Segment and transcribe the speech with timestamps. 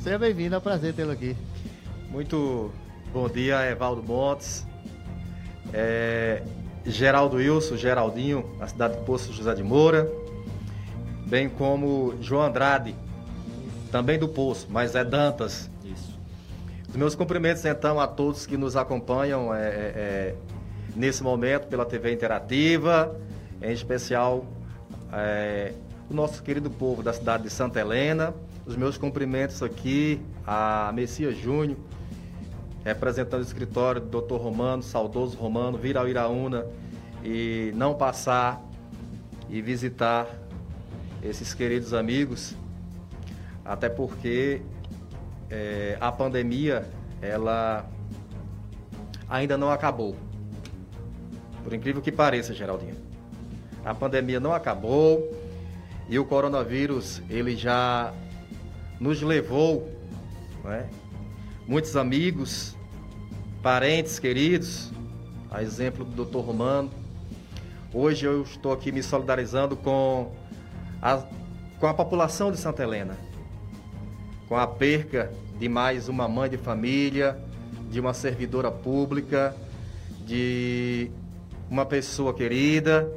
[0.00, 1.36] Seja bem-vindo, é um prazer tê-lo aqui.
[2.08, 2.72] Muito
[3.12, 4.66] bom dia, Evaldo Montes.
[5.74, 6.42] É,
[6.86, 10.10] Geraldo Wilson, Geraldinho, na cidade de Poço José de Moura.
[11.26, 12.96] Bem como João Andrade,
[13.92, 15.68] também do Poço, mas é Dantas.
[15.84, 16.18] Isso.
[16.88, 20.34] Os meus cumprimentos, então, a todos que nos acompanham é, é, é
[20.96, 23.14] nesse momento pela TV Interativa,
[23.60, 24.46] em especial
[25.12, 25.74] é,
[26.08, 28.32] o nosso querido povo da cidade de Santa Helena.
[28.70, 31.76] Os meus cumprimentos aqui a Messias Júnior,
[32.84, 34.36] representando o escritório do Dr.
[34.36, 36.64] Romano, saudoso Romano, vir ao Iraúna
[37.24, 38.62] e não passar
[39.48, 40.28] e visitar
[41.20, 42.54] esses queridos amigos,
[43.64, 44.62] até porque
[45.50, 46.88] é, a pandemia
[47.20, 47.84] ela
[49.28, 50.14] ainda não acabou.
[51.64, 52.94] Por incrível que pareça, Geraldinho.
[53.84, 55.28] A pandemia não acabou
[56.08, 58.14] e o coronavírus ele já
[59.00, 59.90] nos levou,
[60.62, 60.86] né?
[61.66, 62.76] muitos amigos,
[63.62, 64.92] parentes queridos,
[65.50, 66.40] a exemplo do Dr.
[66.40, 66.90] Romano.
[67.94, 70.32] Hoje eu estou aqui me solidarizando com
[71.00, 71.24] a,
[71.80, 73.16] com a população de Santa Helena,
[74.46, 77.38] com a perca de mais uma mãe de família,
[77.90, 79.56] de uma servidora pública,
[80.26, 81.10] de
[81.70, 83.10] uma pessoa querida,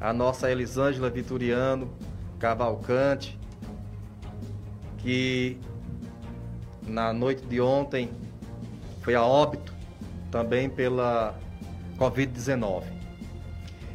[0.00, 1.88] a nossa Elisângela Vitoriano
[2.38, 3.39] Cavalcante,
[5.02, 5.58] que
[6.86, 8.10] na noite de ontem
[9.02, 9.74] foi a óbito
[10.30, 11.38] também pela
[11.98, 12.84] Covid-19.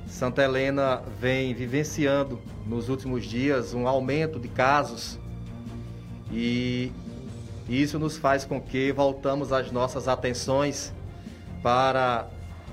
[0.08, 5.20] Santa Helena vem vivenciando nos últimos dias um aumento de casos
[6.32, 6.92] e
[7.68, 10.94] isso nos faz com que voltamos as nossas atenções
[11.62, 12.28] para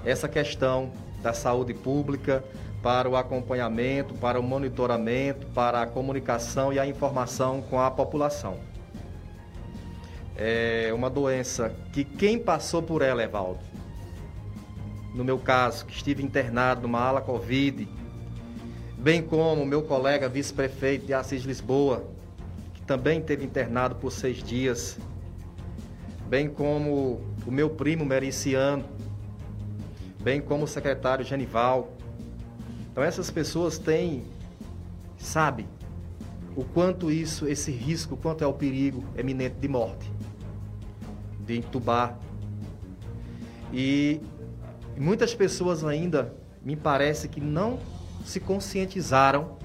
[0.04, 2.44] essa questão da saúde pública,
[2.82, 8.58] para o acompanhamento, para o monitoramento, para a comunicação e a informação com a população.
[10.36, 13.60] É uma doença que quem passou por ela, Evaldo,
[15.14, 17.88] no meu caso, que estive internado numa ala Covid,
[18.98, 22.04] bem como meu colega vice-prefeito de Assis Lisboa,
[22.74, 24.98] que também esteve internado por seis dias,
[26.26, 28.84] bem como o meu primo Mericiano,
[30.18, 31.92] bem como o secretário Genival,
[32.92, 34.22] então essas pessoas têm,
[35.16, 35.66] sabe,
[36.54, 40.12] o quanto isso, esse risco, quanto é o perigo eminente de morte,
[41.40, 42.18] de entubar.
[43.72, 44.20] E
[44.94, 47.78] muitas pessoas ainda, me parece que não
[48.26, 49.56] se conscientizaram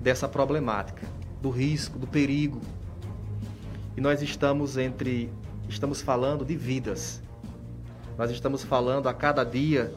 [0.00, 1.06] dessa problemática,
[1.42, 2.60] do risco, do perigo.
[3.96, 5.28] E nós estamos entre,
[5.68, 7.20] estamos falando de vidas.
[8.16, 9.92] Nós estamos falando a cada dia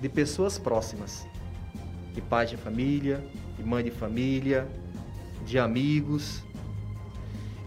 [0.00, 1.26] de pessoas próximas,
[2.14, 3.24] de pais de família,
[3.56, 4.66] de mãe de família,
[5.44, 6.42] de amigos.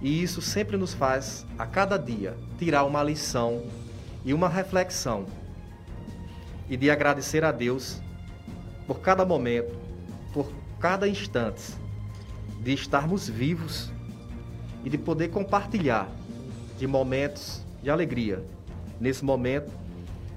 [0.02, 3.64] E isso sempre nos faz, a cada dia, tirar uma lição
[4.24, 5.26] e uma reflexão
[6.70, 8.00] e de agradecer a Deus
[8.86, 9.76] por cada momento,
[10.34, 11.74] por cada instante,
[12.62, 13.92] de estarmos vivos
[14.84, 16.10] e de poder compartilhar
[16.78, 18.44] de momentos de alegria.
[19.00, 19.72] Nesse momento,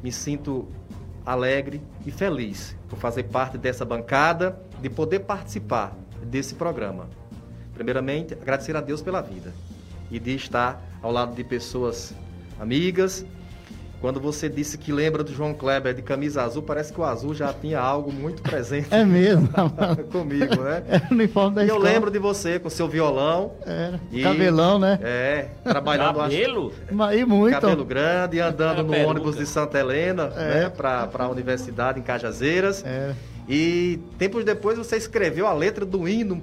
[0.03, 0.67] me sinto
[1.25, 7.09] alegre e feliz por fazer parte dessa bancada, de poder participar desse programa.
[7.75, 9.53] Primeiramente, agradecer a Deus pela vida
[10.11, 12.15] e de estar ao lado de pessoas
[12.61, 13.25] amigas.
[14.03, 17.33] Quando você disse que lembra do João Kleber de camisa azul, parece que o azul
[17.33, 18.89] já tinha algo muito presente.
[18.91, 19.49] É mesmo?
[20.11, 20.83] comigo, né?
[20.89, 21.89] Era o uniforme da e escola.
[21.89, 23.53] eu lembro de você com seu violão.
[23.65, 24.01] Era.
[24.11, 24.99] E, Cabelão, né?
[25.01, 26.17] É, trabalhando...
[26.17, 26.73] Cabelo?
[26.99, 27.55] Acho, e muito.
[27.55, 30.63] Cabelo grande, andando no ônibus de Santa Helena, é.
[30.65, 30.69] né?
[30.69, 32.85] Para a universidade em Cajazeiras.
[32.85, 33.15] É.
[33.49, 36.43] E tempos depois você escreveu a letra do hino.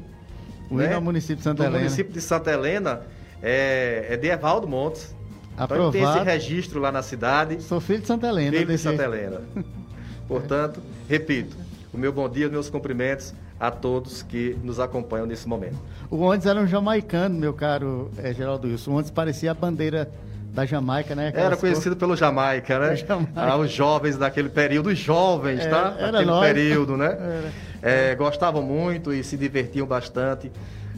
[0.69, 0.85] O né?
[0.85, 1.79] hino ao município de Santa do Helena.
[1.79, 3.01] Município de Santa Helena.
[3.43, 5.18] É, é de Evaldo Montes.
[5.59, 5.97] Aprovado.
[5.97, 7.61] Então tem esse registro lá na cidade.
[7.61, 8.57] Sou filho de Santa Helena.
[8.57, 9.41] Filho de Santa Helena.
[10.27, 11.57] Portanto, repito,
[11.93, 15.75] o meu bom dia, meus cumprimentos a todos que nos acompanham nesse momento.
[16.09, 18.91] O Ondes era um jamaicano, meu caro é, Geraldo Wilson.
[18.91, 20.09] O Ondes parecia a bandeira
[20.53, 21.27] da Jamaica, né?
[21.27, 21.99] Aquelas era conhecido cor...
[21.99, 22.95] pelo Jamaica, né?
[22.97, 23.31] Jamaica.
[23.35, 25.95] Ah, os jovens daquele período, os jovens, tá?
[25.97, 26.45] Era Daquele nós.
[26.45, 27.51] período, né?
[27.81, 30.51] É, gostavam muito e se divertiam bastante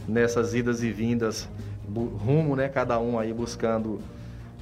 [0.06, 1.48] nessas idas e vindas
[2.24, 2.68] rumo, né?
[2.68, 4.00] Cada um aí buscando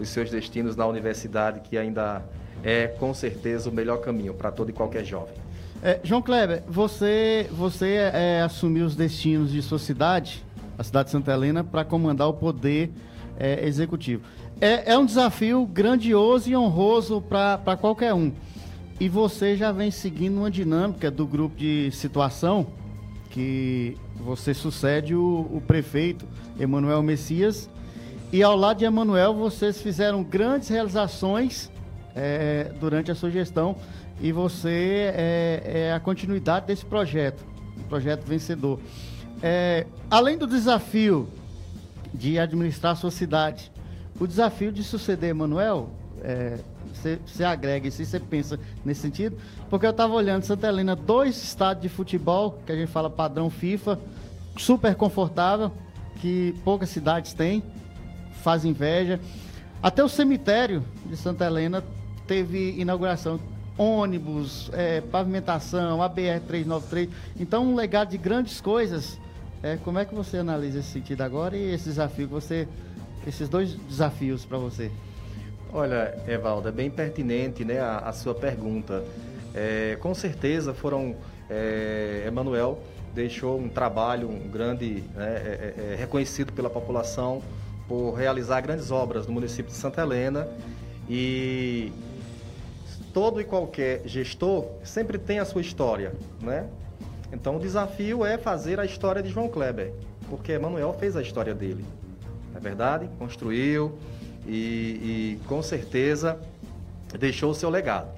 [0.01, 2.25] os seus destinos na universidade, que ainda
[2.63, 5.35] é com certeza o melhor caminho para todo e qualquer jovem.
[5.83, 10.45] É, João Kleber, você, você é, assumiu os destinos de sua cidade,
[10.79, 12.91] a cidade de Santa Helena, para comandar o poder
[13.39, 14.23] é, executivo.
[14.61, 18.31] É, é, um desafio grandioso e honroso para qualquer um.
[18.99, 22.67] E você já vem seguindo uma dinâmica do grupo de situação
[23.31, 26.27] que você sucede o, o prefeito
[26.59, 27.71] Emanuel Messias
[28.33, 31.69] E ao lado de Emanuel, vocês fizeram grandes realizações
[32.15, 33.77] é, durante a sua gestão
[34.21, 37.45] e você é, é, a continuidade desse projeto,
[37.77, 38.79] um projeto vencedor.
[39.43, 41.29] É, além do desafio
[42.15, 43.73] de administrar a sua cidade,
[44.21, 45.91] o desafio de suceder Emanuel,
[46.95, 49.37] você é, agrega isso e você pensa nesse sentido?
[49.69, 53.51] Porque eu estava olhando Santa Helena, dois estádios de futebol, que a gente fala padrão
[53.51, 53.99] FIFA,
[54.57, 55.73] super confortável,
[56.21, 57.61] que poucas cidades têm,
[58.41, 59.21] faz inveja.
[59.83, 61.83] Até o cemitério de Santa Helena
[62.27, 63.41] teve inauguração
[63.79, 67.09] ônibus, é, pavimentação, ABR-393.
[67.39, 69.19] Então, um legado de grandes coisas.
[69.63, 72.67] É, como é que você analisa esse sentido agora e esse desafio que você,
[73.27, 74.91] esses dois desafios para você?
[75.73, 79.05] Olha, Evaldo, é bem pertinente né, a, a sua pergunta.
[79.55, 81.17] É, com certeza foram.
[81.49, 82.81] É, Emanuel
[83.13, 87.43] deixou um trabalho um grande, né, é, é, é, reconhecido pela população
[87.91, 90.47] por realizar grandes obras no município de Santa Helena
[91.09, 91.93] e
[93.13, 96.69] todo e qualquer gestor sempre tem a sua história, né?
[97.33, 99.93] Então o desafio é fazer a história de João Kleber,
[100.29, 101.85] porque Emanuel fez a história dele,
[102.53, 103.11] não é verdade?
[103.19, 103.99] Construiu
[104.47, 106.39] e, e com certeza
[107.19, 108.09] deixou o seu legado.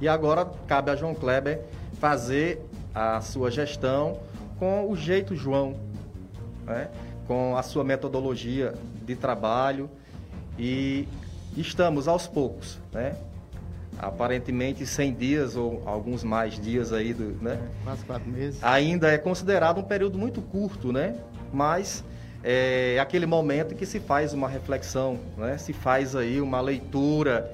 [0.00, 1.60] E agora cabe a João Kleber
[2.00, 2.58] fazer
[2.94, 4.18] a sua gestão
[4.58, 5.76] com o jeito João,
[6.64, 6.88] né?
[7.30, 8.74] com a sua metodologia
[9.14, 9.90] de trabalho
[10.58, 11.08] e
[11.56, 13.16] estamos aos poucos, né?
[13.98, 17.58] aparentemente 100 dias ou alguns mais dias aí, do, né?
[17.84, 18.62] Quase quatro meses.
[18.64, 21.16] Ainda é considerado um período muito curto, né?
[21.52, 22.02] Mas
[22.42, 25.58] é aquele momento em que se faz uma reflexão, né?
[25.58, 27.52] Se faz aí uma leitura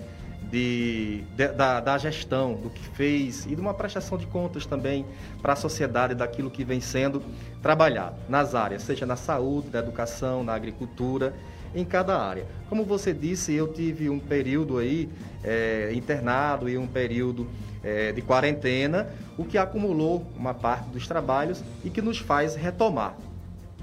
[0.51, 5.05] de, de da, da, gestão, do que fez e de uma prestação de contas também
[5.43, 7.23] para a sociedade daquilo que vem sendo
[7.63, 11.35] trabalhado nas áreas, seja na saúde, na educação, na agricultura
[11.75, 12.47] em cada área.
[12.69, 15.09] Como você disse, eu tive um período aí
[15.45, 17.47] é, internado e um período
[17.85, 23.17] é, de quarentena, o que acumulou uma parte dos trabalhos e que nos faz retomar.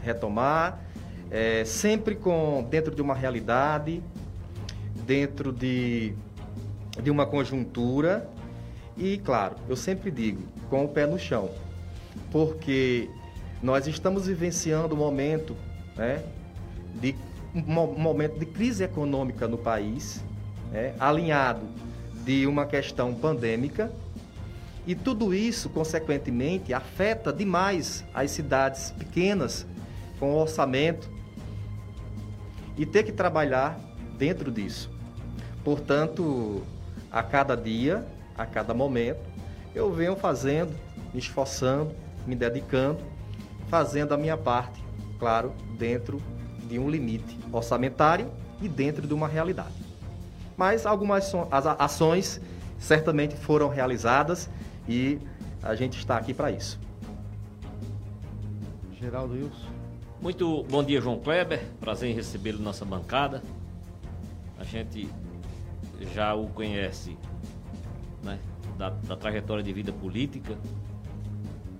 [0.01, 0.79] Retomar,
[1.29, 4.03] é, sempre com dentro de uma realidade,
[5.05, 6.13] dentro de,
[7.01, 8.29] de uma conjuntura
[8.97, 11.49] e, claro, eu sempre digo, com o pé no chão,
[12.31, 13.09] porque
[13.61, 15.55] nós estamos vivenciando um momento
[15.95, 16.23] né,
[16.95, 17.15] de
[17.55, 20.23] um momento de crise econômica no país,
[20.71, 21.65] né, alinhado
[22.23, 23.91] de uma questão pandêmica,
[24.85, 29.65] e tudo isso, consequentemente, afeta demais as cidades pequenas
[30.19, 31.09] com orçamento
[32.77, 33.79] e ter que trabalhar
[34.17, 34.91] dentro disso.
[35.63, 36.63] Portanto,
[37.13, 38.03] a cada dia,
[38.35, 39.21] a cada momento,
[39.75, 40.75] eu venho fazendo,
[41.13, 41.93] me esforçando,
[42.25, 42.99] me dedicando,
[43.69, 44.83] fazendo a minha parte,
[45.19, 46.19] claro, dentro
[46.67, 49.75] de um limite orçamentário e dentro de uma realidade.
[50.57, 51.31] Mas algumas
[51.77, 52.41] ações
[52.79, 54.49] certamente foram realizadas
[54.87, 55.19] e
[55.61, 56.79] a gente está aqui para isso.
[58.99, 59.73] Geraldo Wilson.
[60.21, 61.63] Muito bom dia, João Kleber.
[61.79, 63.43] Prazer em recebê-lo na nossa bancada.
[64.57, 65.09] A gente
[66.05, 67.17] já o conhece
[68.23, 68.39] né,
[68.77, 70.57] da, da trajetória de vida política.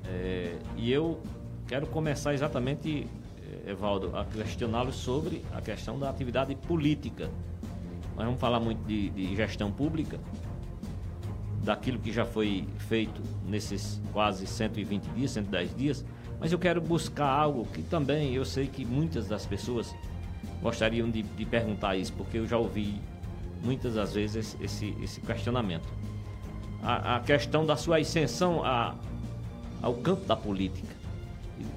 [0.06, 1.22] É, e eu
[1.68, 3.08] quero começar exatamente
[3.66, 7.30] Evaldo, a questioná-lo sobre a questão da atividade política.
[8.16, 10.20] Nós vamos falar muito de, de gestão pública,
[11.64, 16.06] daquilo que já foi feito nesses quase 120 dias, 110 dias,
[16.40, 19.96] mas eu quero buscar algo que também eu sei que muitas das pessoas
[20.62, 23.00] gostariam de, de perguntar isso, porque eu já ouvi
[23.64, 25.88] muitas das vezes esse, esse questionamento.
[26.82, 28.94] A, a questão da sua ascensão a,
[29.82, 30.94] ao campo da política.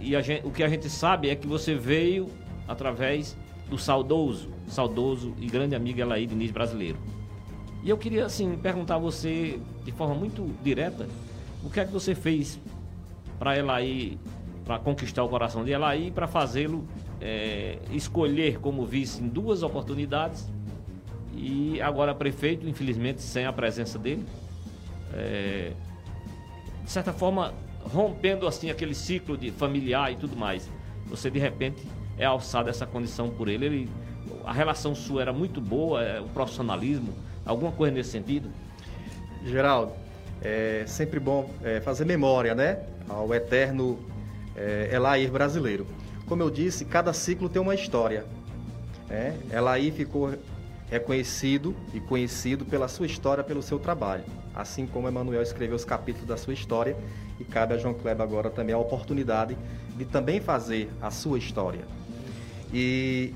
[0.01, 2.29] E gente, o que a gente sabe é que você veio
[2.67, 3.37] através
[3.71, 6.99] do saudoso, saudoso e grande amigo Elaí Diniz brasileiro.
[7.85, 11.09] E eu queria, assim, perguntar a você, de forma muito direta,
[11.63, 12.59] o que é que você fez
[13.39, 14.19] para Elaí,
[14.65, 16.85] para conquistar o coração de Elaí, para fazê-lo
[17.21, 20.49] é, escolher como vice em duas oportunidades
[21.37, 24.25] e agora prefeito, infelizmente, sem a presença dele.
[25.13, 25.73] É,
[26.85, 27.53] de certa forma,
[27.83, 30.71] rompendo assim aquele ciclo de familiar e tudo mais.
[31.07, 31.87] Você de repente
[32.19, 33.67] é alçado essa condição por ele.
[33.67, 33.91] ele
[34.45, 37.13] a relação sua era muito boa, é, o profissionalismo,
[37.45, 38.51] alguma coisa nesse sentido?
[39.45, 39.93] Geraldo,
[40.43, 42.81] é sempre bom é, fazer memória, né?
[43.09, 43.99] Ao eterno
[44.57, 45.87] é, Elair brasileiro.
[46.27, 48.25] Como eu disse, cada ciclo tem uma história.
[49.09, 49.37] Né?
[49.53, 50.35] Elair ficou
[50.91, 54.25] reconhecido e conhecido pela sua história, pelo seu trabalho.
[54.55, 56.97] Assim como Emmanuel escreveu os capítulos da sua história,
[57.39, 59.57] e cabe a João Kleber agora também a oportunidade
[59.97, 61.85] de também fazer a sua história.
[62.73, 63.35] E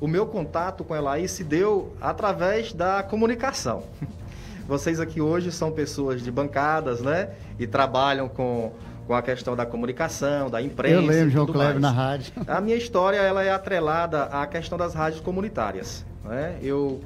[0.00, 3.84] o meu contato com ela aí se deu através da comunicação.
[4.66, 7.30] Vocês aqui hoje são pessoas de bancadas, né?
[7.58, 8.72] E trabalham com,
[9.06, 10.96] com a questão da comunicação, da imprensa.
[10.96, 12.32] Eu lembro, João Kleber, na rádio.
[12.46, 16.04] A minha história ela é atrelada à questão das rádios comunitárias.
[16.24, 16.58] Né?
[16.62, 17.00] Eu,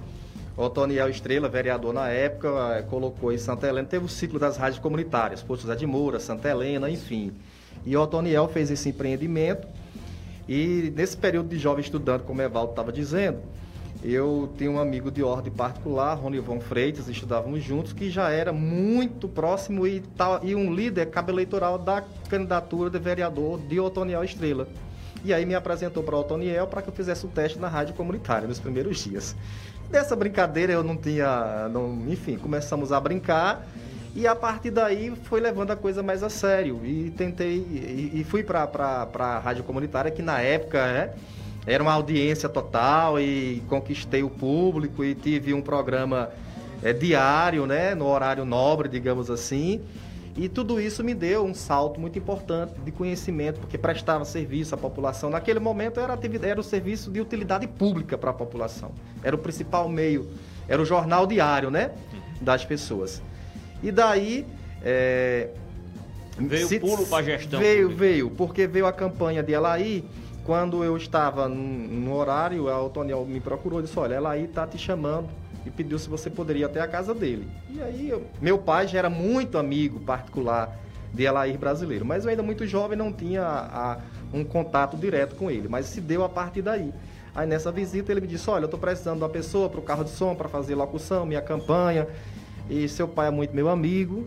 [0.56, 4.80] Otoniel Estrela, vereador na época, eh, colocou em Santa Helena, teve o ciclo das rádios
[4.80, 7.32] comunitárias, José de Moura, Santa Helena, enfim.
[7.84, 9.66] E Otoniel fez esse empreendimento.
[10.48, 13.38] E nesse período de jovem estudante, como o Evaldo estava dizendo,
[14.02, 19.28] eu tenho um amigo de ordem particular, Ronivon Freitas, estudávamos juntos, que já era muito
[19.28, 24.68] próximo e, tal, e um líder cabo eleitoral da candidatura de vereador de Otoniel Estrela.
[25.24, 27.94] E aí me apresentou para o Otoniel para que eu fizesse o teste na rádio
[27.94, 29.34] comunitária nos primeiros dias.
[29.90, 31.68] Dessa brincadeira eu não tinha.
[31.68, 33.66] Não, enfim, começamos a brincar
[34.14, 36.80] e a partir daí foi levando a coisa mais a sério.
[36.84, 37.56] E tentei.
[37.56, 38.68] E, e fui para
[39.18, 41.14] a rádio comunitária, que na época é
[41.68, 46.30] era uma audiência total e conquistei o público e tive um programa
[46.82, 49.82] é, diário, né, no horário nobre, digamos assim.
[50.38, 54.78] E tudo isso me deu um salto muito importante de conhecimento, porque prestava serviço à
[54.78, 55.28] população.
[55.30, 58.92] Naquele momento era, era o serviço de utilidade pública para a população.
[59.24, 60.30] Era o principal meio,
[60.68, 61.90] era o jornal diário, né,
[62.40, 63.20] das pessoas.
[63.82, 64.46] E daí
[64.80, 65.50] é,
[66.38, 67.58] veio o pulo para a gestão.
[67.58, 70.08] Veio, veio, porque veio a campanha de Elaí
[70.44, 74.66] quando eu estava no horário, a Otoniel me procurou e disse, olha, ela aí tá
[74.66, 75.28] te chamando
[75.68, 77.46] e pediu se você poderia ir até a casa dele.
[77.70, 80.76] E aí, eu, meu pai já era muito amigo particular
[81.12, 83.98] de Elair brasileiro, mas eu ainda muito jovem não tinha a, a,
[84.32, 86.92] um contato direto com ele, mas se deu a partir daí.
[87.34, 89.82] Aí nessa visita ele me disse, olha, eu estou precisando de uma pessoa para o
[89.82, 92.06] carro de som, para fazer locução, minha campanha,
[92.68, 94.26] e seu pai é muito meu amigo.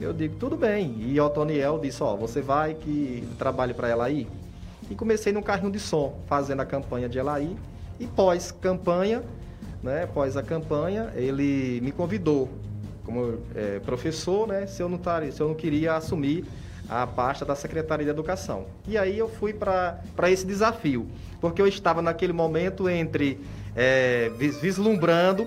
[0.00, 0.96] Eu digo, tudo bem.
[0.98, 4.28] E Otoniel disse, ó, você vai que trabalhe para ela aí?
[4.90, 7.56] E comecei no carrinho de som, fazendo a campanha de Elaí.
[8.00, 9.22] E pós-campanha,
[9.82, 12.48] né, pós a campanha, ele me convidou
[13.04, 16.44] como é, professor, né, se eu, não tar, se eu não queria assumir
[16.88, 18.66] a pasta da Secretaria de Educação.
[18.86, 21.08] E aí eu fui para esse desafio,
[21.40, 23.40] porque eu estava naquele momento entre
[23.74, 25.46] é, vislumbrando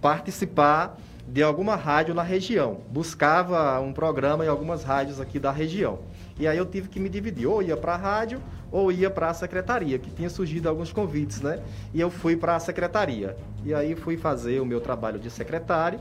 [0.00, 2.80] participar de alguma rádio na região.
[2.90, 6.00] Buscava um programa em algumas rádios aqui da região.
[6.38, 8.40] E aí eu tive que me dividir, ou ia para a rádio
[8.74, 11.62] ou ia para a secretaria, que tinha surgido alguns convites, né?
[11.94, 13.36] E eu fui para a secretaria.
[13.64, 16.00] E aí fui fazer o meu trabalho de secretário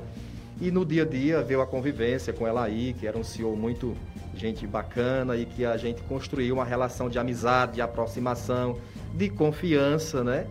[0.59, 3.55] e no dia a dia veio a convivência com ela aí, que era um senhor
[3.55, 3.95] muito
[4.33, 8.79] gente bacana e que a gente construiu uma relação de amizade, de aproximação,
[9.13, 10.47] de confiança, né?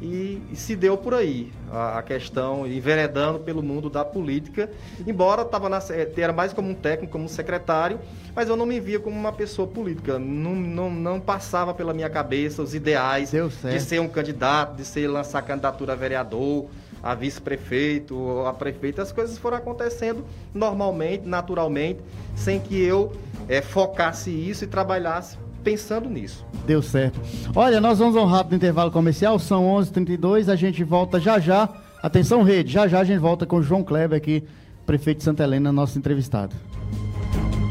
[0.00, 4.70] E, e se deu por aí a, a, questão, enveredando pelo mundo da política,
[5.06, 8.00] embora tava na, eh, era mais como um técnico, como um secretário,
[8.34, 12.08] mas eu não me via como uma pessoa política, não, não, não passava pela minha
[12.08, 13.32] cabeça os ideais
[13.72, 16.66] de ser um candidato, de ser lançar candidatura a vereador,
[17.02, 22.00] a vice-prefeito, a prefeito, as coisas foram acontecendo normalmente, naturalmente,
[22.36, 23.12] sem que eu
[23.48, 26.44] é, focasse isso e trabalhasse pensando nisso.
[26.66, 27.20] Deu certo.
[27.54, 31.20] Olha, nós vamos a um rápido intervalo comercial, são 11 h 32 a gente volta
[31.20, 31.68] já já.
[32.02, 34.42] Atenção, rede, já já a gente volta com o João Kleber aqui,
[34.86, 36.56] prefeito de Santa Helena, nosso entrevistado.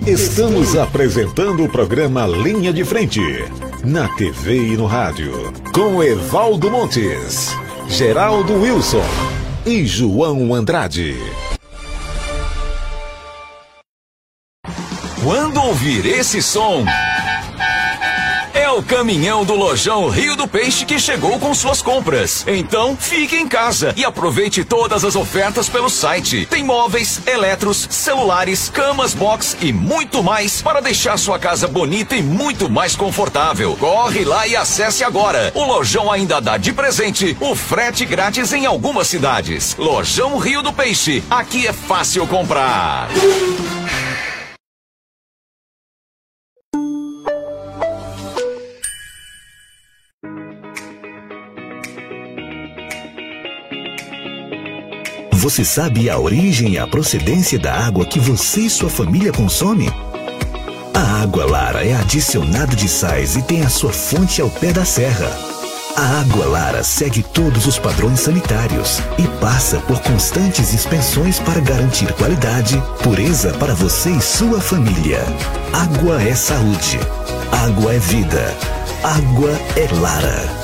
[0.06, 3.22] Estamos apresentando o programa Linha de Frente,
[3.84, 5.32] na TV e no rádio,
[5.74, 7.56] com Evaldo Montes,
[7.88, 9.04] Geraldo Wilson
[9.66, 11.16] e João Andrade.
[15.22, 16.86] Quando ouvir esse som
[18.74, 22.46] o caminhão do Lojão Rio do Peixe que chegou com suas compras.
[22.48, 26.46] Então, fique em casa e aproveite todas as ofertas pelo site.
[26.46, 32.22] Tem móveis, eletros, celulares, camas box e muito mais para deixar sua casa bonita e
[32.22, 33.76] muito mais confortável.
[33.78, 35.52] Corre lá e acesse agora.
[35.56, 39.76] O Lojão ainda dá de presente o frete grátis em algumas cidades.
[39.78, 41.24] Lojão Rio do Peixe.
[41.30, 43.10] Aqui é fácil comprar.
[55.40, 59.90] Você sabe a origem e a procedência da água que você e sua família consome?
[60.94, 64.84] A água Lara é adicionada de sais e tem a sua fonte ao pé da
[64.84, 65.32] serra.
[65.96, 72.12] A água Lara segue todos os padrões sanitários e passa por constantes inspeções para garantir
[72.16, 75.24] qualidade, pureza para você e sua família.
[75.72, 77.00] Água é saúde.
[77.50, 78.54] Água é vida.
[79.06, 80.59] Água é Lara.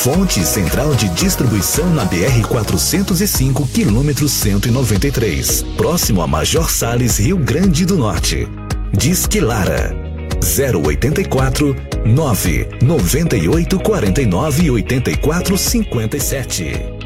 [0.00, 7.86] Fonte Central de Distribuição na BR 405, quilômetro 193, próximo a Major Sales, Rio Grande
[7.86, 8.48] do Norte.
[8.92, 9.94] Disque Lara
[10.42, 17.01] 084 9 98 49 84 57.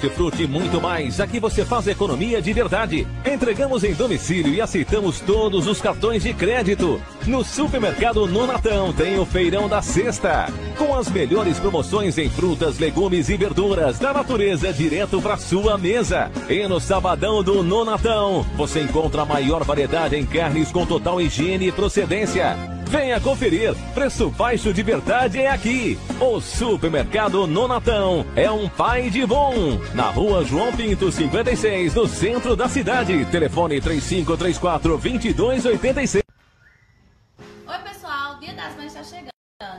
[0.00, 1.20] Hortifruti e muito mais.
[1.20, 3.06] Aqui você faz economia de verdade.
[3.24, 7.00] Entregamos em domicílio e aceitamos todos os cartões de crédito.
[7.26, 10.46] No supermercado Nonatão tem o feirão da sexta.
[10.78, 16.30] Com as melhores promoções em frutas, legumes e verduras da natureza direto para sua mesa.
[16.48, 21.68] E no sabadão do Nonatão, você encontra a maior variedade em carnes com total higiene
[21.68, 22.79] e procedência.
[22.90, 23.72] Venha conferir.
[23.94, 25.96] Preço baixo de verdade é aqui.
[26.18, 29.78] O Supermercado Nonatão é um pai de bom.
[29.94, 33.24] Na rua João Pinto, 56, no centro da cidade.
[33.26, 36.29] Telefone 3534 2286.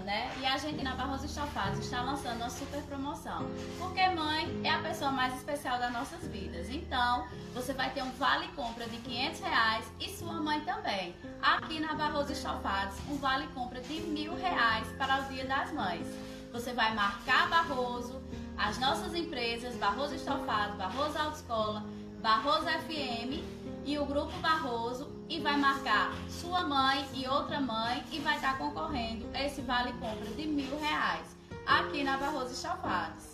[0.01, 0.31] Né?
[0.39, 3.46] E a gente na Barroso Estofados está lançando uma super promoção.
[3.77, 6.70] Porque mãe é a pessoa mais especial das nossas vidas.
[6.70, 11.15] Então, você vai ter um vale compra de 500 reais e sua mãe também.
[11.41, 16.08] Aqui na Barroso Estofados, um vale compra de mil reais para o Dia das Mães.
[16.51, 18.22] Você vai marcar Barroso,
[18.58, 21.84] as nossas empresas, Barroso Estofado, Barroso Autoescola,
[22.22, 23.41] Barroso FM
[23.86, 28.57] e o Grupo Barroso e vai marcar sua mãe e outra mãe e vai estar
[28.57, 31.25] concorrendo a esse vale compra de mil reais
[31.65, 33.31] aqui na Barroso Estofados.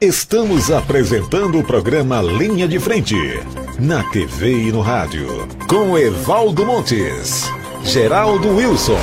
[0.00, 3.16] Estamos apresentando o programa Linha de Frente,
[3.78, 5.26] na TV e no rádio,
[5.68, 7.44] com Evaldo Montes,
[7.82, 9.00] Geraldo Wilson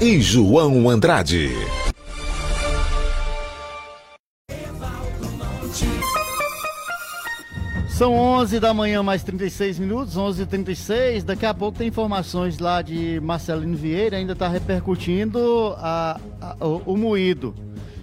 [0.00, 1.50] e João Andrade.
[7.96, 11.22] São 11 da manhã, mais 36 minutos, 11h36.
[11.22, 16.82] Daqui a pouco tem informações lá de Marcelino Vieira, ainda está repercutindo a, a, o,
[16.92, 17.54] o, moído.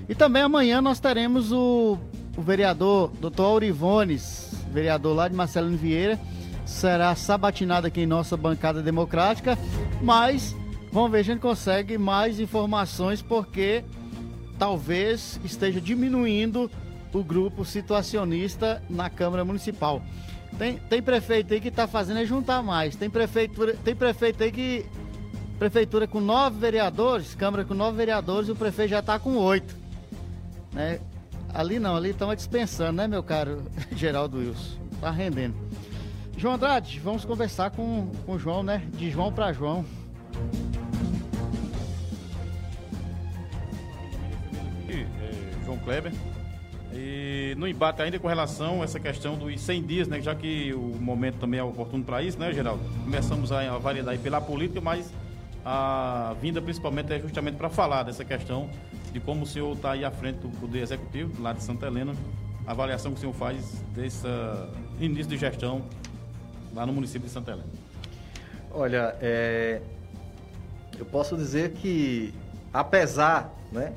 [0.10, 2.00] E também amanhã nós teremos o,
[2.36, 3.44] o vereador Dr.
[3.44, 6.20] Aurivones, vereador lá de Marcelino Vieira,
[6.66, 9.56] será sabatinado aqui em nossa bancada democrática,
[10.02, 10.56] mas
[10.92, 13.84] vamos ver se a gente consegue mais informações, porque
[14.58, 16.68] talvez esteja diminuindo
[17.14, 20.02] o grupo situacionista na Câmara Municipal.
[20.58, 22.96] Tem, tem prefeito aí que está fazendo é juntar mais.
[22.96, 24.86] Tem prefeitura, tem prefeito aí que.
[25.58, 29.76] Prefeitura com nove vereadores, Câmara com nove vereadores, e o prefeito já está com oito.
[30.74, 31.00] Né?
[31.54, 33.62] Ali não, ali estão dispensando, né, meu caro
[33.96, 34.80] Geraldo Wilson?
[35.00, 35.56] Tá rendendo.
[36.36, 38.84] João Andrade, vamos conversar com, o João, né?
[38.94, 39.86] De João para João.
[44.90, 46.12] É, João Kleber,
[46.96, 50.74] e no embate ainda com relação a essa questão dos 100 dias, né, já que
[50.74, 52.84] o momento também é oportuno para isso, né, Geraldo?
[53.04, 55.12] Começamos a, variedade pela política, mas
[55.66, 58.70] a vinda principalmente é justamente para falar dessa questão
[59.12, 62.14] de como o senhor está aí à frente do Poder Executivo, lá de Santa Helena,
[62.66, 64.28] a avaliação que o senhor faz desse
[65.00, 65.84] início de gestão
[66.74, 67.70] lá no município de Santa Helena.
[68.72, 69.82] Olha, é,
[70.98, 72.34] eu posso dizer que,
[72.74, 73.94] apesar né,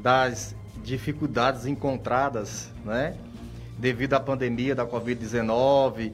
[0.00, 3.16] das dificuldades encontradas, né?
[3.78, 6.12] Devido à pandemia da Covid-19,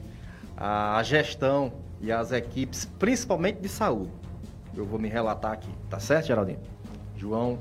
[0.55, 4.11] a gestão e as equipes, principalmente de saúde.
[4.75, 6.59] Eu vou me relatar aqui, tá certo, Geraldinho?
[7.17, 7.59] João.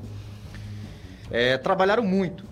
[1.31, 2.45] É, trabalharam muito,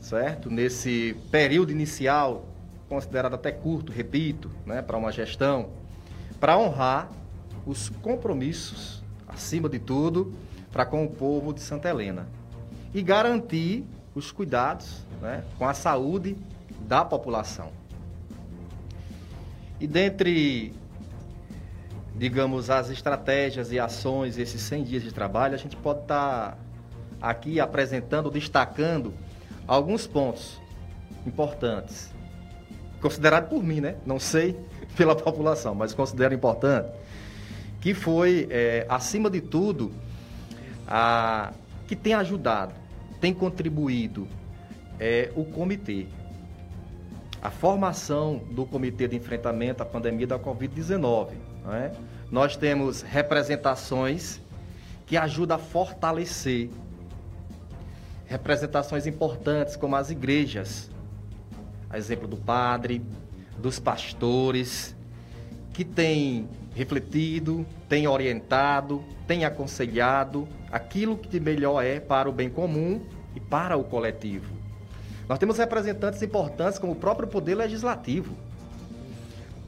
[0.00, 0.50] certo?
[0.50, 2.46] Nesse período inicial,
[2.88, 5.70] considerado até curto, repito, né, para uma gestão,
[6.40, 7.10] para honrar
[7.66, 10.34] os compromissos, acima de tudo,
[10.72, 12.26] para com o povo de Santa Helena
[12.94, 16.36] e garantir os cuidados né, com a saúde
[16.80, 17.72] da população.
[19.80, 20.72] E dentre,
[22.14, 26.58] digamos, as estratégias e ações, esses 100 dias de trabalho, a gente pode estar tá
[27.20, 29.12] aqui apresentando, destacando
[29.66, 30.60] alguns pontos
[31.26, 32.14] importantes,
[33.00, 33.96] considerado por mim, né?
[34.06, 34.56] Não sei
[34.96, 36.88] pela população, mas considero importante,
[37.80, 39.92] que foi, é, acima de tudo,
[40.86, 41.52] a,
[41.88, 42.83] que tem ajudado
[43.24, 44.28] tem contribuído
[45.00, 46.04] é, o comitê.
[47.40, 51.30] A formação do Comitê de Enfrentamento à Pandemia da Covid-19.
[51.72, 51.90] É?
[52.30, 54.42] Nós temos representações
[55.06, 56.68] que ajudam a fortalecer
[58.26, 60.90] representações importantes, como as igrejas,
[61.88, 63.00] a exemplo do padre,
[63.56, 64.94] dos pastores,
[65.72, 72.50] que têm refletido, tem orientado, tem aconselhado aquilo que de melhor é para o bem
[72.50, 73.00] comum
[73.34, 74.52] e para o coletivo.
[75.28, 78.34] Nós temos representantes importantes como o próprio Poder Legislativo.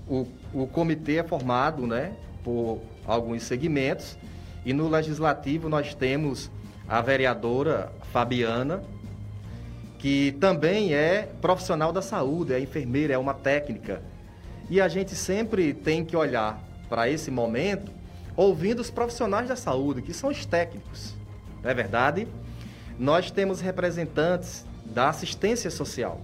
[0.08, 4.16] O, o comitê é formado né, por alguns segmentos
[4.64, 6.50] e no Legislativo nós temos
[6.88, 8.82] a vereadora Fabiana,
[9.98, 14.02] que também é profissional da saúde, é enfermeira, é uma técnica.
[14.68, 17.90] E a gente sempre tem que olhar para esse momento
[18.36, 21.14] ouvindo os profissionais da saúde, que são os técnicos.
[21.62, 22.28] Não é verdade?
[22.98, 26.20] Nós temos representantes da assistência social.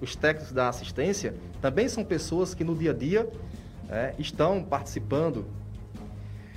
[0.00, 3.28] Os técnicos da assistência também são pessoas que no dia a dia
[3.88, 5.44] é, estão participando.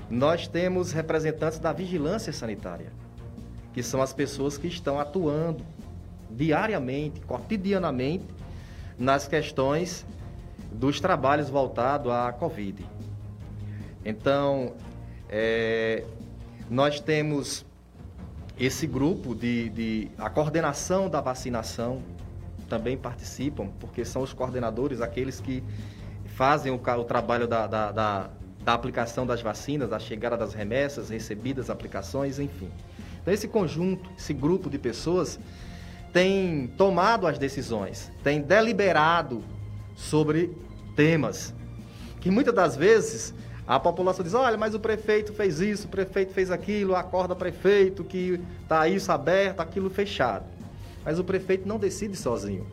[0.10, 2.92] Nós temos representantes da vigilância sanitária,
[3.74, 5.66] que são as pessoas que estão atuando
[6.30, 8.26] diariamente, cotidianamente,
[8.98, 10.06] nas questões
[10.72, 12.86] dos trabalhos voltados à Covid.
[14.04, 14.74] Então,
[15.30, 16.04] é,
[16.70, 17.66] nós temos
[18.58, 22.02] esse grupo de, de, a coordenação da vacinação
[22.70, 25.64] também participam, porque são os coordenadores, aqueles que
[26.36, 28.30] fazem o, o trabalho da, da, da,
[28.64, 32.70] da, aplicação das vacinas, da chegada das remessas, recebidas, aplicações, enfim.
[33.22, 35.40] Então, esse conjunto, esse grupo de pessoas
[36.12, 39.44] tem tomado as decisões, tem deliberado
[39.96, 40.56] sobre
[40.96, 41.54] temas
[42.22, 43.36] que muitas das vezes
[43.68, 48.04] a população diz: olha, mas o prefeito fez isso, o prefeito fez aquilo, acorda prefeito
[48.04, 50.46] que está isso aberto, aquilo fechado.
[51.04, 52.66] Mas o prefeito não decide sozinho.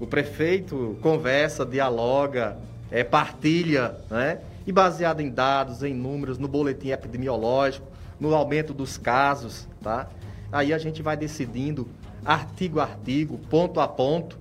[0.00, 2.56] O prefeito conversa, dialoga,
[2.90, 4.40] é, partilha, né?
[4.66, 7.86] E baseado em dados, em números, no boletim epidemiológico,
[8.20, 10.08] no aumento dos casos, tá?
[10.52, 11.88] Aí a gente vai decidindo
[12.24, 14.38] artigo a artigo, ponto a ponto,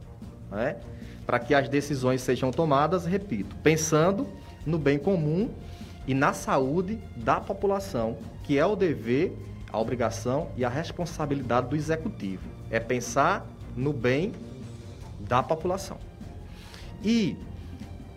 [0.52, 0.78] né?
[1.26, 4.28] Para que as decisões sejam tomadas, repito, pensando
[4.68, 5.50] no bem comum
[6.06, 9.34] e na saúde da população, que é o dever,
[9.72, 12.44] a obrigação e a responsabilidade do executivo.
[12.70, 14.34] É pensar no bem
[15.22, 15.98] da população.
[17.02, 17.38] E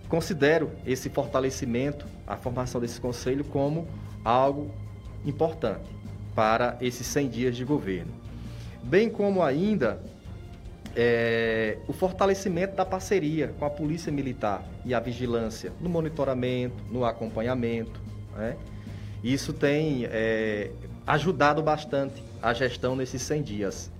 [0.08, 3.86] considero esse fortalecimento, a formação desse conselho, como
[4.24, 4.72] algo
[5.24, 5.88] importante
[6.34, 8.12] para esses 100 dias de governo.
[8.82, 10.02] Bem como ainda
[10.96, 17.04] é, o fortalecimento da parceria com a Polícia Militar e a vigilância no monitoramento, no
[17.04, 18.00] acompanhamento.
[18.36, 18.56] Né?
[19.22, 20.70] Isso tem é,
[21.06, 23.90] ajudado bastante a gestão nesses 100 dias.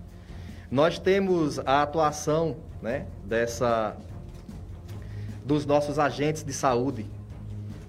[0.71, 3.97] Nós temos a atuação né, dessa,
[5.45, 7.07] dos nossos agentes de saúde.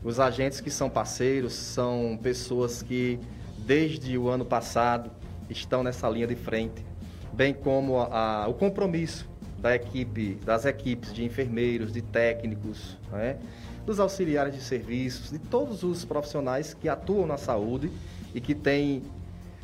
[0.04, 3.20] Os agentes que são parceiros são pessoas que,
[3.60, 5.12] desde o ano passado,
[5.48, 6.91] estão nessa linha de frente
[7.34, 13.38] bem como a, a, o compromisso da equipe, das equipes de enfermeiros, de técnicos, né?
[13.86, 17.92] dos auxiliares de serviços, de todos os profissionais que atuam na saúde
[18.34, 19.04] e que têm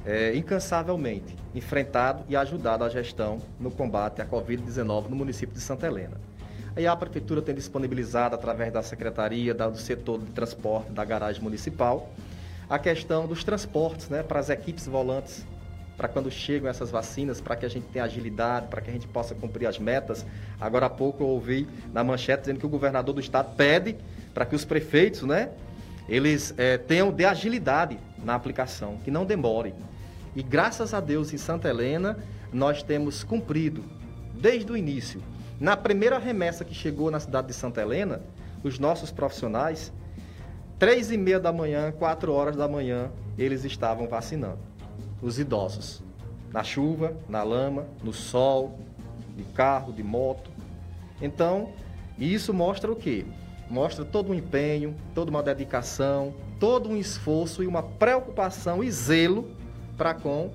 [0.06, 5.88] é, incansavelmente enfrentado e ajudado a gestão no combate à Covid-19 no município de Santa
[5.88, 6.18] Helena.
[6.76, 12.10] Aí a Prefeitura tem disponibilizado, através da Secretaria, do setor de transporte, da garagem municipal,
[12.70, 15.44] a questão dos transportes né, para as equipes volantes
[15.98, 19.08] para quando chegam essas vacinas, para que a gente tenha agilidade, para que a gente
[19.08, 20.24] possa cumprir as metas.
[20.62, 23.98] Agora há pouco eu ouvi na manchete dizendo que o governador do estado pede
[24.34, 25.50] para que os prefeitos, né,
[26.08, 29.74] eles é, tenham de agilidade na aplicação, que não demore.
[30.36, 32.18] E graças a Deus em Santa Helena
[32.54, 33.84] nós temos cumprido
[34.36, 35.22] desde o início.
[35.60, 38.22] Na primeira remessa que chegou na cidade de Santa Helena,
[38.64, 39.92] os nossos profissionais,
[40.78, 44.67] três e meia da manhã, quatro horas da manhã, eles estavam vacinando
[45.22, 46.02] os idosos.
[46.52, 48.80] Na chuva, na lama, no sol,
[49.36, 50.50] de carro, de moto.
[51.22, 51.72] Então,
[52.18, 53.26] isso mostra o quê?
[53.70, 59.52] Mostra todo um empenho, toda uma dedicação, todo um esforço e uma preocupação e zelo
[59.98, 60.52] para com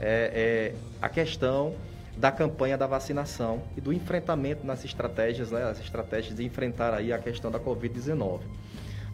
[0.00, 1.74] é, é, a questão
[2.16, 7.12] da campanha da vacinação e do enfrentamento nas estratégias, né, as estratégias de enfrentar aí
[7.12, 8.40] a questão da Covid-19.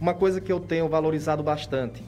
[0.01, 2.03] Uma coisa que eu tenho valorizado bastante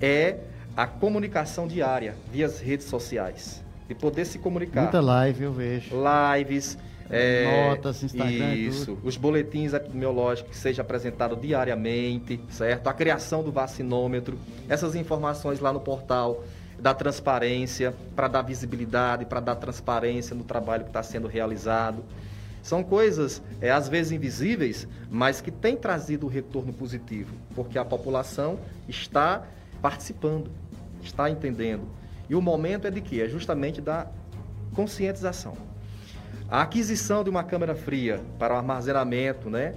[0.00, 0.38] é
[0.76, 3.62] a comunicação diária via as redes sociais.
[3.88, 4.82] De poder se comunicar.
[4.82, 5.94] Muita live eu vejo.
[5.94, 6.78] Lives.
[7.10, 8.54] É, Notas, Instagram.
[8.54, 8.98] Isso.
[9.04, 12.88] Os boletins epidemiológicos que seja apresentado diariamente, certo?
[12.88, 14.38] A criação do vacinômetro.
[14.68, 16.42] Essas informações lá no portal
[16.78, 22.02] da transparência, para dar visibilidade, para dar transparência no trabalho que está sendo realizado.
[22.62, 28.58] São coisas, é, às vezes invisíveis, mas que têm trazido retorno positivo, porque a população
[28.88, 29.44] está
[29.82, 30.50] participando
[31.04, 31.86] está entendendo.
[32.28, 33.22] E o momento é de quê?
[33.22, 34.06] É justamente da
[34.74, 35.56] conscientização.
[36.50, 39.74] A aquisição de uma câmara fria para o armazenamento, né?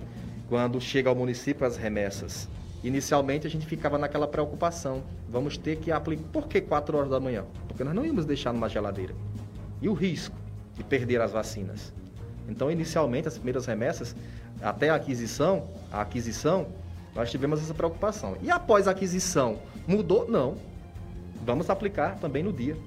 [0.49, 2.47] Quando chega ao município as remessas.
[2.83, 5.03] Inicialmente a gente ficava naquela preocupação.
[5.29, 6.23] Vamos ter que aplicar.
[6.31, 7.43] Por que 4 horas da manhã?
[7.67, 9.13] Porque nós não íamos deixar numa geladeira.
[9.81, 10.35] E o risco
[10.75, 11.93] de perder as vacinas?
[12.47, 14.15] Então, inicialmente, as primeiras remessas,
[14.61, 16.67] até a aquisição, a aquisição,
[17.13, 18.37] nós tivemos essa preocupação.
[18.41, 20.29] E após a aquisição, mudou?
[20.29, 20.55] Não.
[21.45, 22.77] Vamos aplicar também no dia.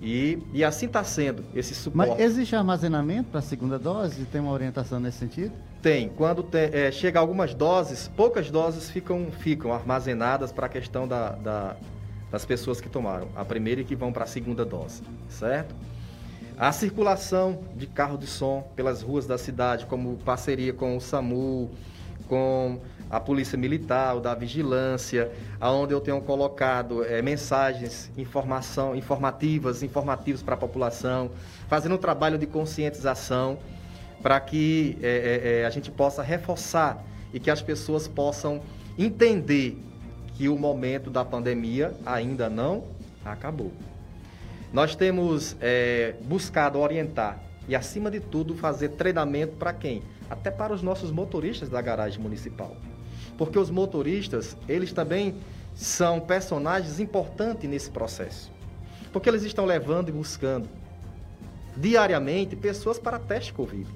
[0.00, 2.10] E, e assim está sendo esse suporte.
[2.10, 4.24] Mas existe armazenamento para a segunda dose?
[4.24, 5.52] Tem uma orientação nesse sentido?
[5.80, 6.08] Tem.
[6.08, 11.30] Quando tem, é, chega algumas doses, poucas doses ficam, ficam armazenadas para a questão da,
[11.30, 11.76] da,
[12.32, 15.72] das pessoas que tomaram a primeira e que vão para a segunda dose, certo?
[16.58, 21.70] A circulação de carro de som pelas ruas da cidade, como parceria com o SAMU,
[22.28, 22.80] com
[23.12, 30.42] a Polícia Militar, o da Vigilância, aonde eu tenho colocado é, mensagens, informação, informativas, informativos
[30.42, 31.30] para a população,
[31.68, 33.58] fazendo um trabalho de conscientização
[34.22, 38.62] para que é, é, a gente possa reforçar e que as pessoas possam
[38.98, 39.78] entender
[40.34, 42.84] que o momento da pandemia ainda não
[43.22, 43.72] acabou.
[44.72, 45.54] Nós temos
[46.22, 50.02] buscado orientar e, acima de tudo, fazer treinamento para quem?
[50.30, 52.74] Até para os nossos motoristas da garagem municipal
[53.36, 55.36] porque os motoristas, eles também
[55.74, 58.50] são personagens importantes nesse processo.
[59.12, 60.68] Porque eles estão levando e buscando
[61.76, 63.88] diariamente pessoas para teste Covid.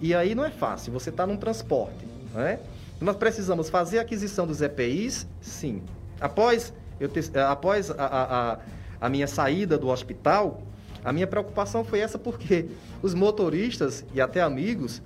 [0.00, 2.60] E aí não é fácil, você está num transporte, né?
[3.00, 5.82] Nós precisamos fazer a aquisição dos EPIs, sim.
[6.20, 8.58] Após, eu te, após a, a,
[9.00, 10.62] a minha saída do hospital,
[11.04, 12.66] a minha preocupação foi essa porque
[13.02, 15.02] os motoristas e até amigos,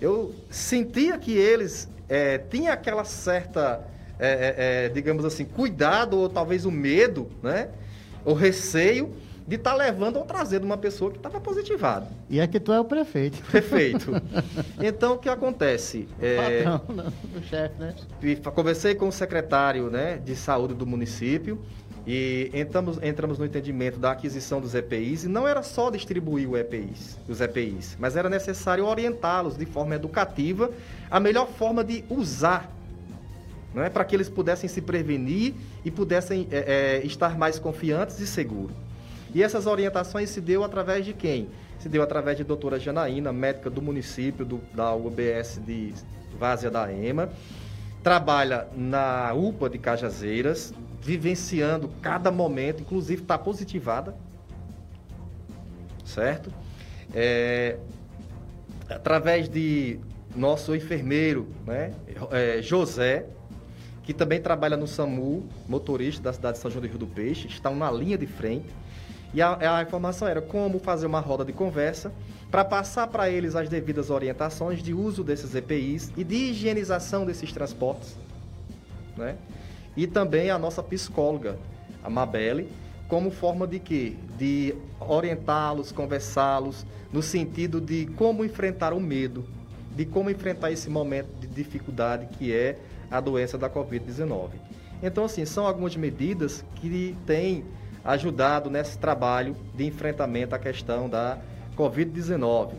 [0.00, 3.86] eu sentia que eles é, tinha aquela certa,
[4.18, 7.68] é, é, é, digamos assim, cuidado ou talvez o medo, né?
[8.24, 9.14] O receio
[9.46, 12.08] de estar tá levando ou trazendo uma pessoa que estava positivada.
[12.30, 13.42] E é que tu é o prefeito.
[13.50, 14.12] Prefeito.
[14.82, 16.08] Então, o que acontece?
[16.20, 17.94] É, o patrão, não, o chefe, né?
[18.54, 21.64] Conversei com o secretário né, de saúde do município
[22.06, 26.56] e entramos, entramos no entendimento da aquisição dos EPIs e não era só distribuir o
[26.56, 30.70] EPIs, os EPIs, mas era necessário orientá-los de forma educativa
[31.10, 32.70] a melhor forma de usar,
[33.74, 38.20] não é para que eles pudessem se prevenir e pudessem é, é, estar mais confiantes
[38.20, 38.76] e seguros.
[39.34, 41.48] E essas orientações se deu através de quem?
[41.80, 45.92] Se deu através de doutora Janaína, médica do município, do, da UBS de
[46.38, 47.28] Várzea da Ema,
[48.00, 50.72] trabalha na UPA de Cajazeiras,
[51.04, 54.16] vivenciando cada momento, inclusive está positivada,
[56.02, 56.50] certo?
[57.12, 57.76] É,
[58.88, 60.00] através de
[60.34, 61.92] nosso enfermeiro, né,
[62.30, 63.26] é, José,
[64.02, 67.48] que também trabalha no SAMU, motorista da cidade de São João do Rio do Peixe,
[67.48, 68.66] estão na linha de frente.
[69.34, 72.12] E a, a informação era como fazer uma roda de conversa
[72.50, 77.52] para passar para eles as devidas orientações de uso desses EPIs e de higienização desses
[77.52, 78.16] transportes,
[79.16, 79.36] né?
[79.96, 81.58] E também a nossa psicóloga,
[82.02, 82.68] a Mabelle,
[83.08, 84.16] como forma de quê?
[84.36, 89.44] De orientá-los, conversá-los, no sentido de como enfrentar o medo,
[89.94, 92.78] de como enfrentar esse momento de dificuldade que é
[93.10, 94.50] a doença da Covid-19.
[95.02, 97.64] Então, assim, são algumas medidas que têm
[98.04, 101.38] ajudado nesse trabalho de enfrentamento à questão da
[101.76, 102.72] Covid-19.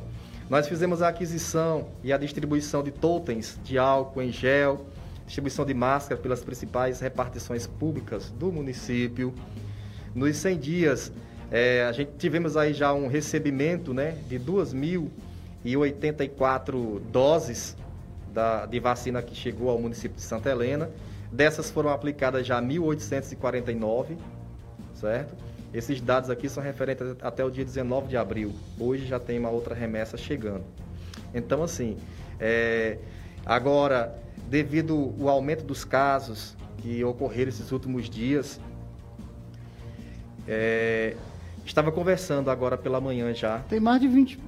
[0.50, 4.86] Nós fizemos a aquisição e a distribuição de totens de álcool em gel,
[5.26, 9.34] distribuição de máscara pelas principais repartições públicas do município.
[10.14, 11.12] Nos 100 dias,
[11.52, 17.76] é, a gente tivemos aí já um recebimento né, de 2.084 doses
[18.34, 20.90] da, de vacina que chegou ao município de Santa Helena.
[21.32, 24.16] Dessas foram aplicadas já 1.849,
[24.94, 25.36] certo?
[25.74, 28.54] Esses dados aqui são referentes até o dia 19 de abril.
[28.80, 30.64] Hoje já tem uma outra remessa chegando.
[31.34, 31.98] Então, assim,
[32.40, 32.98] é,
[33.46, 34.18] agora
[34.50, 38.60] devido ao aumento dos casos que ocorreram esses últimos dias.
[40.48, 41.16] É,
[41.66, 43.60] estava conversando agora pela manhã já.
[43.70, 44.40] Tem mais de 20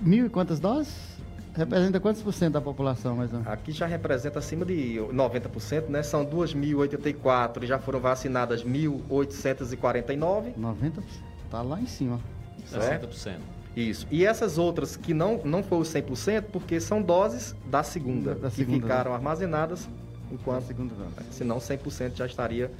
[0.00, 1.16] mil e quantas doses?
[1.54, 3.50] Representa quantos por cento da população, mais ou menos?
[3.50, 6.02] Aqui já representa acima de 90%, né?
[6.02, 10.52] São 2.084 e já foram vacinadas 1.849.
[10.54, 11.02] 90%?
[11.50, 12.20] Tá lá em cima.
[12.66, 13.08] Certo?
[13.08, 13.55] 60%.
[13.76, 14.06] Isso.
[14.10, 18.48] E essas outras que não, não foi o 100%, porque são doses da segunda, da
[18.48, 19.16] que segunda, ficaram né?
[19.16, 19.88] armazenadas
[20.32, 20.62] enquanto...
[20.62, 21.06] Da segunda não.
[21.06, 22.70] É, senão 100% já estaria...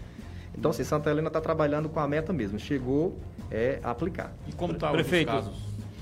[0.58, 2.58] Então, assim, Santa Helena está trabalhando com a meta mesmo.
[2.58, 3.18] Chegou,
[3.50, 4.32] é aplicar.
[4.48, 5.54] E como está os casos?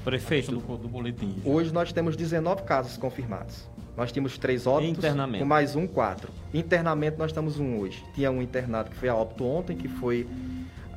[0.04, 0.52] Prefeito.
[0.52, 1.40] Do, do boletim.
[1.44, 3.68] Hoje nós temos 19 casos confirmados.
[3.96, 4.98] Nós tínhamos três óbitos.
[4.98, 5.38] Internamento.
[5.38, 6.30] Com mais um, quatro.
[6.52, 8.04] Internamento nós estamos um hoje.
[8.14, 10.26] Tinha um internado que foi a óbito ontem, que foi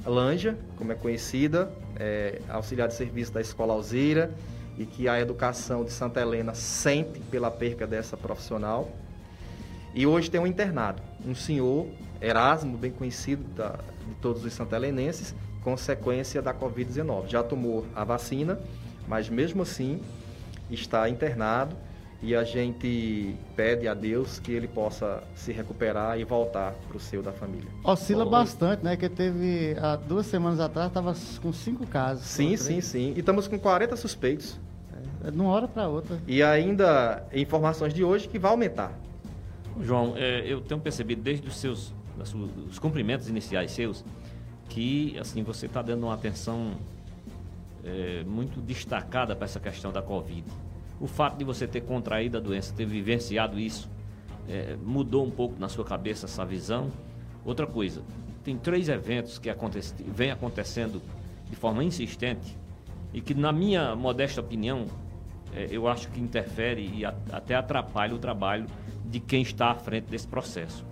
[0.06, 4.32] Lanja, como é conhecida, é, auxiliar de serviço da Escola Alzira,
[4.78, 8.90] e que a educação de Santa Helena sente pela perca dessa profissional.
[9.94, 11.88] E hoje tem um internado, um senhor
[12.22, 13.70] Erasmo, bem conhecido da,
[14.08, 15.34] de todos os santelenenses,
[15.64, 17.28] consequência da Covid-19.
[17.28, 18.60] Já tomou a vacina,
[19.08, 20.02] mas mesmo assim
[20.70, 21.76] está internado
[22.22, 27.00] e a gente pede a Deus que ele possa se recuperar e voltar para o
[27.00, 27.70] seio da família.
[27.84, 28.98] Oscila bastante, né?
[28.98, 32.26] Que teve há duas semanas atrás, estava com cinco casos.
[32.26, 33.14] Sim, sim, sim.
[33.16, 34.60] E estamos com 40 suspeitos.
[35.24, 36.20] É, de uma hora para outra.
[36.28, 38.92] E ainda informações de hoje que vai aumentar.
[39.80, 41.94] João, é, eu tenho percebido desde os seus
[42.68, 44.04] os cumprimentos iniciais seus
[44.70, 46.72] que assim você está dando uma atenção
[47.84, 50.44] é, muito destacada para essa questão da Covid.
[51.00, 53.90] O fato de você ter contraído a doença, ter vivenciado isso,
[54.48, 56.92] é, mudou um pouco na sua cabeça essa visão.
[57.46, 58.02] Outra coisa,
[58.44, 61.02] tem três eventos que acontece, vem acontecendo
[61.50, 62.58] de forma insistente
[63.14, 64.86] e que, na minha modesta opinião,
[65.54, 68.66] é, eu acho que interfere e a, até atrapalha o trabalho
[69.06, 70.86] de quem está à frente desse processo.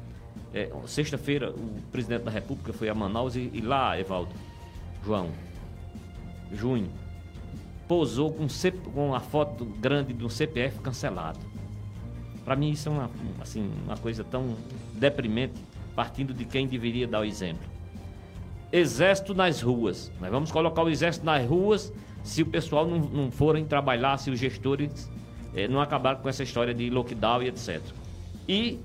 [0.53, 4.33] É, Sexta-feira, o presidente da República foi a Manaus e, e lá, Evaldo,
[5.03, 5.29] João,
[6.53, 6.89] junho,
[7.87, 8.47] posou com,
[8.93, 11.39] com a foto grande de um CPF cancelado.
[12.43, 13.09] Para mim isso é uma,
[13.41, 14.55] assim, uma coisa tão
[14.93, 15.53] deprimente,
[15.95, 17.67] partindo de quem deveria dar o exemplo.
[18.71, 20.11] Exército nas ruas.
[20.19, 21.93] Nós vamos colocar o exército nas ruas
[22.23, 25.09] se o pessoal não, não forem trabalhar, se os gestores
[25.55, 27.81] eh, não acabarem com essa história de lockdown e etc.
[28.47, 28.79] E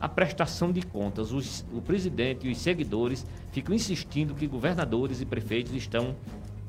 [0.00, 1.32] a prestação de contas.
[1.32, 6.14] Os, o presidente e os seguidores ficam insistindo que governadores e prefeitos estão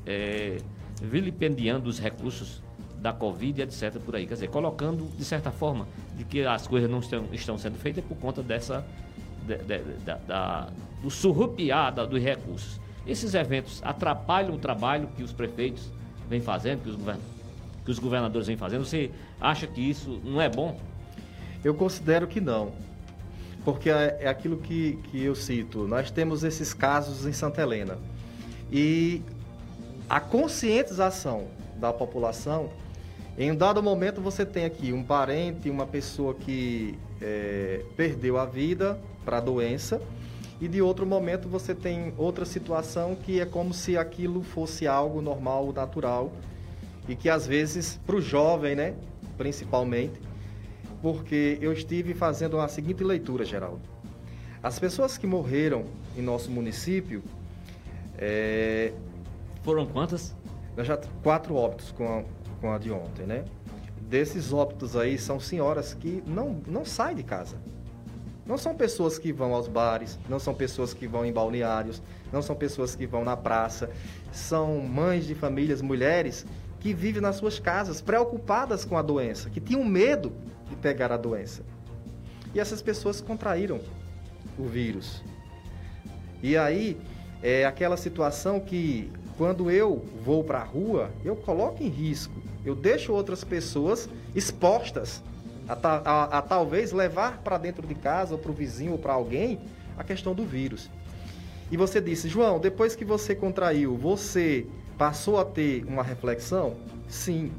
[0.06, 0.58] eh,
[1.00, 2.62] vilipendiando os recursos
[3.00, 3.98] da Covid, etc.
[3.98, 4.26] por aí.
[4.26, 8.04] Quer dizer, colocando, de certa forma, de que as coisas não estão, estão sendo feitas
[8.04, 8.84] por conta dessa.
[9.46, 10.68] De, de, da, da,
[11.02, 12.78] do surrupiar da, dos recursos.
[13.06, 15.90] Esses eventos atrapalham o trabalho que os prefeitos
[16.28, 17.18] vêm fazendo, que os,
[17.84, 18.84] que os governadores vêm fazendo.
[18.84, 20.78] Você acha que isso não é bom?
[21.64, 22.72] Eu considero que não.
[23.64, 25.86] Porque é, é aquilo que, que eu cito.
[25.86, 27.96] Nós temos esses casos em Santa Helena.
[28.70, 29.22] E
[30.08, 32.70] a conscientização da população,
[33.36, 38.46] em um dado momento você tem aqui um parente, uma pessoa que é, perdeu a
[38.46, 40.00] vida para a doença,
[40.60, 45.20] e de outro momento você tem outra situação que é como se aquilo fosse algo
[45.20, 46.32] normal, natural,
[47.08, 48.94] e que às vezes, para o jovem, né,
[49.36, 50.20] principalmente,
[51.00, 53.80] porque eu estive fazendo a seguinte leitura, Geraldo.
[54.60, 55.84] As pessoas que morreram
[56.16, 57.22] em nosso município,
[58.18, 58.92] é,
[59.68, 60.34] foram quantas?
[60.78, 62.24] Já quatro óbitos com a,
[62.58, 63.44] com a de ontem, né?
[64.00, 67.58] Desses óbitos aí são senhoras que não, não saem de casa.
[68.46, 72.00] Não são pessoas que vão aos bares, não são pessoas que vão em balneários,
[72.32, 73.90] não são pessoas que vão na praça.
[74.32, 76.46] São mães de famílias, mulheres
[76.80, 80.32] que vivem nas suas casas, preocupadas com a doença, que tinham medo
[80.70, 81.62] de pegar a doença.
[82.54, 83.82] E essas pessoas contraíram
[84.58, 85.22] o vírus.
[86.42, 86.96] E aí
[87.42, 92.34] é aquela situação que quando eu vou para a rua, eu coloco em risco,
[92.66, 95.22] eu deixo outras pessoas expostas
[95.68, 99.12] a, a, a talvez levar para dentro de casa, ou para o vizinho, ou para
[99.12, 99.60] alguém,
[99.96, 100.90] a questão do vírus.
[101.70, 106.74] E você disse, João, depois que você contraiu, você passou a ter uma reflexão?
[107.08, 107.52] Sim.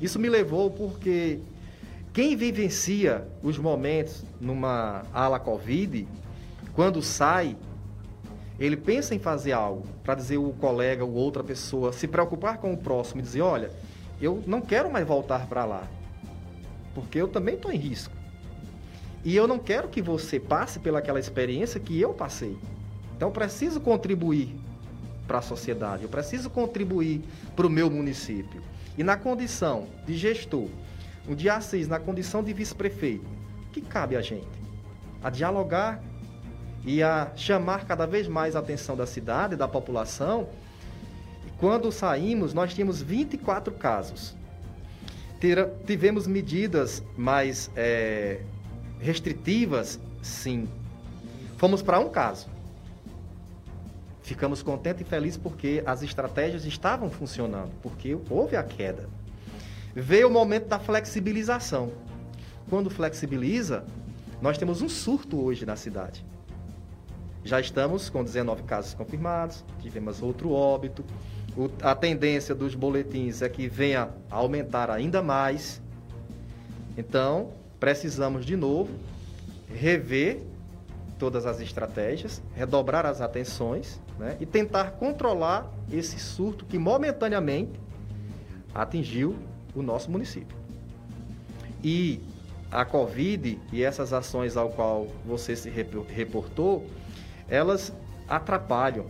[0.00, 1.38] Isso me levou porque
[2.12, 6.06] quem vivencia os momentos numa ala Covid,
[6.74, 7.56] quando sai,
[8.58, 12.72] ele pensa em fazer algo para dizer o colega ou outra pessoa, se preocupar com
[12.72, 13.70] o próximo e dizer: olha,
[14.20, 15.86] eu não quero mais voltar para lá,
[16.94, 18.14] porque eu também estou em risco.
[19.24, 22.56] E eu não quero que você passe pelaquela experiência que eu passei.
[23.16, 24.54] Então, eu preciso contribuir
[25.26, 27.22] para a sociedade, eu preciso contribuir
[27.56, 28.62] para o meu município.
[28.96, 30.68] E na condição de gestor,
[31.28, 33.26] um dia Assis, na condição de vice-prefeito,
[33.72, 34.46] que cabe a gente?
[35.22, 36.00] A dialogar
[36.86, 40.48] e a chamar cada vez mais a atenção da cidade, da população.
[41.44, 44.36] E quando saímos, nós tínhamos 24 casos.
[45.84, 48.40] tivemos medidas mais é,
[49.00, 49.98] restritivas?
[50.22, 50.68] Sim.
[51.56, 52.46] Fomos para um caso.
[54.22, 59.08] Ficamos contentes e felizes porque as estratégias estavam funcionando, porque houve a queda.
[59.92, 61.92] Veio o momento da flexibilização.
[62.68, 63.84] Quando flexibiliza,
[64.40, 66.24] nós temos um surto hoje na cidade.
[67.46, 71.04] Já estamos com 19 casos confirmados, tivemos outro óbito.
[71.56, 75.80] O, a tendência dos boletins é que venha a aumentar ainda mais.
[76.98, 78.92] Então, precisamos de novo
[79.68, 80.40] rever
[81.20, 87.78] todas as estratégias, redobrar as atenções né, e tentar controlar esse surto que momentaneamente
[88.74, 89.36] atingiu
[89.72, 90.56] o nosso município.
[91.80, 92.20] E
[92.72, 96.84] a Covid e essas ações ao qual você se reportou,
[97.48, 97.92] elas
[98.28, 99.06] atrapalham.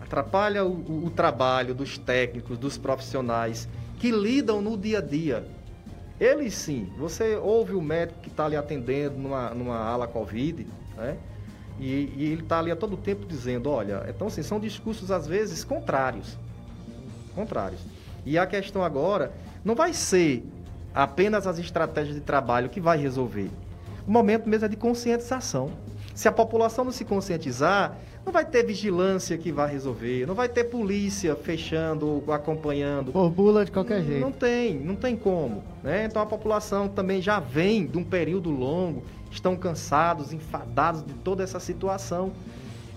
[0.00, 3.68] Atrapalha o, o, trabalho dos técnicos, dos profissionais
[3.98, 5.46] que lidam no dia a dia.
[6.20, 10.66] Eles sim, você ouve o médico que está ali atendendo numa, numa ala Covid,
[10.96, 11.16] né?
[11.80, 15.26] E, e ele está ali a todo tempo dizendo, olha, então assim, são discursos às
[15.26, 16.38] vezes contrários.
[17.34, 17.80] Contrários.
[18.24, 19.32] E a questão agora
[19.64, 20.44] não vai ser
[20.94, 23.50] apenas as estratégias de trabalho que vai resolver.
[24.06, 25.70] O momento mesmo é de conscientização.
[26.14, 30.48] Se a população não se conscientizar, não vai ter vigilância que vai resolver, não vai
[30.48, 33.10] ter polícia fechando ou acompanhando.
[33.10, 34.20] Por bula de qualquer jeito.
[34.20, 35.62] Não tem, não tem como.
[35.82, 36.04] Né?
[36.04, 41.42] Então a população também já vem de um período longo, estão cansados, enfadados de toda
[41.42, 42.32] essa situação.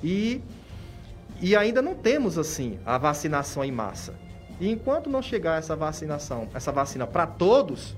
[0.03, 0.39] E,
[1.41, 4.13] e ainda não temos assim a vacinação em massa.
[4.59, 7.95] E enquanto não chegar essa vacinação, essa vacina para todos,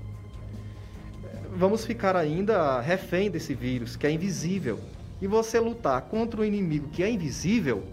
[1.54, 4.80] vamos ficar ainda refém desse vírus que é invisível.
[5.20, 7.84] E você lutar contra um inimigo que é invisível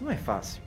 [0.00, 0.62] não é fácil.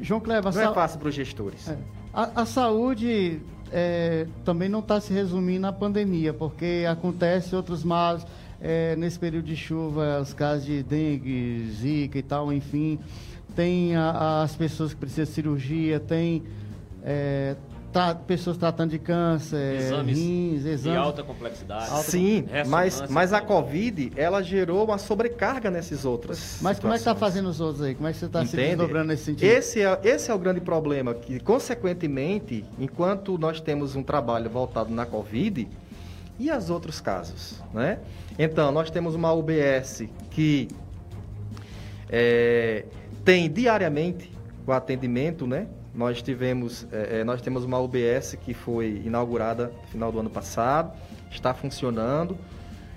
[0.00, 1.68] João Kleber, não é fácil para os gestores.
[1.68, 1.78] É.
[2.12, 3.40] A, a, saúde
[3.70, 8.26] é, também não está se resumindo à pandemia, porque acontece outros males.
[8.64, 13.00] É, nesse período de chuva, os casos de dengue, zika e tal, enfim
[13.54, 16.42] tem a, as pessoas que precisam de cirurgia, tem
[17.02, 17.56] é,
[17.92, 21.90] tra pessoas tratando de câncer, exames rins, exames de alta complexidade.
[21.90, 26.58] Alta Sim, mas, mas a Covid, ela gerou uma sobrecarga nesses outros.
[26.62, 26.80] Mas situações.
[26.80, 27.94] como é que está fazendo os outros aí?
[27.94, 29.48] Como é que você está se desdobrando nesse sentido?
[29.48, 34.92] Esse é, esse é o grande problema, que consequentemente, enquanto nós temos um trabalho voltado
[34.92, 35.68] na Covid,
[36.38, 37.98] e os outros casos, né?
[38.38, 40.68] Então, nós temos uma UBS que
[42.10, 42.84] é,
[43.24, 44.30] tem diariamente
[44.66, 45.66] o atendimento, né?
[45.94, 50.30] Nós tivemos, é, é nós temos uma UBS que foi inaugurada no final do ano
[50.30, 50.92] passado,
[51.30, 52.36] está funcionando.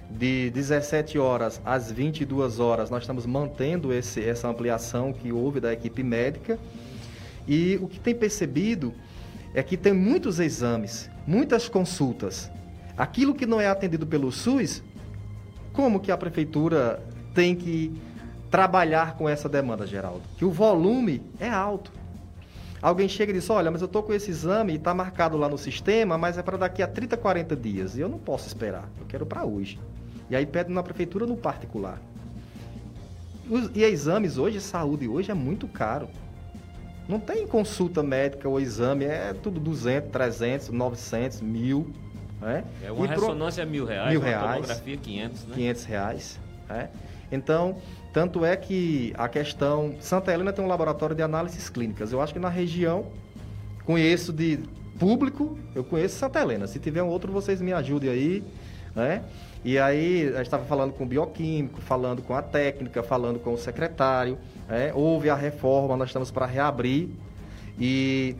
[0.09, 5.73] De 17 horas às 22 horas, nós estamos mantendo esse, essa ampliação que houve da
[5.73, 6.59] equipe médica.
[7.47, 8.93] E o que tem percebido
[9.53, 12.51] é que tem muitos exames, muitas consultas.
[12.95, 14.83] Aquilo que não é atendido pelo SUS,
[15.73, 17.91] como que a prefeitura tem que
[18.49, 20.21] trabalhar com essa demanda, Geraldo.
[20.37, 21.91] Que o volume é alto.
[22.86, 25.49] Alguém chega e diz: Olha, mas eu estou com esse exame e está marcado lá
[25.49, 27.97] no sistema, mas é para daqui a 30, 40 dias.
[27.97, 28.88] E eu não posso esperar.
[28.99, 29.79] Eu quero para hoje.
[30.29, 31.99] E aí pede na prefeitura no particular.
[33.73, 36.07] e exames hoje, saúde hoje é muito caro.
[37.09, 41.91] Não tem consulta médica ou exame, é tudo 200, 300, 900, mil.
[42.39, 42.63] Né?
[42.83, 43.71] É uma e ressonância pro...
[43.71, 45.55] mil reais, mil reais, tomografia 500, né?
[45.55, 46.39] 500 reais.
[46.69, 46.89] Né?
[47.31, 47.77] Então,
[48.16, 49.93] tanto é que a questão.
[49.99, 52.13] Santa Helena tem um laboratório de análises clínicas.
[52.13, 53.07] Eu acho que na região,
[53.84, 54.57] conheço de
[54.97, 56.66] público, eu conheço Santa Helena.
[56.66, 58.43] Se tiver um outro, vocês me ajudem aí,
[58.95, 59.22] né?
[59.66, 63.57] E aí, a estava falando com o bioquímico, falando com a técnica, falando com o
[63.57, 64.38] secretário.
[64.70, 64.93] Né?
[64.93, 67.09] Houve a reforma, nós estamos para reabrir.
[67.78, 68.38] E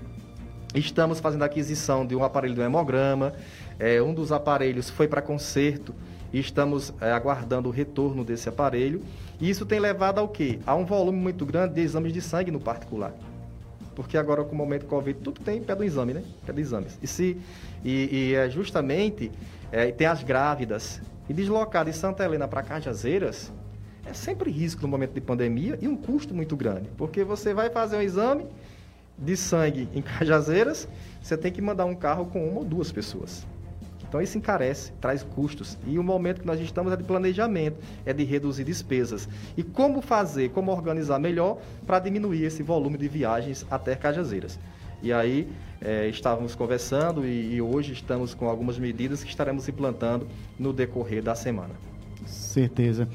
[0.74, 3.34] estamos fazendo a aquisição de um aparelho do hemograma.
[3.78, 5.94] É, um dos aparelhos foi para conserto
[6.32, 9.04] e estamos é, aguardando o retorno desse aparelho.
[9.40, 10.60] E isso tem levado ao quê?
[10.66, 13.14] A um volume muito grande de exames de sangue no particular.
[13.96, 16.24] Porque agora, com o momento Covid, tudo tem pé do exame, né?
[16.46, 17.00] Pé exames.
[17.02, 17.38] E, se,
[17.84, 19.32] e, e é justamente
[19.72, 21.02] é, tem as grávidas.
[21.28, 23.52] E deslocar de Santa Helena para Cajazeiras
[24.06, 26.90] é sempre risco no momento de pandemia e um custo muito grande.
[26.98, 28.46] Porque você vai fazer um exame
[29.18, 30.88] de sangue em Cajazeiras,
[31.22, 33.48] você tem que mandar um carro com uma ou duas pessoas.
[34.16, 35.78] Então isso encarece, traz custos.
[35.86, 39.28] E o momento que nós estamos é de planejamento, é de reduzir despesas.
[39.58, 44.58] E como fazer, como organizar melhor para diminuir esse volume de viagens até Cajazeiras.
[45.04, 45.50] E aí
[45.82, 50.26] é, estávamos conversando e, e, hoje estamos com algumas medidas que estaremos implantando
[50.58, 51.74] no decorrer da semana.
[52.26, 53.10] Certeza.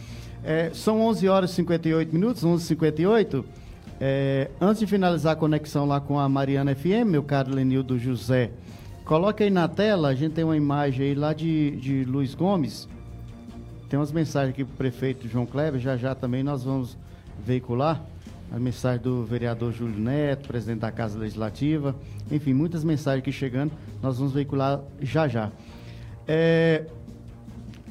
[0.44, 3.42] É, são 11 horas e 58 minutos, 11h58.
[3.98, 8.50] É, antes de finalizar a conexão lá com a Mariana FM, meu caro Lenildo José,
[9.10, 12.88] Coloque aí na tela, a gente tem uma imagem aí lá de, de Luiz Gomes.
[13.88, 16.96] Tem umas mensagens aqui para o prefeito João Kleber, já já também nós vamos
[17.44, 18.00] veicular.
[18.52, 21.96] A mensagem do vereador Júlio Neto, presidente da Casa Legislativa.
[22.30, 25.50] Enfim, muitas mensagens aqui chegando, nós vamos veicular já já.
[26.28, 26.86] É,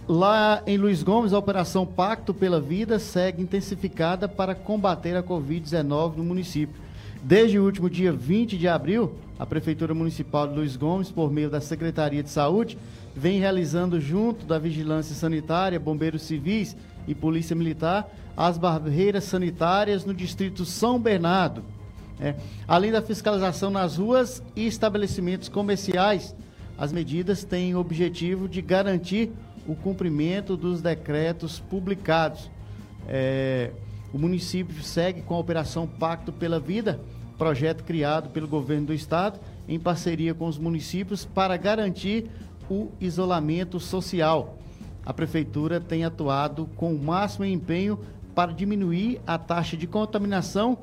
[0.07, 6.15] lá em Luiz Gomes, a Operação Pacto pela Vida segue intensificada para combater a Covid-19
[6.15, 6.81] no município.
[7.21, 11.49] Desde o último dia 20 de abril, a Prefeitura Municipal de Luiz Gomes, por meio
[11.49, 12.77] da Secretaria de Saúde,
[13.15, 16.75] vem realizando, junto da Vigilância Sanitária, Bombeiros Civis
[17.07, 21.63] e Polícia Militar, as barreiras sanitárias no Distrito São Bernardo.
[22.19, 22.35] É,
[22.67, 26.35] além da fiscalização nas ruas e estabelecimentos comerciais,
[26.79, 29.29] As medidas têm o objetivo de garantir
[29.67, 32.49] o cumprimento dos decretos publicados.
[33.05, 33.71] É,
[34.13, 37.01] o município segue com a Operação Pacto pela Vida,
[37.39, 42.29] projeto criado pelo governo do estado em parceria com os municípios para garantir
[42.69, 44.57] o isolamento social.
[45.05, 47.97] A prefeitura tem atuado com o máximo empenho
[48.35, 50.77] para diminuir a taxa de contaminação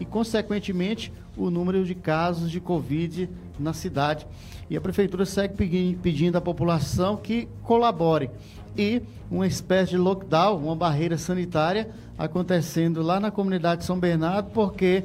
[0.00, 4.26] e, consequentemente, o número de casos de Covid na cidade.
[4.68, 8.30] E a prefeitura segue pedindo à população que colabore.
[8.76, 11.88] E uma espécie de lockdown, uma barreira sanitária
[12.18, 15.04] acontecendo lá na comunidade de São Bernardo, porque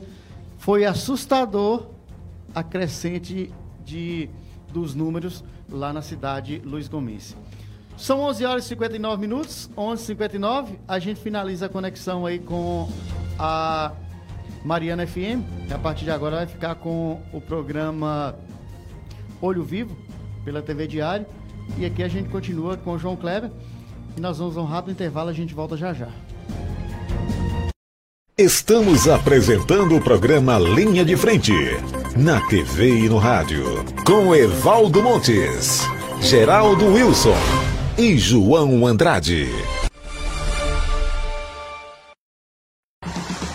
[0.66, 1.86] foi assustador
[2.56, 3.54] a crescente
[3.86, 4.28] de,
[4.74, 7.38] dos números lá na cidade Luiz Gomes.
[7.96, 10.70] São 11 horas e 59 minutos, 11h59.
[10.88, 12.90] A gente finaliza a conexão aí com
[13.38, 13.92] a
[14.64, 18.36] Mariana FM, a partir de agora vai ficar com o programa
[19.40, 19.96] Olho Vivo,
[20.44, 21.28] pela TV Diário.
[21.78, 23.52] E aqui a gente continua com o João Kleber.
[24.18, 26.10] E nós vamos a um rápido intervalo, a gente volta já já.
[28.38, 31.54] Estamos apresentando o programa Linha de Frente,
[32.18, 33.64] na TV e no rádio,
[34.06, 35.84] com Evaldo Montes,
[36.20, 37.38] Geraldo Wilson
[37.98, 39.48] e João Andrade.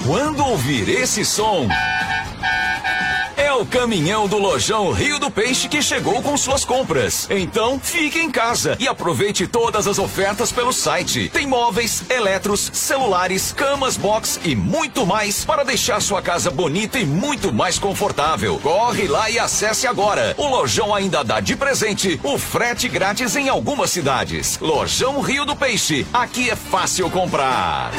[0.07, 1.69] Quando ouvir esse som
[3.61, 7.27] o caminhão do Lojão Rio do Peixe que chegou com suas compras.
[7.29, 11.29] Então, fique em casa e aproveite todas as ofertas pelo site.
[11.29, 17.05] Tem móveis, eletros, celulares, camas box e muito mais para deixar sua casa bonita e
[17.05, 18.59] muito mais confortável.
[18.63, 20.35] Corre lá e acesse agora.
[20.39, 24.59] O Lojão ainda dá de presente o frete grátis em algumas cidades.
[24.59, 26.07] Lojão Rio do Peixe.
[26.15, 27.91] Aqui é fácil comprar.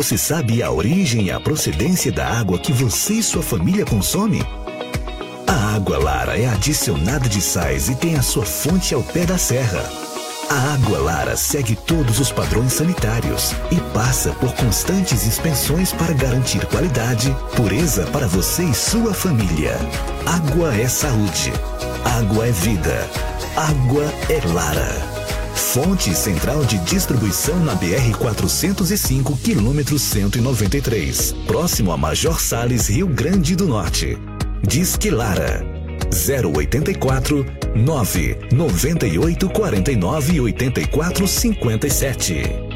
[0.00, 4.40] Você sabe a origem e a procedência da água que você e sua família consome?
[5.46, 9.36] A água Lara é adicionada de sais e tem a sua fonte ao pé da
[9.36, 9.84] serra.
[10.48, 16.64] A água Lara segue todos os padrões sanitários e passa por constantes inspeções para garantir
[16.68, 19.76] qualidade, pureza para você e sua família.
[20.24, 21.52] Água é saúde.
[22.06, 23.06] Água é vida.
[23.54, 25.09] Água é Lara.
[25.60, 33.54] Fonte central de distribuição na BR 405, quilômetro 193, próximo a Major Sales, Rio Grande
[33.54, 34.18] do Norte.
[34.66, 35.64] Disque Lara
[36.12, 37.46] 084
[37.76, 42.69] 9 98 49 84 57.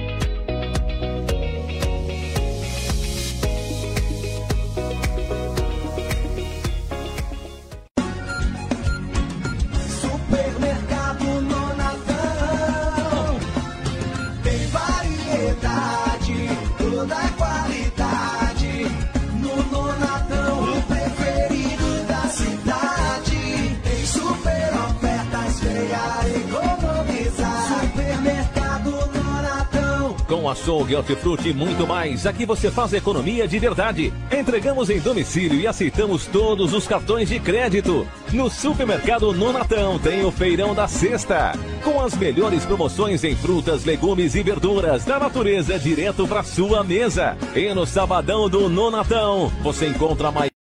[31.04, 32.26] Hortifruti e muito mais.
[32.26, 34.12] Aqui você faz economia de verdade.
[34.32, 38.08] Entregamos em domicílio e aceitamos todos os cartões de crédito.
[38.32, 41.52] No supermercado Nonatão tem o feirão da sexta.
[41.84, 47.36] Com as melhores promoções em frutas, legumes e verduras da natureza direto para sua mesa.
[47.54, 50.53] E no sabadão do Nonatão você encontra mais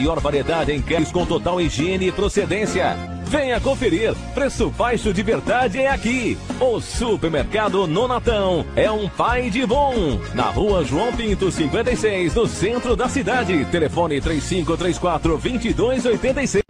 [0.00, 2.96] maior variedade em queres com total higiene e procedência.
[3.24, 4.14] Venha conferir.
[4.34, 6.38] Preço baixo de verdade é aqui.
[6.58, 10.18] O Supermercado Nonatão é um pai de bom.
[10.34, 13.66] Na rua João Pinto, 56, no centro da cidade.
[13.66, 16.69] Telefone 3534 2286.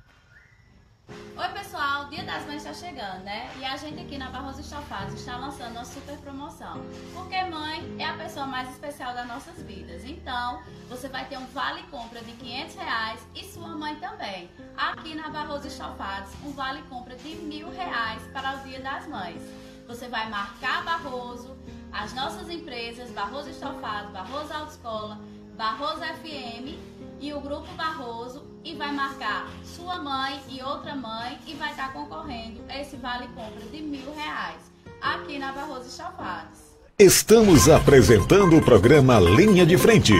[3.01, 3.51] Né?
[3.59, 6.83] E a gente aqui na Barroso Estofados está lançando uma super promoção.
[7.15, 10.05] Porque mãe é a pessoa mais especial das nossas vidas.
[10.05, 14.51] Então, você vai ter um vale compra de 500 reais e sua mãe também.
[14.77, 19.41] Aqui na Barroso Estofados, um vale compra de mil reais para o Dia das Mães.
[19.87, 21.57] Você vai marcar Barroso,
[21.93, 25.19] as nossas empresas, Barroso Estofado, Barroso Autoescola,
[25.57, 26.79] Barroso FM
[27.21, 31.93] e o Grupo Barroso e vai marcar sua mãe e outra mãe e vai estar
[31.93, 36.71] concorrendo a esse vale compra de mil reais aqui na Barroso Estofados.
[36.99, 40.15] Estamos apresentando o programa Linha de Frente,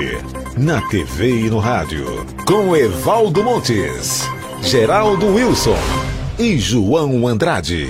[0.57, 2.07] na TV e no rádio,
[2.47, 4.23] com Evaldo Montes,
[4.63, 5.77] Geraldo Wilson
[6.39, 7.87] e João Andrade.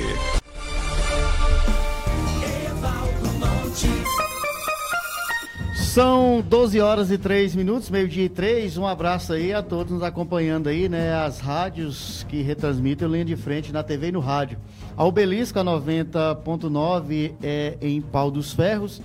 [5.90, 8.78] São 12 horas e 3 minutos, meio-dia e 3.
[8.78, 11.12] Um abraço aí a todos nos acompanhando aí, né?
[11.12, 14.56] As rádios que retransmitem linha de frente na TV e no rádio.
[14.96, 19.02] A Obelisco, a 90.9 é em Pau dos Ferros,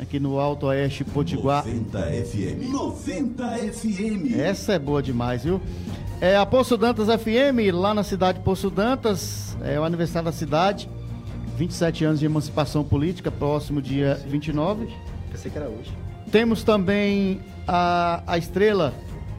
[0.00, 1.66] aqui no Alto Oeste Potiguar.
[1.66, 2.72] 90 FM.
[2.72, 4.38] 90 FM.
[4.38, 5.60] Essa é boa demais, viu?
[6.20, 10.32] É a Poço Dantas FM, lá na cidade de Poço Dantas, é o aniversário da
[10.32, 10.88] cidade.
[11.56, 14.86] 27 anos de emancipação política, próximo dia 29.
[15.32, 16.07] Pensei que era hoje.
[16.30, 18.92] Temos também a, a Estrela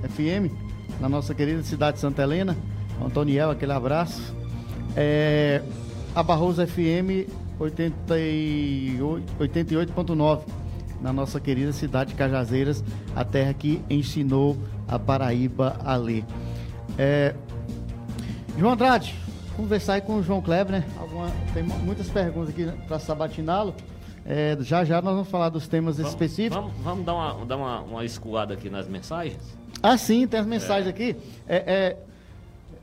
[0.03, 0.51] FM,
[0.99, 2.57] na nossa querida cidade de Santa Helena.
[3.03, 4.33] Antoniel, aquele abraço.
[4.95, 5.61] É,
[6.15, 7.29] a Barroso FM
[7.59, 10.41] 88 88.9,
[11.01, 12.83] na nossa querida cidade de Cajazeiras,
[13.15, 16.25] a terra que ensinou a Paraíba a ler.
[16.97, 17.35] É,
[18.57, 19.13] João Andrade,
[19.55, 20.83] conversar aí com o João Kleber, né?
[20.99, 23.73] Alguma- tem mu- muitas perguntas aqui para sabatiná-lo.
[24.25, 26.55] É, já já nós vamos falar dos temas Vamos- específicos.
[26.57, 29.37] Vamos, vamos dar, uma, dar uma, uma escoada aqui nas mensagens?
[29.81, 31.15] Ah, sim, tem as mensagens aqui.
[31.47, 31.97] É, é,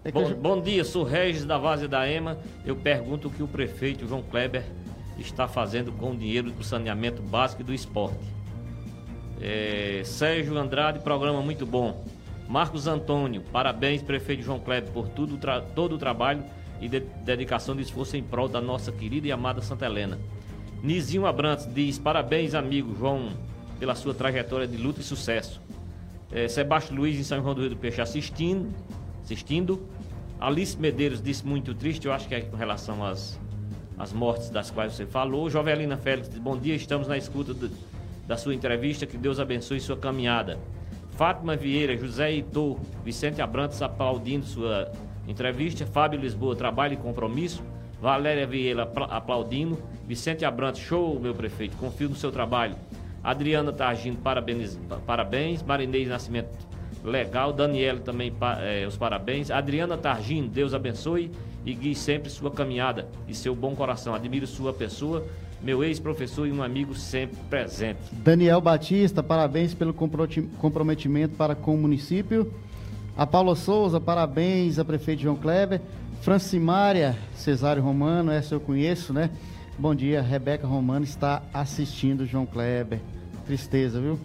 [0.05, 2.39] é Bom, eu bom dia, sou Regis da Várzea da Ema.
[2.65, 4.65] Eu pergunto o que o prefeito João Kleber
[5.19, 8.19] está fazendo com o dinheiro do saneamento básico e do esporte.
[9.41, 12.05] É, Sérgio Andrade, programa muito bom.
[12.49, 15.39] Marcos Antônio, parabéns, prefeito João Kleber, por tudo,
[15.75, 16.45] todo o trabalho
[16.81, 20.19] e de- dedicação de esforço em prol da nossa querida e amada Santa Helena.
[20.87, 23.31] Nizinho Abrantes diz: parabéns, amigo João,
[23.81, 25.61] pela sua trajetória de luta e sucesso.
[26.31, 28.73] É, Sebastião Luiz em São João do Rio do Peixe assistindo.
[29.23, 29.85] assistindo.
[30.39, 33.41] Alice Medeiros disse muito triste, eu acho que é com relação às,
[33.99, 35.49] às mortes das quais você falou.
[35.51, 37.71] Jovelina Félix diz, bom dia, estamos na escuta do-
[38.27, 40.59] da sua entrevista, que Deus abençoe sua caminhada.
[41.13, 44.93] Fátima Vieira, José Heitor, Vicente Abrantes aplaudindo sua
[45.27, 45.87] entrevista.
[45.87, 47.63] Fábio Lisboa, trabalho e compromisso.
[48.11, 49.77] Valéria Vieira apla- aplaudindo.
[50.07, 52.77] Vicente Abrantes, show, meu prefeito, confio no seu trabalho.
[53.23, 54.79] Adriana Targino, parabéns.
[55.05, 55.61] parabéns.
[55.61, 56.57] Marinês Nascimento,
[57.03, 57.53] legal.
[57.53, 59.51] Daniela também, eh, os parabéns.
[59.51, 61.33] Adriana Targino, Deus abençoe
[61.65, 64.15] e guie sempre sua caminhada e seu bom coração.
[64.15, 65.27] Admiro sua pessoa,
[65.61, 67.99] meu ex-professor e um amigo sempre presente.
[68.13, 72.53] Daniel Batista, parabéns pelo comprometimento para com o município.
[73.17, 75.81] A Paula Souza, parabéns a prefeito João Kleber.
[76.27, 79.31] Francimária Cesário Romano, essa eu conheço, né?
[79.79, 82.99] Bom dia, Rebeca Romano está assistindo João Kleber.
[83.47, 84.19] Tristeza, viu?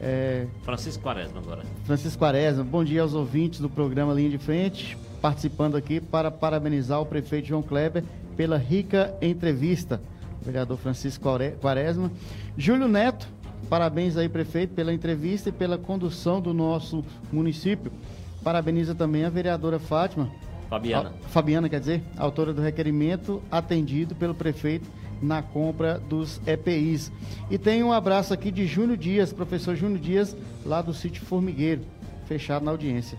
[0.00, 1.62] É, Francisco Quaresma agora.
[1.84, 7.02] Francisco Quaresma, bom dia aos ouvintes do programa Linha de Frente, participando aqui para parabenizar
[7.02, 8.02] o prefeito João Kleber
[8.34, 10.00] pela rica entrevista.
[10.40, 12.10] Vereador Francisco Quare- Quaresma.
[12.56, 13.28] Júlio Neto,
[13.68, 17.92] parabéns aí, prefeito, pela entrevista e pela condução do nosso município.
[18.42, 20.30] Parabeniza também a vereadora Fátima.
[20.68, 21.12] Fabiana.
[21.24, 24.88] A- Fabiana, quer dizer, autora do requerimento atendido pelo prefeito
[25.22, 27.10] na compra dos EPIs.
[27.50, 31.82] E tem um abraço aqui de Júnior Dias, professor Júnior Dias, lá do sítio Formigueiro,
[32.26, 33.16] fechado na audiência.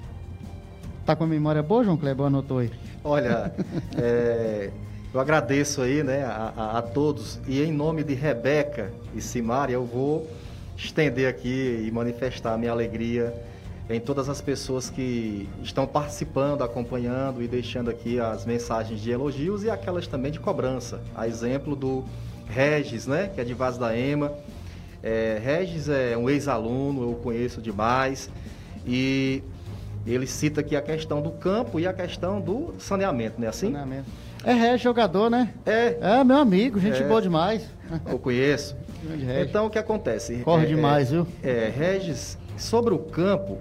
[1.05, 2.25] Tá com a memória boa, João Kleber?
[2.25, 2.69] Anotou aí.
[3.03, 3.53] Olha,
[3.97, 4.69] é,
[5.13, 7.39] eu agradeço aí, né, a, a- a todos.
[7.47, 10.29] E em nome de Rebeca e Simária, eu vou
[10.75, 13.33] estender aqui e manifestar a minha alegria
[13.89, 19.63] em todas as pessoas que estão participando, acompanhando e deixando aqui as mensagens de elogios
[19.63, 20.99] e aquelas também de cobrança.
[21.15, 22.03] A exemplo do
[22.47, 24.33] Regis, né, que é de Vaz da Ema.
[25.01, 28.29] É, Regis é um ex-aluno, eu o conheço demais.
[28.85, 29.41] E
[30.05, 33.47] ele cita aqui a questão do campo e a questão do saneamento, né?
[33.47, 33.71] Assim?
[34.43, 35.53] É ré, jogador, né?
[35.65, 37.07] É, É, meu amigo, gente É.
[37.07, 37.69] boa demais.
[38.05, 38.75] eu conheço.
[39.09, 39.49] Regis.
[39.49, 40.37] Então, o que acontece?
[40.37, 41.27] Corre É, demais, é, viu?
[41.43, 43.59] É, Regis, sobre o campo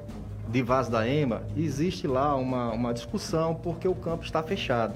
[0.49, 4.94] de Vaz da Ema, existe lá uma, uma discussão porque o campo está fechado.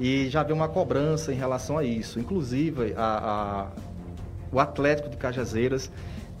[0.00, 2.18] E já havia uma cobrança em relação a isso.
[2.20, 3.66] Inclusive, a- a-
[4.52, 5.90] o Atlético de Cajazeiras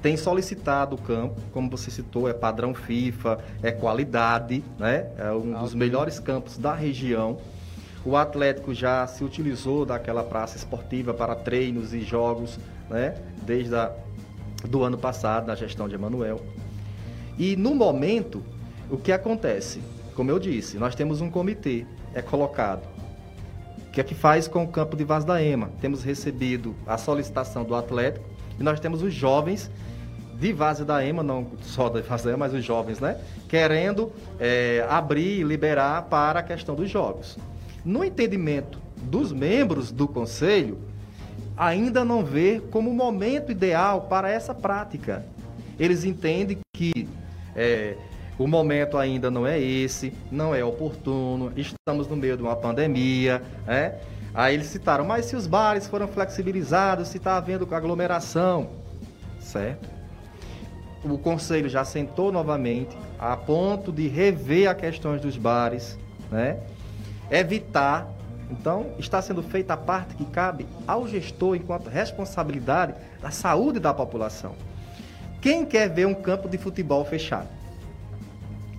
[0.02, 5.08] tem solicitado o campo, como você citou, é padrão FIFA, é qualidade, né?
[5.18, 7.38] É um dos melhores campos da região.
[8.04, 12.58] O Atlético já se utilizou daquela praça esportiva para treinos e jogos,
[12.88, 13.16] né?
[13.42, 13.90] Desde a,
[14.68, 16.40] do ano passado, na gestão de Emanuel.
[17.38, 18.42] E no momento,
[18.90, 19.80] o que acontece?
[20.14, 21.84] Como eu disse, nós temos um comitê,
[22.14, 22.86] é colocado.
[23.88, 25.70] O que é que faz com o campo de Vaz da Ema?
[25.80, 28.24] Temos recebido a solicitação do Atlético
[28.58, 29.70] e nós temos os jovens
[30.38, 33.18] de Vaz da Ema, não só da Vaz da Ema, mas os jovens, né?
[33.48, 37.38] Querendo é, abrir e liberar para a questão dos jogos.
[37.84, 40.78] No entendimento dos membros do conselho,
[41.56, 45.24] ainda não vê como o momento ideal para essa prática.
[45.78, 47.08] Eles entendem que
[47.56, 47.96] é,
[48.38, 53.42] o momento ainda não é esse, não é oportuno, estamos no meio de uma pandemia,
[53.66, 53.94] né?
[54.34, 58.68] Aí eles citaram, mas se os bares foram flexibilizados, se está havendo aglomeração,
[59.40, 59.96] certo?
[61.12, 65.98] o conselho já sentou novamente a ponto de rever as questões dos bares,
[66.30, 66.58] né?
[67.30, 68.08] Evitar.
[68.50, 73.92] Então, está sendo feita a parte que cabe ao gestor enquanto responsabilidade da saúde da
[73.92, 74.54] população.
[75.46, 77.46] Quem quer ver um campo de futebol fechado?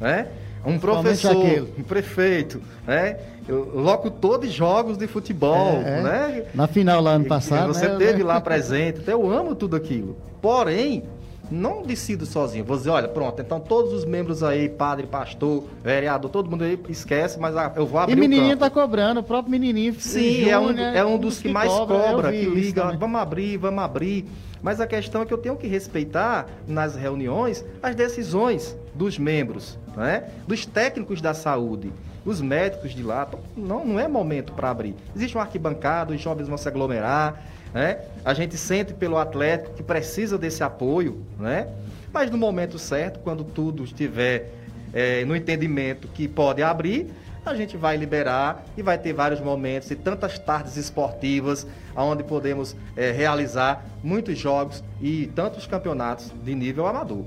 [0.02, 0.28] Né?
[0.66, 1.34] Um professor,
[1.80, 3.18] um prefeito, né?
[3.48, 6.02] locutor de jogos de futebol, é, é.
[6.02, 6.44] né?
[6.54, 7.96] Na final lá ano passado, Você né?
[7.96, 10.18] teve lá presente, então eu amo tudo aquilo.
[10.42, 11.04] Porém,
[11.50, 12.64] não decido sozinho.
[12.64, 16.80] Vou dizer, olha, pronto, então todos os membros aí, padre, pastor, vereador, todo mundo aí
[16.90, 19.96] esquece, mas eu vou abrir E o menininho tá cobrando, o próprio menininho.
[20.00, 23.58] Sim, é, um, é um dos que, que mais cobra, cobra que liga, vamos abrir,
[23.58, 24.26] vamos abrir.
[24.62, 29.78] Mas a questão é que eu tenho que respeitar nas reuniões as decisões dos membros,
[29.96, 30.30] né?
[30.48, 31.92] dos técnicos da saúde,
[32.26, 33.28] os médicos de lá.
[33.56, 34.96] Não, não é momento para abrir.
[35.16, 37.44] Existe um arquibancado, os jovens vão se aglomerar.
[37.74, 38.00] Né?
[38.24, 41.68] A gente sente pelo Atlético que precisa desse apoio, né?
[42.12, 44.52] mas no momento certo, quando tudo estiver
[44.94, 47.12] é, no entendimento que pode abrir,
[47.46, 51.66] a gente vai liberar e vai ter vários momentos e tantas tardes esportivas
[51.96, 57.26] onde podemos é, realizar muitos jogos e tantos campeonatos de nível amador.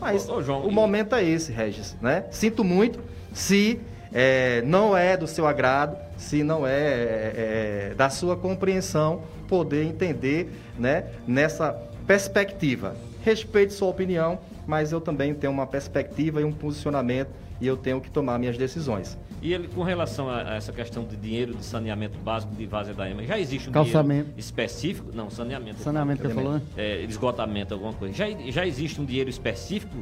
[0.00, 0.74] Mas ô, ô, João, o e...
[0.74, 2.24] momento é esse, Regis, né?
[2.30, 3.00] Sinto muito
[3.32, 3.80] se
[4.12, 9.84] é, não é do seu agrado, se não é, é, é da sua compreensão, poder
[9.84, 11.72] entender né, nessa
[12.06, 12.96] perspectiva.
[13.22, 18.00] Respeito sua opinião, mas eu também tenho uma perspectiva e um posicionamento e eu tenho
[18.00, 19.16] que tomar minhas decisões.
[19.40, 23.10] E ele, com relação a, essa questão de dinheiro de saneamento básico de Várzea da
[23.10, 24.22] Ema, já existe um Calçamento.
[24.22, 25.10] dinheiro específico?
[25.12, 25.80] Não, saneamento.
[25.80, 26.62] Saneamento que você falou, né?
[26.76, 28.14] É, esgotamento, alguma coisa.
[28.14, 29.96] Já, já existe um dinheiro específico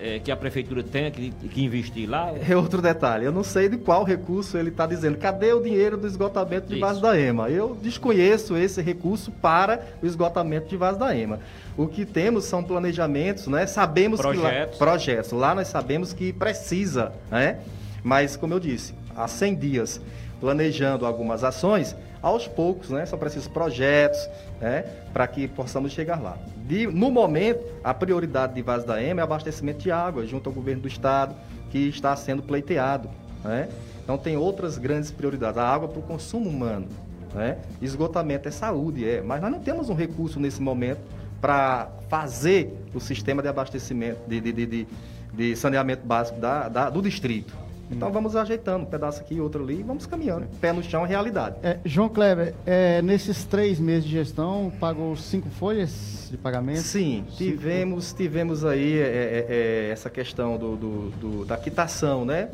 [0.00, 2.32] é, que a prefeitura tenha que, que, investir lá?
[2.48, 5.16] É outro detalhe, eu não sei de qual recurso ele está dizendo.
[5.18, 7.48] Cadê o dinheiro do esgotamento de Vaz da Ema?
[7.48, 11.40] Eu desconheço esse recurso para o esgotamento de Vaz da Ema.
[11.76, 13.66] O que temos são planejamentos, né?
[13.66, 14.76] Sabemos projetos.
[14.76, 15.32] que lá, projetos.
[15.32, 17.58] Lá nós sabemos que precisa, né?
[18.02, 20.00] Mas como eu disse, há 100 dias
[20.40, 21.96] planejando algumas ações,
[22.26, 23.06] aos poucos, né?
[23.06, 24.18] São precisos projetos,
[24.60, 24.84] né?
[25.12, 26.36] Para que possamos chegar lá.
[26.66, 30.52] De, no momento, a prioridade de Vaz da Ema é abastecimento de água junto ao
[30.52, 31.36] governo do estado,
[31.70, 33.08] que está sendo pleiteado,
[33.44, 33.68] né?
[34.02, 35.56] Então tem outras grandes prioridades.
[35.56, 36.88] A água para o consumo humano,
[37.32, 37.58] né?
[37.80, 39.20] Esgotamento é saúde, é.
[39.20, 41.00] Mas nós não temos um recurso nesse momento
[41.40, 44.88] para fazer o sistema de abastecimento, de, de, de,
[45.32, 47.54] de saneamento básico da, da, do distrito.
[47.90, 50.46] Então vamos ajeitando, um pedaço aqui, outro ali, e vamos caminhando.
[50.60, 51.56] Pé no chão é realidade.
[51.62, 56.80] É, João Kleber, é, nesses três meses de gestão, pagou cinco folhas de pagamento?
[56.80, 62.48] Sim, tivemos, tivemos aí é, é, é, essa questão do, do, do, da quitação, né?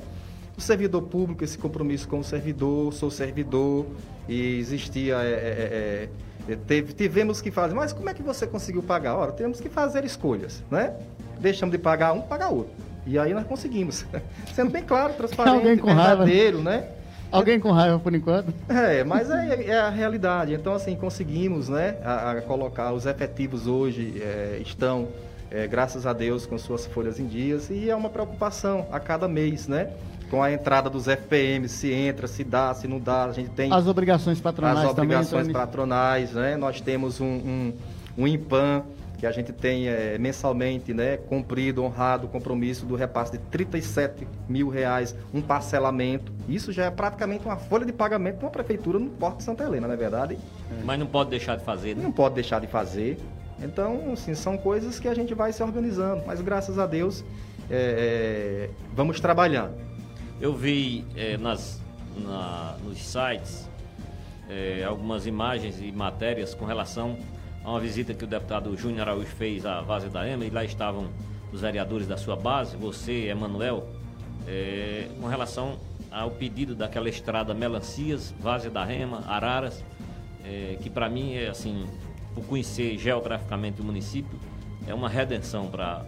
[0.57, 3.87] O servidor público, esse compromisso com o servidor, sou servidor,
[4.28, 5.16] e existia.
[5.22, 6.09] É,
[6.66, 9.16] teve, tivemos que fazer, mas como é que você conseguiu pagar?
[9.16, 10.95] Ora, temos que fazer escolhas, né?
[11.41, 12.91] Deixamos de pagar um, pagar outro.
[13.07, 14.05] E aí nós conseguimos.
[14.55, 16.83] Sendo bem claro, transparente, Alguém com verdadeiro, raiva.
[16.83, 16.89] né?
[17.33, 18.53] Alguém com raiva por enquanto?
[18.69, 20.53] É, mas é, é a realidade.
[20.53, 25.09] Então, assim, conseguimos, né, a, a colocar os efetivos hoje é, estão,
[25.51, 29.27] é, graças a Deus, com suas folhas em dias e é uma preocupação a cada
[29.27, 29.89] mês, né?
[30.31, 33.73] Com a entrada dos FPM, se entra, se dá, se não dá, a gente tem...
[33.73, 36.57] As obrigações patronais As obrigações também, patronais, né?
[36.57, 37.73] Nós temos um, um,
[38.19, 38.83] um IMPAN,
[39.23, 44.27] que a gente tem é, mensalmente né, cumprido, honrado o compromisso do repasse de 37
[44.49, 46.33] mil reais, um parcelamento.
[46.49, 49.62] Isso já é praticamente uma folha de pagamento de uma prefeitura no Porto de Santa
[49.62, 50.37] Helena, não é verdade?
[50.85, 52.03] Mas não pode deixar de fazer, né?
[52.03, 53.16] Não pode deixar de fazer.
[53.62, 56.25] Então, assim, são coisas que a gente vai se organizando.
[56.27, 57.25] Mas graças a Deus,
[57.70, 59.77] é, é, vamos trabalhando.
[60.41, 61.81] Eu vi é, nas,
[62.16, 63.70] na, nos sites
[64.51, 67.16] é, algumas imagens e matérias com relação
[67.65, 70.65] a uma visita que o deputado Júnior Araújo fez à base da EMA e lá
[70.65, 71.09] estavam
[71.53, 73.87] os vereadores da sua base, você, Emanuel,
[74.47, 75.79] é, com relação
[76.11, 79.85] ao pedido daquela estrada Melancias, Várzea da Rema, Araras,
[80.45, 81.87] é, que para mim é assim,
[82.35, 84.39] por conhecer geograficamente o município,
[84.87, 86.05] é uma redenção para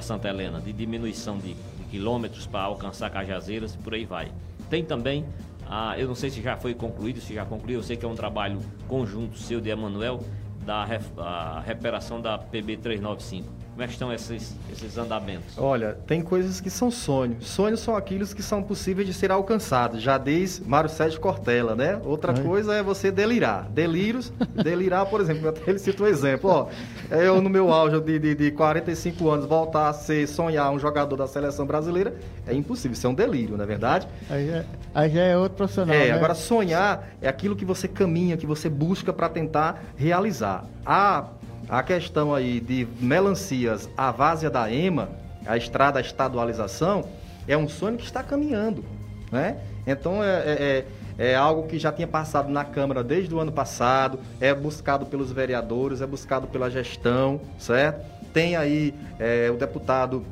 [0.00, 4.32] Santa Helena, de diminuição de, de quilômetros para alcançar Cajazeiras e por aí vai.
[4.68, 5.24] Tem também,
[5.68, 8.08] a, eu não sei se já foi concluído, se já concluiu, eu sei que é
[8.08, 10.20] um trabalho conjunto seu de Emanuel,
[10.68, 13.57] da a recuperação da PB 395?
[13.78, 15.56] Como é que estão esses, esses andamentos?
[15.56, 17.46] Olha, tem coisas que são sonhos.
[17.46, 20.02] Sonhos são aqueles que são possíveis de ser alcançados.
[20.02, 21.96] Já diz Mário Sérgio Cortella, né?
[22.04, 22.42] Outra Ai.
[22.42, 23.68] coisa é você delirar.
[23.68, 24.32] Delírios,
[24.64, 26.50] delirar, por exemplo, até ele cita um exemplo.
[26.50, 26.68] Ó,
[27.08, 31.14] eu, no meu auge de, de, de 45 anos, voltar a ser, sonhar um jogador
[31.14, 32.16] da seleção brasileira,
[32.48, 32.94] é impossível.
[32.94, 34.08] Isso é um delírio, não é verdade?
[34.28, 35.94] Aí já, aí já é outro profissional.
[35.94, 36.10] É, né?
[36.10, 40.64] agora sonhar é aquilo que você caminha, que você busca para tentar realizar.
[40.84, 41.37] Há
[41.68, 45.10] a questão aí de melancias, a várzea da EMA,
[45.46, 47.04] a estrada a estadualização,
[47.46, 48.84] é um sonho que está caminhando,
[49.30, 49.58] né?
[49.86, 50.84] Então é, é,
[51.18, 55.06] é, é algo que já tinha passado na Câmara desde o ano passado, é buscado
[55.06, 58.04] pelos vereadores, é buscado pela gestão, certo?
[58.32, 60.24] Tem aí é, o deputado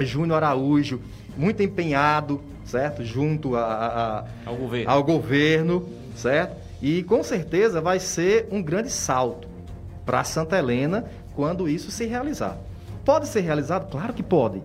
[0.00, 1.00] Júnior Araújo,
[1.36, 3.04] muito empenhado, certo?
[3.04, 4.90] Junto a, a, ao, governo.
[4.90, 6.56] ao governo, certo?
[6.82, 9.53] E com certeza vai ser um grande salto
[10.04, 12.56] para Santa Helena quando isso se realizar.
[13.04, 13.90] Pode ser realizado?
[13.90, 14.62] Claro que pode.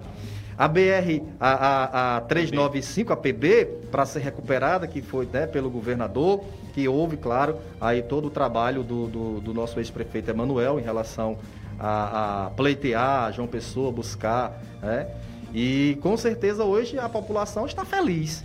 [0.58, 5.70] A BR, a, a, a 395, a PB, para ser recuperada, que foi né, pelo
[5.70, 10.84] governador, que houve, claro, aí todo o trabalho do, do, do nosso ex-prefeito Emanuel em
[10.84, 11.38] relação
[11.80, 15.08] a, a pleitear, João Pessoa, buscar, né?
[15.54, 18.44] E com certeza hoje a população está feliz.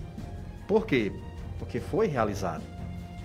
[0.67, 1.13] Por quê?
[1.59, 2.63] Porque foi realizado.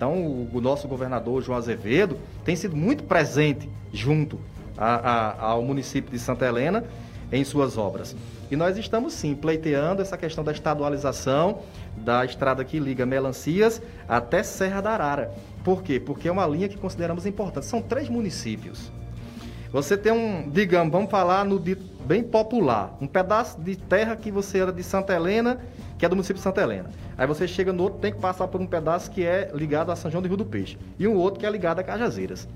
[0.00, 4.40] Então, o, nosso governador João Azevedo tem sido muito presente junto
[4.74, 6.84] a, a, ao município de Santa Helena
[7.30, 8.16] em suas obras.
[8.50, 11.58] E nós estamos sim pleiteando essa questão da estadualização
[11.98, 15.34] da estrada que liga Melancias até Serra da Arara.
[15.62, 16.00] Por quê?
[16.00, 17.66] Porque é uma linha que consideramos importante.
[17.66, 18.90] São três municípios.
[19.70, 24.30] Você tem um, digamos, vamos falar no dito bem popular, um pedaço de terra que
[24.30, 25.60] você era de Santa Helena
[26.00, 26.88] que é do município de Santa Helena.
[27.18, 29.96] Aí você chega no outro, tem que passar por um pedaço que é ligado a
[29.96, 30.78] São João do Rio do Peixe.
[30.98, 32.48] E um outro que é ligado a Cajazeiras.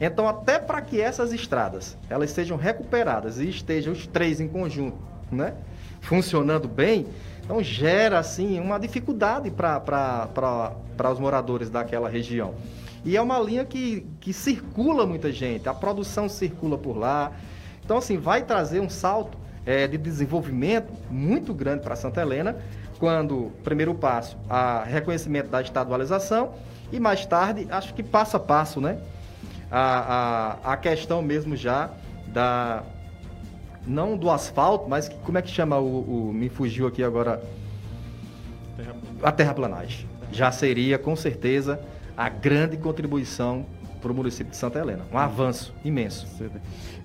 [0.00, 4.98] Então, até para que essas estradas elas sejam recuperadas e estejam os três em conjunto,
[5.30, 5.54] né?
[6.00, 7.06] Funcionando bem,
[7.44, 10.28] então gera assim uma dificuldade para
[11.12, 12.52] os moradores daquela região.
[13.04, 17.30] E é uma linha que, que circula muita gente, a produção circula por lá.
[17.84, 22.56] Então, assim, vai trazer um salto é, de desenvolvimento muito grande para Santa Helena,
[22.98, 26.54] quando, primeiro passo, a reconhecimento da estadualização
[26.92, 28.98] e mais tarde, acho que passo a passo, né?
[29.70, 31.90] A, a, a questão mesmo já
[32.28, 32.84] da.
[33.84, 36.32] Não do asfalto, mas que, como é que chama o, o.
[36.32, 37.42] Me fugiu aqui agora.
[39.22, 40.06] A terraplanagem.
[40.30, 41.80] Já seria, com certeza,
[42.16, 43.66] a grande contribuição
[44.02, 45.04] para o município de Santa Helena.
[45.12, 46.26] Um avanço imenso.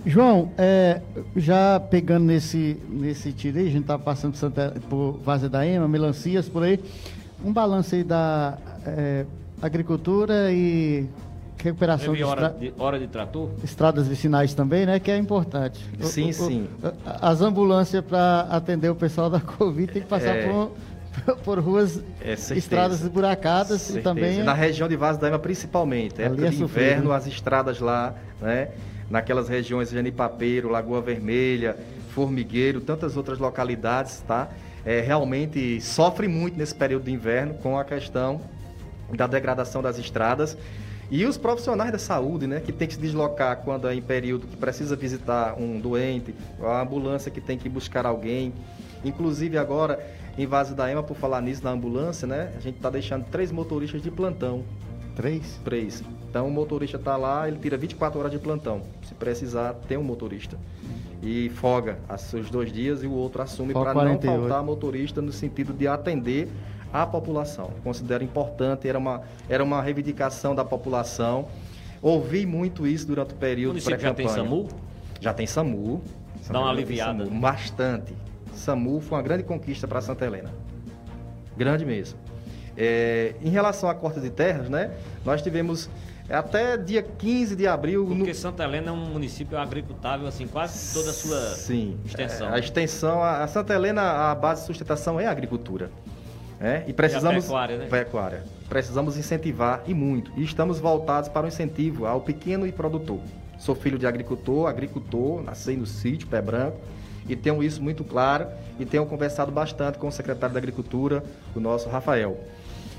[0.06, 1.02] João, é,
[1.36, 5.66] já pegando nesse, nesse tiro aí, a gente está passando por, Santa, por Vaza da
[5.66, 6.80] Ema, melancias por aí,
[7.45, 9.26] um balanço aí da é,
[9.62, 11.08] agricultura e
[11.64, 13.50] recuperação de, hora de, hora de trator?
[13.64, 15.00] Estradas vicinais também, né?
[15.00, 15.86] Que é importante.
[16.02, 16.68] Sim, o, sim.
[16.82, 20.48] O, as ambulâncias para atender o pessoal da Covid tem que passar é...
[20.48, 20.72] por
[21.43, 23.99] por ruas, é, estradas esburacadas certeza.
[23.99, 24.43] e também...
[24.43, 26.22] Na região de Vaz da Ema, principalmente.
[26.22, 28.70] Época é de inverno, as estradas lá, né?
[29.09, 31.78] Naquelas regiões de Janipapeiro, Lagoa Vermelha,
[32.09, 34.49] Formigueiro, tantas outras localidades, tá?
[34.86, 38.41] É, realmente sofre muito nesse período de inverno com a questão
[39.15, 40.57] da degradação das estradas.
[41.09, 44.45] E os profissionais da saúde, né, que tem que se deslocar quando é em período
[44.45, 48.53] que precisa visitar um doente, a ambulância que tem que buscar alguém.
[49.04, 50.00] Inclusive agora
[50.38, 52.52] em Vaso da Ema, por falar nisso, na ambulância, né?
[52.56, 54.64] A gente está deixando três motoristas de plantão.
[55.16, 55.60] Três?
[55.64, 56.04] Três.
[56.30, 58.84] Então o motorista está lá, ele tira 24 horas de plantão.
[59.04, 60.58] Se precisar, tem um motorista.
[61.24, 61.98] E folga
[62.39, 66.48] os dois dias e o outro assume para não faltar motorista no sentido de atender
[66.93, 67.72] a população.
[67.84, 71.48] Considero importante, era uma, era uma reivindicação da população.
[72.00, 74.30] Ouvi muito isso durante o período pré-campanha.
[74.30, 74.68] já tem SAMU?
[75.20, 76.02] Já tem SAMU.
[76.48, 77.26] Dá uma aliviada.
[77.26, 78.14] SAMU, bastante.
[78.58, 80.51] SAMU foi uma grande conquista para Santa Helena.
[81.55, 82.20] Grande mesmo.
[82.76, 84.91] É, em relação à corte de terras, né,
[85.26, 85.89] nós tivemos
[86.30, 88.05] até dia 15 de abril.
[88.05, 88.36] Porque no...
[88.36, 92.49] Santa Helena é um município agricultável, assim, quase toda a sua Sim, extensão.
[92.49, 95.89] É, a extensão, a, a, Santa Helena, a base de sustentação é a agricultura.
[96.60, 96.84] É?
[96.88, 97.45] E precisamos.
[97.45, 97.86] E pecuária, né?
[97.86, 98.43] Pecuária.
[98.68, 100.32] Precisamos incentivar e muito.
[100.36, 103.20] E estamos voltados para o incentivo ao pequeno e produtor.
[103.60, 106.78] Sou filho de agricultor, agricultor, nasci no sítio, Pé Branco
[107.28, 108.47] e tenho isso muito claro
[108.80, 111.23] e tenho conversado bastante com o secretário da Agricultura,
[111.55, 112.38] o nosso Rafael.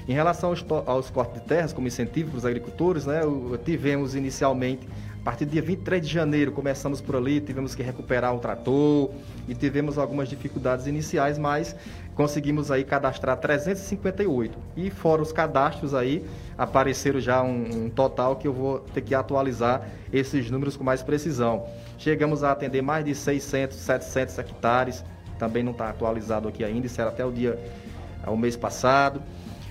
[0.08, 3.20] Em relação aos, aos cortes de terras como incentivo para os agricultores, né,
[3.62, 4.88] tivemos inicialmente,
[5.20, 9.10] a partir do dia 23 de janeiro, começamos por ali, tivemos que recuperar um trator
[9.46, 11.76] e tivemos algumas dificuldades iniciais, mas
[12.18, 14.58] conseguimos aí cadastrar 358.
[14.76, 16.26] E fora os cadastros aí,
[16.58, 21.00] apareceram já um, um total que eu vou ter que atualizar esses números com mais
[21.00, 21.66] precisão.
[21.96, 25.04] Chegamos a atender mais de 600, 700 hectares,
[25.38, 27.56] também não está atualizado aqui ainda, isso era até o dia,
[28.26, 29.22] o mês passado.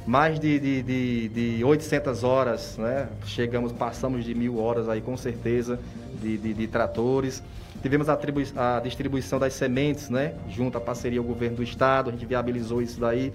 [0.06, 3.10] Mais de, de, de, de 800 horas, né?
[3.26, 5.78] Chegamos, passamos de mil horas aí com certeza
[6.22, 7.44] de, de, de tratores.
[7.82, 8.18] Tivemos a,
[8.56, 10.34] a, distribuição das sementes, né?
[10.50, 13.32] Junto à parceria ao governo do estado, a gente viabilizou isso daí.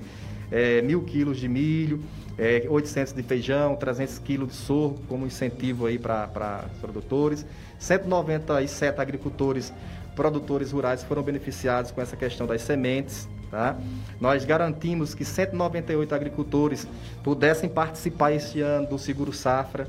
[0.51, 2.03] É, mil quilos de milho.
[2.39, 7.47] é, 800 de feijão, 300 quilos de sorgo como incentivo aí para os produtores.
[7.79, 9.73] 197 agricultores
[10.15, 13.29] produtores rurais foram beneficiados com essa questão das sementes.
[13.51, 13.77] Tá?
[14.21, 16.87] Nós garantimos que 198 agricultores
[17.23, 19.87] pudessem participar este ano do Seguro Safra.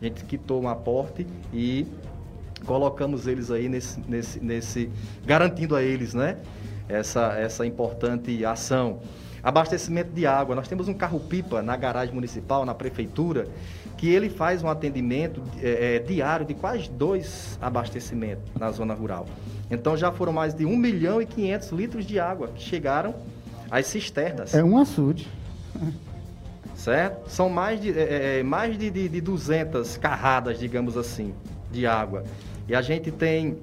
[0.00, 1.86] A gente quitou um aporte e
[2.64, 4.90] colocamos eles aí nesse, nesse, nesse
[5.24, 6.38] garantindo a eles, né?
[6.88, 9.00] Essa, essa importante ação.
[9.42, 10.54] Abastecimento de água.
[10.54, 13.48] Nós temos um carro-pipa na garagem municipal, na prefeitura,
[13.96, 19.26] que ele faz um atendimento é, é, diário de quase dois abastecimentos na zona rural.
[19.70, 23.14] Então já foram mais de 1 milhão e 500 litros de água que chegaram
[23.70, 24.54] às cisternas.
[24.54, 25.28] É um açude.
[26.74, 27.28] Certo?
[27.28, 31.34] São mais de, é, é mais de, de, de 200 carradas, digamos assim,
[31.70, 32.24] de água.
[32.70, 33.58] E a gente tem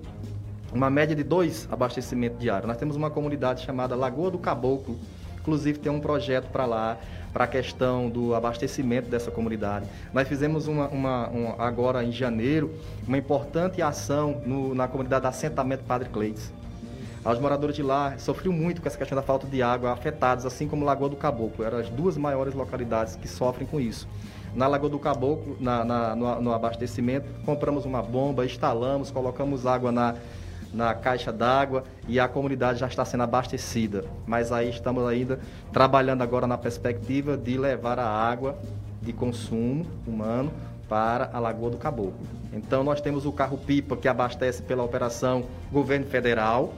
[0.74, 2.68] uma média de dois abastecimentos diários.
[2.68, 5.00] Nós temos uma comunidade chamada Lagoa do Caboclo,
[5.40, 6.98] inclusive tem um projeto para lá,
[7.32, 9.86] para a questão do abastecimento dessa comunidade.
[10.14, 12.70] Nós fizemos uma, uma, uma agora em janeiro
[13.08, 16.52] uma importante ação no, na comunidade de assentamento Padre Cleites.
[17.24, 20.68] Os moradores de lá sofriam muito com essa questão da falta de água, afetados, assim
[20.68, 21.64] como Lagoa do Caboclo.
[21.64, 24.06] Eram as duas maiores localidades que sofrem com isso.
[24.56, 29.92] Na Lagoa do Caboclo, na, na no, no abastecimento, compramos uma bomba, instalamos, colocamos água
[29.92, 30.16] na,
[30.74, 34.06] na caixa d'água e a comunidade já está sendo abastecida.
[34.26, 35.40] Mas aí estamos ainda
[35.72, 38.58] trabalhando agora na perspectiva de levar a água
[39.02, 40.52] de consumo humano
[40.90, 42.26] para a Lagoa do Caboclo.
[42.54, 46.74] Então nós temos o carro-pipa que abastece pela operação Governo Federal,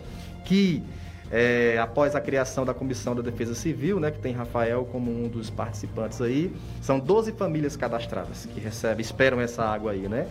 [0.45, 0.84] que
[1.32, 5.28] é, após a criação da Comissão da Defesa Civil, né, que tem Rafael como um
[5.28, 10.28] dos participantes aí, são 12 famílias cadastradas que recebem, esperam essa água aí, né?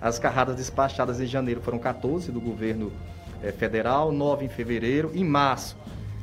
[0.00, 2.90] As carradas despachadas em janeiro foram 14 do governo
[3.42, 5.12] é, federal, 9 em fevereiro.
[5.14, 5.76] Em março,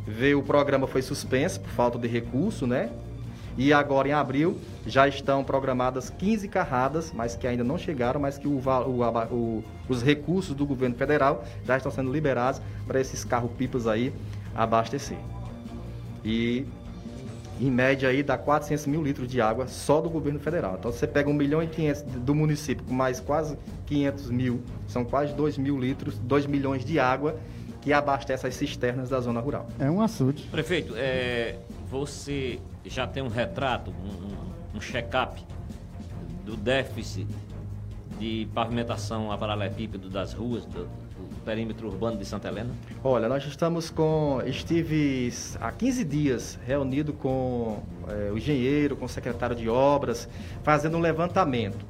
[0.06, 2.90] veio o programa foi suspenso por falta de recurso, né?
[3.58, 8.38] E agora em abril já estão programadas 15 carradas, mas que ainda não chegaram, mas
[8.38, 13.24] que o, o, o, os recursos do governo federal já estão sendo liberados para esses
[13.24, 14.14] carro-pipas aí
[14.56, 15.18] abastecer.
[16.24, 16.66] E
[17.60, 20.76] em média aí dá 400 mil litros de água só do governo federal.
[20.78, 25.04] Então você pega 1 milhão e 500 do município com mais quase 500 mil, são
[25.04, 27.40] quase 2 mil litros, 2 milhões de água
[27.82, 29.68] que abastece as cisternas da zona rural.
[29.80, 30.44] É um açude.
[30.52, 31.56] Prefeito, é,
[31.90, 32.60] você
[32.90, 35.44] já tem um retrato, um, um check-up
[36.46, 37.28] do déficit
[38.20, 40.88] de pavimentação a paralelepípedo das ruas, do,
[41.48, 42.72] perímetro urbano de Santa Helena?
[43.02, 44.42] Olha, nós estamos com.
[44.46, 45.32] Estive
[45.62, 47.80] há 15 dias reunido com
[48.10, 50.28] é, o engenheiro, com o secretário de obras,
[50.62, 51.86] fazendo um levantamento.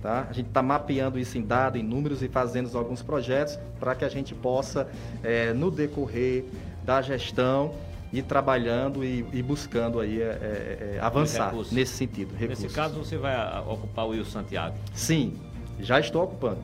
[0.00, 0.28] Tá?
[0.30, 4.04] A gente está mapeando isso em dados, em números e fazendo alguns projetos para que
[4.04, 4.88] a gente possa,
[5.24, 6.44] é, no decorrer
[6.84, 7.74] da gestão,
[8.12, 12.34] ir trabalhando e, e buscando aí é, é, avançar nesse sentido.
[12.34, 12.64] Recursos.
[12.64, 13.34] Nesse caso, você vai
[13.66, 14.76] ocupar o Will Santiago?
[14.94, 15.34] Sim,
[15.80, 16.58] já estou ocupando.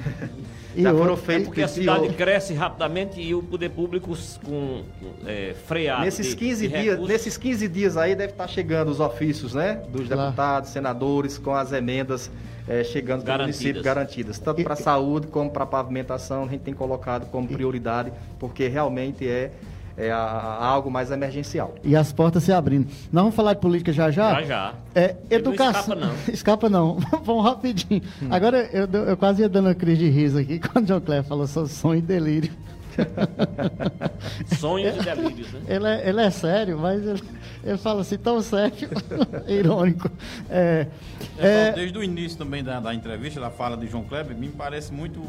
[0.74, 4.82] E já foram feitos porque a cidade cresce rapidamente e o poder público com
[5.26, 6.04] é, freado.
[6.04, 9.82] Nesses de, 15 de dias, nesses 15 dias aí deve estar chegando os ofícios, né,
[9.88, 12.30] dos deputados, senadores com as emendas
[12.68, 16.60] é, chegando do município garantidas, tanto para a saúde como para a pavimentação, a gente
[16.60, 19.50] tem colocado como prioridade, porque realmente é
[19.96, 21.74] é, a, a algo mais emergencial.
[21.82, 22.86] E as portas se abrindo.
[23.12, 24.34] Nós vamos falar de política já já?
[24.34, 24.74] Já já.
[24.94, 25.96] É, educação.
[25.96, 26.14] Não escapa não.
[26.34, 26.98] escapa não.
[27.24, 28.02] vamos rapidinho.
[28.22, 28.28] Hum.
[28.30, 31.24] Agora, eu, eu quase ia dando uma crise de riso aqui quando o John Cleber
[31.24, 32.52] falou sobre sonho e delírio.
[34.58, 35.60] Sonhos e delírios, né?
[35.66, 37.22] Ele é, ele é sério, mas ele,
[37.64, 38.88] ele fala assim, tão sério,
[39.48, 40.10] irônico.
[40.50, 40.86] É,
[41.38, 44.92] é, desde o início também da, da entrevista, da fala de João Kleber, me parece
[44.92, 45.22] muito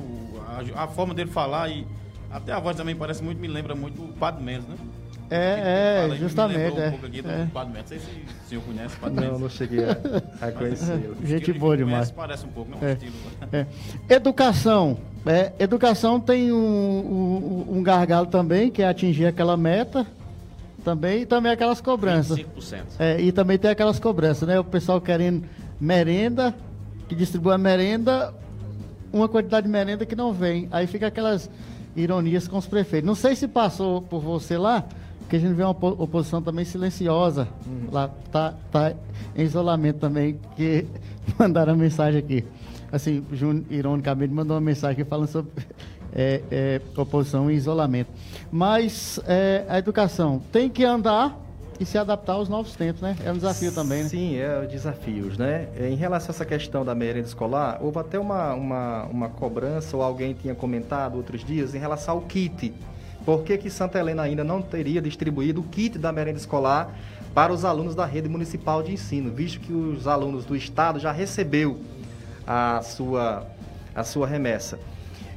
[0.76, 1.86] a, a forma dele falar e
[2.32, 4.76] até a voz também parece muito, me lembra muito o Padre Mendes, né?
[5.30, 6.74] É, é, justamente.
[6.74, 7.48] Um é, pouco aqui do é.
[7.54, 7.92] Padre Mendes.
[7.92, 9.32] Não sei se o senhor conhece o Padre Mendes.
[9.32, 9.92] Não, não cheguei a,
[10.48, 11.16] a conhecê-lo.
[11.24, 12.12] Gente boa demais.
[12.12, 13.14] parece um pouco, não é um estilo.
[13.52, 13.66] É.
[14.10, 14.98] Educação.
[15.26, 20.06] É, educação tem um, um, um, gargalo também, que é atingir aquela meta.
[20.84, 22.40] Também, e também aquelas cobranças.
[22.40, 22.84] 25%.
[22.98, 24.60] É, e também tem aquelas cobranças, né?
[24.60, 25.46] O pessoal querendo
[25.80, 26.56] merenda,
[27.08, 28.34] que distribui a merenda,
[29.14, 30.68] uma quantidade de merenda que não vem.
[30.72, 31.50] Aí fica aquelas
[31.96, 33.08] ironias com os prefeitos.
[33.08, 34.86] Não sei se passou por você lá,
[35.20, 37.48] porque a gente vê uma oposição também silenciosa.
[37.66, 37.88] Uhum.
[37.92, 38.94] Lá tá, tá
[39.36, 40.86] em isolamento também, que
[41.40, 42.46] mandaram mensagem aqui.
[42.92, 45.52] Assim, Júnior, ironicamente, mandou uma mensagem aqui falando sobre
[46.14, 48.10] é, é, oposição e isolamento.
[48.52, 51.40] Mas é, a educação tem que andar
[51.82, 53.16] e se adaptar aos novos tempos, né?
[53.26, 54.10] É um desafio também, né?
[54.10, 55.68] Sim, é desafios, né?
[55.76, 60.04] Em relação a essa questão da merenda escolar, houve até uma, uma, uma cobrança, ou
[60.04, 62.72] alguém tinha comentado outros dias, em relação ao kit.
[63.26, 66.96] Por que, que Santa Helena ainda não teria distribuído o kit da merenda escolar
[67.34, 71.12] para os alunos da rede municipal de ensino, visto que os alunos do estado já
[71.12, 71.80] recebeu
[72.46, 73.48] a sua,
[73.96, 74.78] a sua remessa.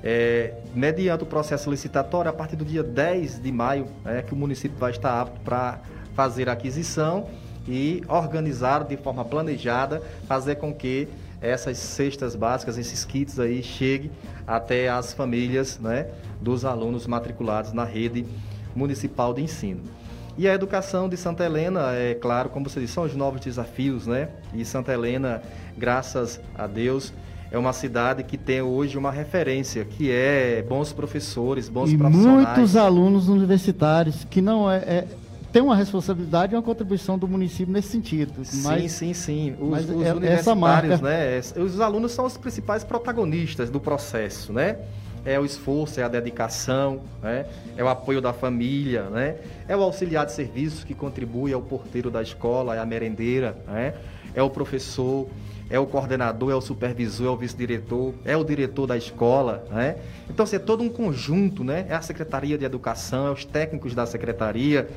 [0.03, 4.37] É, mediante o processo licitatório, a partir do dia 10 de maio, é que o
[4.37, 5.81] município vai estar apto para
[6.15, 7.29] fazer a aquisição
[7.67, 11.09] e organizar de forma planejada, fazer com que
[11.41, 14.11] essas cestas básicas, esses kits aí cheguem
[14.47, 16.07] até as famílias né,
[16.41, 18.27] dos alunos matriculados na rede
[18.75, 19.83] municipal de ensino.
[20.37, 24.07] E a educação de Santa Helena, é claro, como você disse, são os novos desafios,
[24.07, 24.31] né?
[24.53, 25.41] E Santa Helena,
[25.79, 27.13] graças a Deus,
[27.53, 32.49] é uma cidade que tem hoje uma referência, que é bons professores, bons e profissionais.
[32.49, 35.07] muitos alunos universitários, que não é, é
[35.55, 38.33] tem uma responsabilidade e uma contribuição do município nesse sentido.
[38.55, 39.57] Mas, sim, sim, sim.
[39.61, 41.41] Os, mas os é- universitários, essa marca- né?
[41.65, 44.79] Os alunos são os principais protagonistas do processo, né?
[45.25, 47.47] É o esforço, é a dedicação, né?
[47.77, 49.37] é o apoio da família, né?
[49.69, 53.57] é o auxiliar de serviços que contribui, é o porteiro da escola, é a merendeira,
[53.67, 53.95] né?
[54.35, 55.29] é o professor,
[55.71, 59.97] é o coordenador, é o supervisor, é o vice-diretor, é o diretor da escola, né?
[60.29, 61.87] Então, assim, é todo um conjunto, né?
[61.89, 64.89] É a Secretaria de Educação, é os técnicos da Secretaria,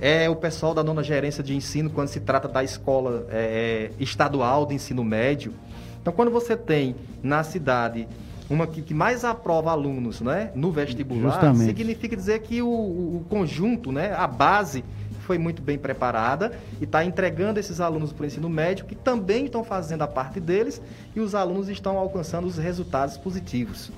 [0.00, 4.02] é o pessoal da nona gerência de ensino quando se trata da escola é, é,
[4.02, 5.52] estadual de ensino médio.
[6.00, 8.06] Então, quando você tem na cidade
[8.50, 11.64] uma que, que mais aprova alunos né, no vestibular, Justamente.
[11.64, 14.84] significa dizer que o, o- o conjunto, né, a base
[15.20, 19.46] foi muito bem preparada e está entregando esses alunos para o ensino médio, que também
[19.46, 20.82] estão fazendo a parte deles
[21.16, 23.90] e os alunos estão alcançando os resultados positivos.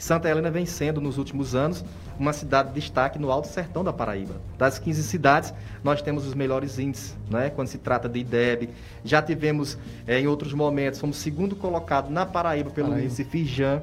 [0.00, 1.84] Santa Helena vem sendo, nos últimos anos,
[2.18, 4.40] uma cidade de destaque no Alto Sertão da Paraíba.
[4.56, 5.52] Das 15 cidades,
[5.84, 7.50] nós temos os melhores índices, né?
[7.50, 8.70] quando se trata de IDEB.
[9.04, 9.76] Já tivemos,
[10.06, 13.04] eh, em outros momentos, fomos segundo colocado na Paraíba pelo Paraíba.
[13.04, 13.82] índice Fijan,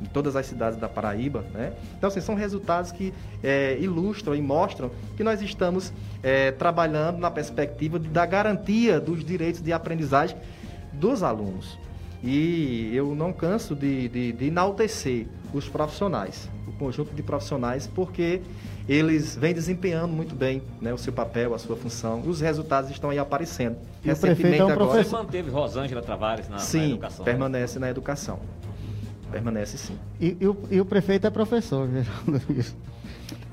[0.00, 1.44] em todas as cidades da Paraíba.
[1.52, 1.72] Né?
[1.96, 5.92] Então, assim, são resultados que eh, ilustram e mostram que nós estamos
[6.22, 10.36] eh, trabalhando na perspectiva de, da garantia dos direitos de aprendizagem
[10.92, 11.76] dos alunos.
[12.22, 18.40] E eu não canso de, de, de enaltecer os profissionais, o conjunto de profissionais, porque
[18.88, 22.20] eles vêm desempenhando muito bem né, o seu papel, a sua função.
[22.26, 23.76] Os resultados estão aí aparecendo.
[24.04, 27.24] E o prefeito é um agora, Você professor- manteve Rosângela Travares na, na sim, educação.
[27.24, 27.30] né?
[27.32, 28.40] permanece na educação.
[29.30, 29.96] Permanece sim.
[30.20, 32.42] E, e o, e o prefeito é professor, Geraldo.
[32.58, 32.76] Isso.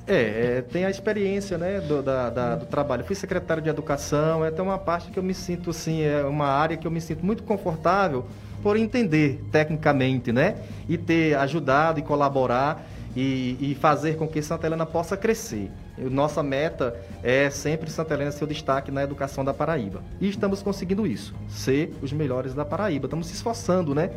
[0.07, 3.03] É, é, tem a experiência né, do, da- da- do trabalho.
[3.03, 6.45] Fui secretário de educação, é até uma parte que eu me sinto assim, é uma
[6.47, 8.26] área que eu me sinto muito confortável
[8.66, 10.55] por entender tecnicamente, né?
[10.89, 12.84] E ter ajudado e colaborar
[13.16, 15.70] e, e fazer com que Santa Helena possa crescer.
[15.99, 20.01] Nossa meta é sempre Santa Helena ser o destaque na educação da Paraíba.
[20.20, 23.05] E estamos conseguindo isso, ser os melhores da Paraíba.
[23.05, 24.09] Estamos se esforçando, né?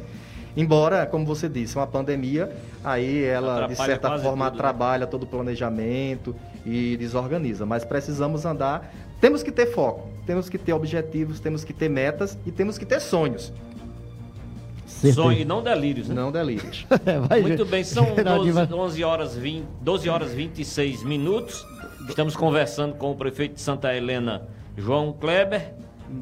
[0.57, 2.51] Embora, como você disse, uma pandemia,
[2.83, 4.63] aí ela, de Atrapalha certa quase forma, tudo, né?
[4.63, 6.35] trabalha todo o planejamento
[6.65, 7.67] e desorganiza.
[7.67, 8.95] Mas precisamos andar.
[9.21, 12.87] Temos que ter foco, temos que ter objetivos, temos que ter metas e temos que
[12.87, 13.53] ter sonhos,
[15.15, 16.15] Sonho e não delírios, né?
[16.15, 16.87] não delírios.
[17.07, 21.65] É, vai, Muito bem, são Geraldinho 12, vai- 11 horas 20, 12 horas 26 minutos.
[22.09, 24.43] Estamos conversando com o prefeito de Santa Helena,
[24.77, 25.73] João Kleber.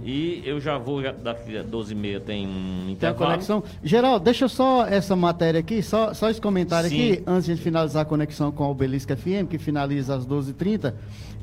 [0.04, 3.30] E eu já vou, já, daqui a 12h30 tem um Tem a intervalo.
[3.32, 3.62] conexão.
[3.82, 7.12] Geraldo, deixa só essa matéria aqui, só, só esse comentário Sim.
[7.12, 10.94] aqui, antes de finalizar a conexão com a Obelisca FM, que finaliza às 12h30.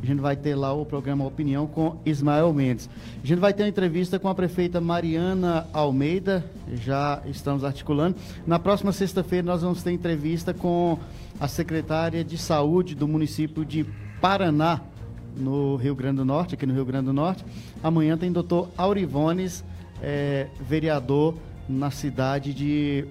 [0.01, 2.89] A gente vai ter lá o programa Opinião com Ismael Mendes.
[3.23, 8.17] A gente vai ter uma entrevista com a prefeita Mariana Almeida, já estamos articulando.
[8.45, 10.97] Na próxima sexta-feira nós vamos ter entrevista com
[11.39, 13.85] a secretária de saúde do município de
[14.19, 14.81] Paraná,
[15.35, 17.43] no Rio Grande do Norte, aqui no Rio Grande do Norte.
[17.81, 19.63] Amanhã tem doutor Aurivones,
[20.01, 21.35] eh, vereador
[21.67, 23.05] na cidade de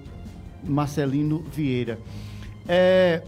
[0.63, 1.99] Marcelino Vieira.
[2.67, 3.21] É,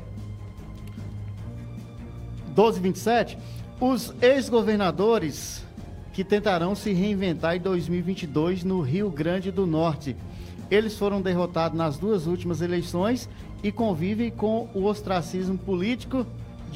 [2.47, 3.37] 1227,
[3.79, 5.65] os ex-governadores
[6.13, 10.15] que tentarão se reinventar em 2022 no Rio Grande do Norte.
[10.71, 13.29] Eles foram derrotados nas duas últimas eleições
[13.61, 16.25] e convivem com o ostracismo político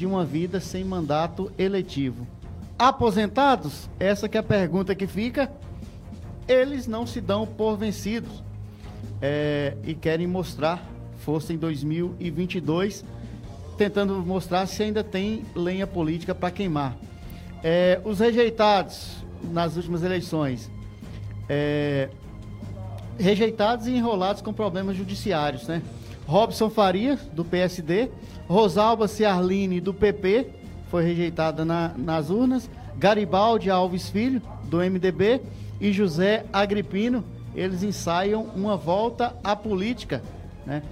[0.00, 2.26] de uma vida sem mandato eletivo.
[2.78, 3.86] Aposentados?
[3.98, 5.52] Essa que é a pergunta que fica.
[6.48, 8.42] Eles não se dão por vencidos
[9.20, 10.82] é, e querem mostrar
[11.18, 13.04] força em 2022,
[13.76, 16.96] tentando mostrar se ainda tem lenha política para queimar.
[17.62, 19.18] É, os rejeitados
[19.52, 20.70] nas últimas eleições,
[21.46, 22.08] é,
[23.18, 25.82] rejeitados e enrolados com problemas judiciários, né?
[26.26, 28.10] Robson Faria, do PSD,
[28.50, 30.48] Rosalba Ciarline, do PP,
[30.90, 32.68] foi rejeitada na- nas urnas,
[32.98, 35.40] Garibaldi Alves Filho, do MDB,
[35.80, 37.24] e José Agripino,
[37.54, 40.20] eles ensaiam uma volta à política,
[40.66, 40.82] né?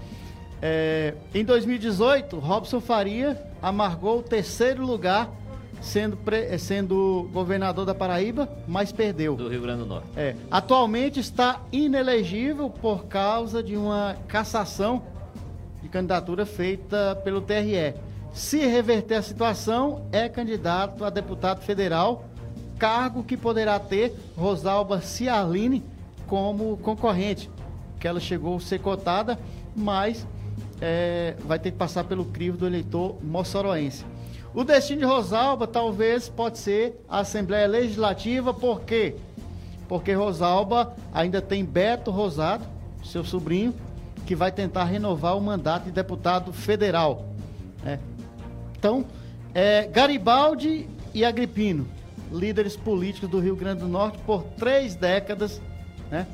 [0.62, 5.28] É, em 2018, Robson Faria amargou o terceiro lugar
[5.80, 9.34] sendo, pre- sendo governador da Paraíba, mas perdeu.
[9.36, 10.06] Do Rio Grande do Norte.
[10.16, 15.02] É, atualmente está inelegível por causa de uma cassação
[15.82, 17.94] de candidatura feita pelo TRE.
[18.32, 22.24] Se reverter a situação, é candidato a deputado federal,
[22.78, 25.84] cargo que poderá ter Rosalba Ciarline
[26.26, 27.50] como concorrente,
[27.98, 29.38] que ela chegou a ser cotada,
[29.74, 30.26] mas
[30.80, 34.04] é, vai ter que passar pelo crivo do eleitor moçoroense.
[34.54, 39.16] O destino de Rosalba talvez pode ser a Assembleia Legislativa, por quê?
[39.88, 42.64] Porque Rosalba ainda tem Beto Rosado,
[43.04, 43.74] seu sobrinho,
[44.28, 47.24] que vai tentar renovar o mandato de deputado federal.
[47.82, 47.98] né?
[48.78, 49.06] Então,
[49.54, 51.88] é, Garibaldi e Agripino,
[52.30, 55.62] líderes políticos do Rio Grande do Norte por três décadas.
[56.10, 56.26] Né?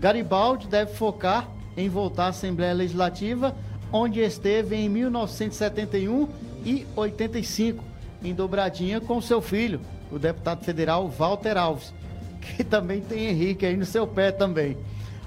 [0.00, 1.46] Garibaldi deve focar
[1.76, 3.54] em voltar à Assembleia Legislativa,
[3.92, 6.28] onde esteve em 1971
[6.64, 7.84] e 85,
[8.24, 9.78] em dobradinha com seu filho,
[10.10, 11.92] o deputado federal Walter Alves,
[12.40, 14.78] que também tem Henrique aí no seu pé também.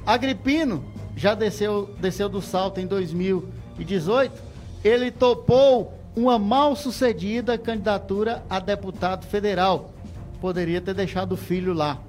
[0.03, 4.41] Agripino já desceu, desceu do salto em 2018.
[4.83, 9.91] Ele topou uma mal sucedida candidatura a deputado federal.
[10.39, 11.99] Poderia ter deixado o filho lá.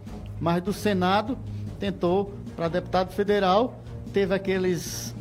[0.40, 1.38] Mas do Senado
[1.78, 3.80] tentou para deputado federal.
[4.12, 5.14] Teve aqueles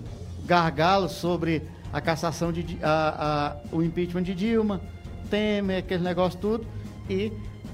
[0.45, 1.63] gargalos sobre
[1.93, 4.81] a cassação de a- a- o impeachment de Dilma,
[5.29, 6.65] Temer, aquele negócio tudo,
[7.09, 7.31] e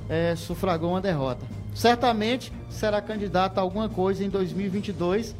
[0.09, 1.45] eh, sufragou uma derrota.
[1.73, 5.35] Certamente será candidato a alguma coisa em 2022,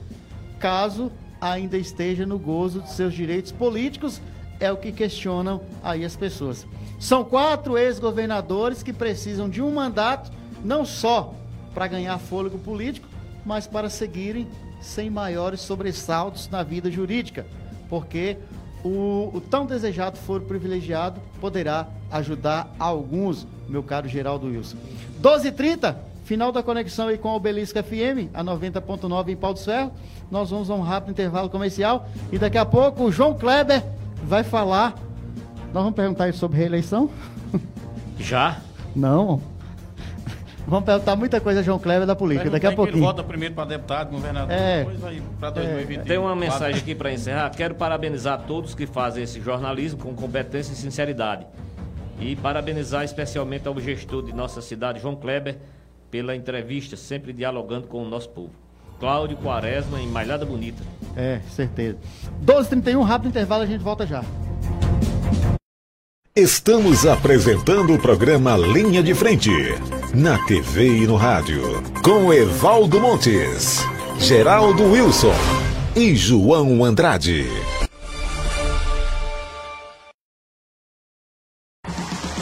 [0.61, 1.11] caso
[1.41, 4.21] ainda esteja no gozo de seus direitos políticos,
[4.59, 6.67] é o que questionam aí as pessoas.
[6.99, 10.31] São quatro ex-governadores que precisam de um mandato,
[10.63, 11.33] não só
[11.73, 13.07] para ganhar fôlego político,
[13.43, 14.47] mas para seguirem
[14.79, 17.45] sem maiores sobressaltos na vida jurídica,
[17.89, 18.37] porque
[18.83, 24.77] o, o tão desejado foro privilegiado poderá ajudar alguns, meu caro Geraldo Wilson.
[25.21, 25.95] 12h30,
[26.31, 29.91] final da conexão aí com a Obelisco FM, a 90.9 em Pau do Ferro.
[30.31, 33.83] Nós vamos a um rápido intervalo comercial e daqui a pouco o João Kleber
[34.23, 34.95] vai falar.
[35.73, 37.09] Nós vamos perguntar aí sobre reeleição?
[38.17, 38.61] Já?
[38.95, 39.41] Não.
[40.65, 43.03] Vamos perguntar muita coisa a João Kleber da política, daqui a que Ele pouquinho.
[43.03, 44.79] vota primeiro para deputado, governador, É.
[44.85, 46.03] depois vai para 2021.
[46.05, 47.49] Tem uma mensagem aqui para encerrar.
[47.49, 51.45] Quero parabenizar todos que fazem esse jornalismo com competência e sinceridade.
[52.21, 55.57] E parabenizar especialmente ao gestor de nossa cidade, João Kleber,
[56.11, 58.51] pela entrevista, sempre dialogando com o nosso povo.
[58.99, 60.83] Cláudio Quaresma, em Malhada Bonita.
[61.15, 61.97] É, certeza.
[62.45, 64.23] 12h31, rápido intervalo, a gente volta já.
[66.35, 69.51] Estamos apresentando o programa Linha de Frente,
[70.13, 71.61] na TV e no rádio,
[72.03, 73.79] com Evaldo Montes,
[74.19, 75.33] Geraldo Wilson
[75.95, 77.47] e João Andrade.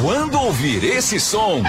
[0.02, 1.64] Quando ouvir esse som,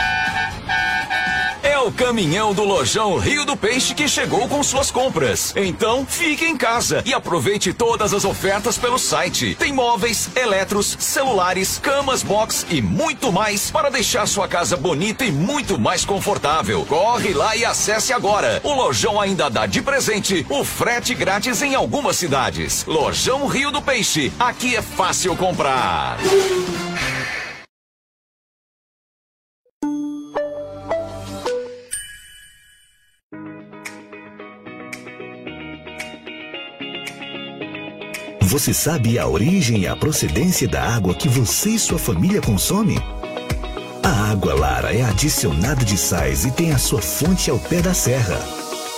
[1.82, 5.55] o caminhão do Lojão Rio do Peixe que chegou com suas compras.
[5.57, 9.55] Então, fique em casa e aproveite todas as ofertas pelo site.
[9.55, 15.32] Tem móveis, eletros, celulares, camas box e muito mais para deixar sua casa bonita e
[15.32, 16.85] muito mais confortável.
[16.85, 18.61] Corre lá e acesse agora.
[18.62, 22.85] O Lojão ainda dá de presente o frete grátis em algumas cidades.
[22.86, 24.31] Lojão Rio do Peixe.
[24.39, 26.19] Aqui é fácil comprar.
[38.51, 43.01] Você sabe a origem e a procedência da água que você e sua família consome?
[44.02, 47.94] A água Lara é adicionada de sais e tem a sua fonte ao pé da
[47.94, 48.44] serra.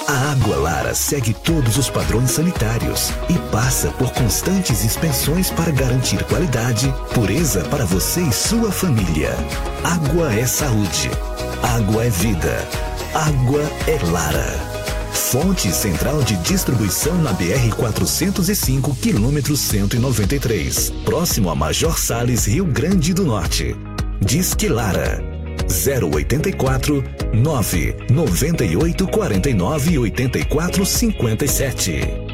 [0.08, 6.24] A água Lara segue todos os padrões sanitários e passa por constantes inspeções para garantir
[6.24, 9.36] qualidade, pureza para você e sua família.
[9.84, 11.10] Água é saúde.
[11.62, 12.66] Água é vida.
[13.12, 14.71] Água é Lara.
[15.12, 23.12] Fonte Central de Distribuição na BR 405, quilômetro 193, próximo a Major Sales, Rio Grande
[23.12, 23.76] do Norte.
[24.20, 25.22] Disque Lara
[25.68, 32.31] 084 9 98 49 84 57.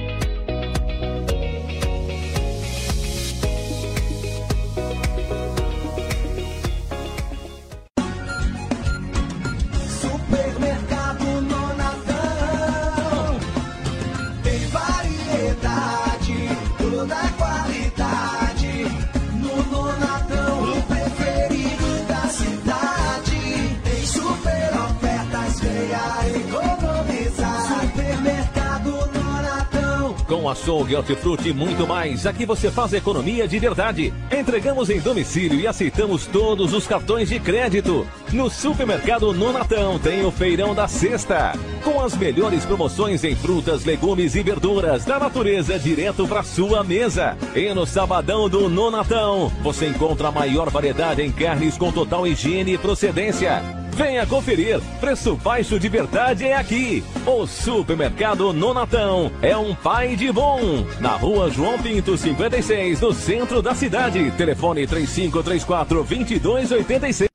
[30.89, 34.13] Açougue, hortifruti e muito mais, aqui você faz economia de verdade.
[34.33, 38.07] Entregamos em domicílio e aceitamos todos os cartões de crédito.
[38.33, 41.53] No supermercado Nonatão tem o feirão da sexta,
[41.85, 47.37] com as melhores promoções em frutas, legumes e verduras da natureza direto para sua mesa.
[47.55, 52.75] E no sabadão do Nonatão, você encontra a maior variedade em carnes com total higiene
[52.75, 53.78] e procedência.
[53.99, 54.81] Venha conferir.
[55.01, 57.03] Preço baixo de verdade é aqui.
[57.27, 60.87] O Supermercado Nonatão é um pai de bom.
[61.01, 64.31] Na rua João Pinto, 56, no centro da cidade.
[64.37, 67.28] Telefone 3534 2286.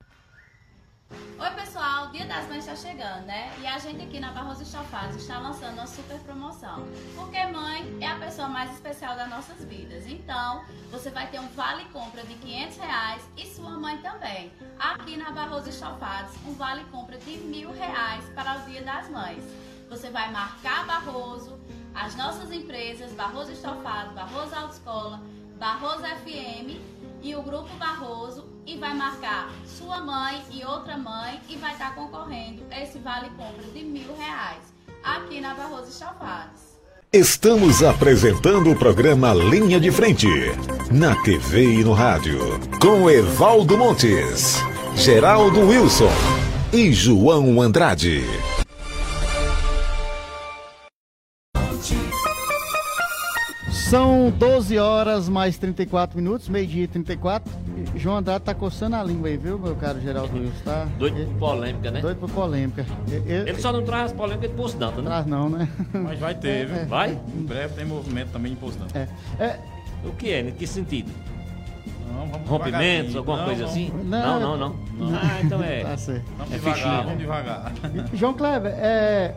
[3.14, 3.52] Chegando, né?
[3.60, 6.86] E a gente aqui na Barroso Estofados está lançando uma super promoção.
[7.14, 10.06] Porque mãe é a pessoa mais especial das nossas vidas.
[10.06, 14.52] Então, você vai ter um vale compra de 500 reais e sua mãe também.
[14.78, 19.44] Aqui na Barroso Estofados, um vale compra de mil reais para o Dia das Mães.
[19.88, 21.58] Você vai marcar Barroso,
[21.94, 25.20] as nossas empresas, Barroso Estofado, Barroso Autoescola,
[25.58, 26.80] Barroso FM
[27.22, 31.94] e o Grupo Barroso e vai marcar sua mãe e outra mãe e vai estar
[31.94, 34.62] concorrendo a esse vale compra de mil reais
[35.02, 36.74] aqui na Barroso Estofados.
[37.12, 40.28] Estamos apresentando o programa Linha de Frente,
[40.90, 42.40] na TV e no rádio,
[42.80, 44.56] com Evaldo Montes,
[44.96, 46.10] Geraldo Wilson
[46.72, 48.24] e João Andrade.
[53.94, 57.48] São 12 horas mais 34 minutos, meio-dia e 34.
[57.94, 60.64] E João Andrade tá coçando a língua aí, viu, meu caro Geraldo Wilson?
[60.64, 62.00] Tá Doido por polêmica, né?
[62.00, 62.84] doido por polêmica.
[63.06, 65.10] Ele, Ele só não traz as polêmicas de Poço Danta, né?
[65.10, 65.68] traz não, né?
[65.92, 66.86] Mas vai ter, viu?
[66.86, 67.16] Vai?
[67.36, 68.98] Em breve tem movimento também em Poço Danta.
[68.98, 69.08] É.
[69.44, 69.60] É,
[70.04, 70.40] O que é?
[70.40, 71.12] Em que sentido?
[72.12, 73.92] Não, vamos Rompimentos, alguma Não, coisa vamos- assim?
[74.06, 75.16] Não, Não, não, não.
[75.16, 75.84] Ah, então é.
[75.86, 76.24] tá certo.
[76.36, 77.02] Vamos É devagar, fichinha.
[77.02, 77.72] vamos devagar.
[78.12, 79.34] João Kleber, é,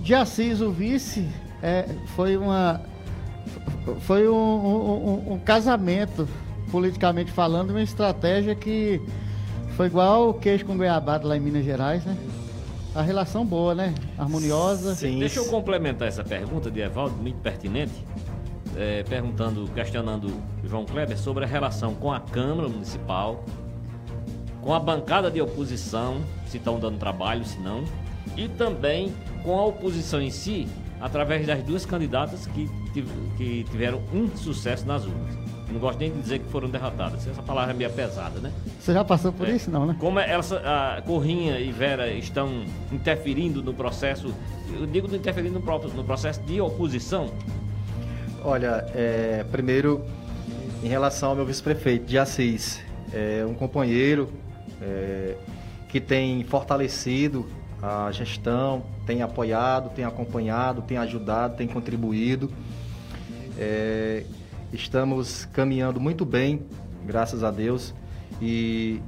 [0.00, 1.28] de Assis, o vice,
[1.62, 1.86] é,
[2.16, 2.92] foi uma.
[4.00, 6.26] Foi um, um- um- casamento,
[6.70, 9.00] politicamente falando, uma estratégia que
[9.76, 12.16] foi igual o queijo com goiabada lá em Minas Gerais, né?
[12.94, 13.92] A relação boa, né?
[14.16, 14.94] Harmoniosa.
[14.94, 15.18] Sim.
[15.18, 17.92] Deixa eu complementar essa pergunta de Evaldo, muito pertinente,
[18.76, 20.32] é, perguntando, questionando
[20.64, 23.44] João Kleber sobre a relação com a Câmara Municipal,
[24.62, 27.84] com a bancada de oposição, se estão dando trabalho, se não,
[28.36, 29.12] e também
[29.42, 30.66] com a oposição em si,
[31.00, 32.68] através das duas candidatas que,
[33.36, 35.34] que tiveram insucesso nas urnas.
[35.70, 38.52] Não gosto nem de dizer que foram derrotadas, essa palavra é meio pesada, né?
[38.78, 39.52] Você já passou por É.
[39.56, 39.96] isso, não, né?
[39.98, 44.32] Como elas, a Corrinha e Vera estão interferindo no processo,
[44.78, 47.30] eu digo interferindo no, próprio- no processo de oposição,
[48.46, 50.04] Olha, é, primeiro,
[50.82, 52.78] em relação ao meu vice-prefeito de Assis,
[53.10, 54.28] é um companheiro
[54.82, 55.34] é,
[55.88, 57.46] que tem fortalecido
[57.84, 62.50] a gestão, tem apoiado, tem acompanhado, tem ajudado, tem contribuído.
[63.58, 64.24] É,
[64.72, 66.62] estamos caminhando muito bem,
[67.04, 67.94] graças a Deus,
[68.40, 69.02] e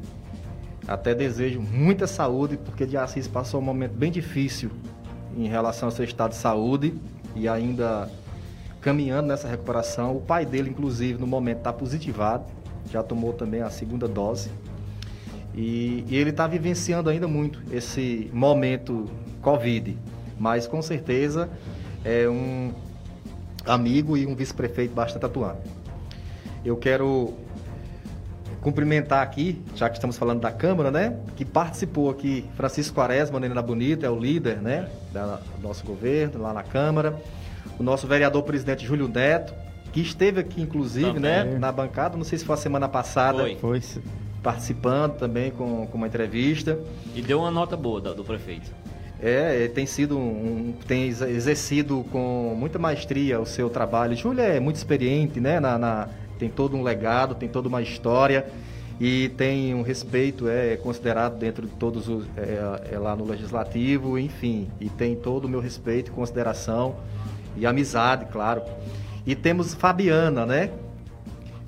[0.86, 4.70] até desejo muita saúde, porque de Assis passou um momento bem difícil
[5.34, 6.94] em relação ao seu estado de saúde
[7.34, 8.10] e ainda
[8.82, 10.14] caminhando nessa recuperação.
[10.14, 12.44] O pai dele, inclusive, no momento está positivado,
[12.92, 14.50] já tomou também a segunda dose.
[15.56, 19.08] E, e ele está vivenciando ainda muito esse momento
[19.40, 19.96] Covid,
[20.38, 21.48] mas com certeza
[22.04, 22.72] é um
[23.64, 25.60] amigo e um vice-prefeito bastante atuante.
[26.64, 27.32] Eu quero
[28.60, 31.16] cumprimentar aqui, já que estamos falando da Câmara, né?
[31.36, 34.88] Que participou aqui, Francisco Quaresma, Menina Bonita, é o líder, né?
[35.12, 37.16] da- do nosso governo, lá na Câmara.
[37.78, 39.54] O nosso vereador presidente Júlio Neto,
[39.92, 41.22] que esteve aqui, inclusive, Também.
[41.22, 41.58] né?
[41.58, 43.56] Na bancada, não sei se foi a semana passada, Foi.
[43.56, 43.80] Foi.
[44.50, 46.78] Participando também com, com uma entrevista.
[47.16, 48.70] e deu uma nota boa da- do prefeito.
[49.20, 54.14] É, ele tem sido um, tem ex- exercido com muita maestria o seu trabalho.
[54.14, 55.58] Júlio é muito experiente, né?
[55.58, 56.08] Na, na-
[56.38, 58.46] tem todo um legado, tem toda uma história
[59.00, 64.16] e tem um respeito, é considerado dentro de todos os é, é lá no legislativo,
[64.16, 66.94] enfim, e tem todo o meu respeito, consideração
[67.56, 68.62] e amizade, claro.
[69.26, 70.70] E temos Fabiana, né?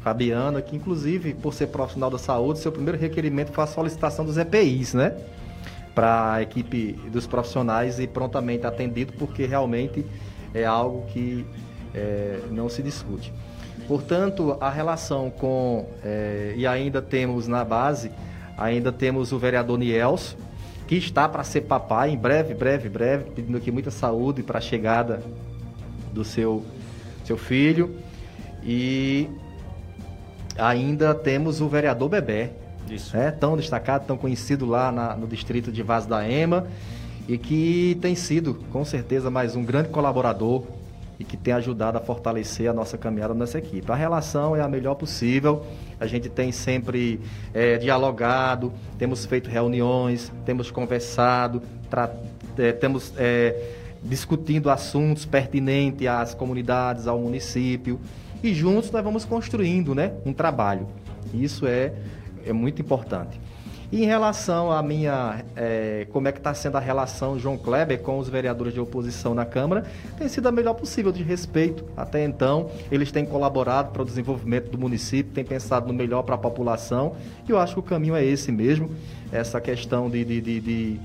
[0.00, 4.36] Fabiana, que inclusive, por ser profissional da saúde, seu primeiro requerimento foi a solicitação dos
[4.36, 5.16] EPIs, né?
[5.94, 10.06] Para a equipe dos profissionais e prontamente atendido, porque realmente
[10.54, 11.44] é algo que
[11.94, 13.32] é, não se discute.
[13.86, 15.88] Portanto, a relação com.
[16.04, 18.10] é, e ainda temos na base,
[18.56, 20.36] ainda temos o vereador Nielso,
[20.86, 24.60] que está para ser papai em breve, breve, breve, pedindo aqui muita saúde para a
[24.60, 25.22] chegada
[26.12, 26.64] do seu,
[27.24, 27.96] seu filho.
[28.62, 29.28] E
[30.58, 32.50] ainda temos o vereador Bebé,
[32.90, 33.16] Isso.
[33.16, 36.66] é, tão destacado, tão conhecido lá na- no distrito de Vaz da Ema
[37.28, 40.64] e que tem sido, com certeza, mais um grande colaborador
[41.20, 43.90] e que tem ajudado a fortalecer a nossa caminhada, a nossa equipe.
[43.90, 45.64] A relação é a melhor possível,
[45.98, 47.20] a gente tem sempre
[47.52, 51.60] é, dialogado, temos feito reuniões, temos conversado,
[52.56, 53.72] é, temos é,
[54.02, 57.98] discutindo assuntos pertinentes às comunidades, ao município,
[58.42, 60.86] e juntos nós vamos construindo né, um trabalho.
[61.32, 61.92] Isso é,
[62.46, 63.40] é muito importante.
[63.90, 67.98] E em relação à minha, eh, como é que está sendo a relação João Kleber
[68.02, 69.86] com os vereadores de oposição na Câmara,
[70.18, 71.86] tem sido a melhor possível de respeito.
[71.96, 76.34] Até então, eles têm colaborado para o desenvolvimento do município, têm pensado no melhor para
[76.34, 77.14] a população,
[77.48, 78.90] e eu acho que o caminho é esse mesmo,
[79.32, 81.00] essa questão de, de, de, de,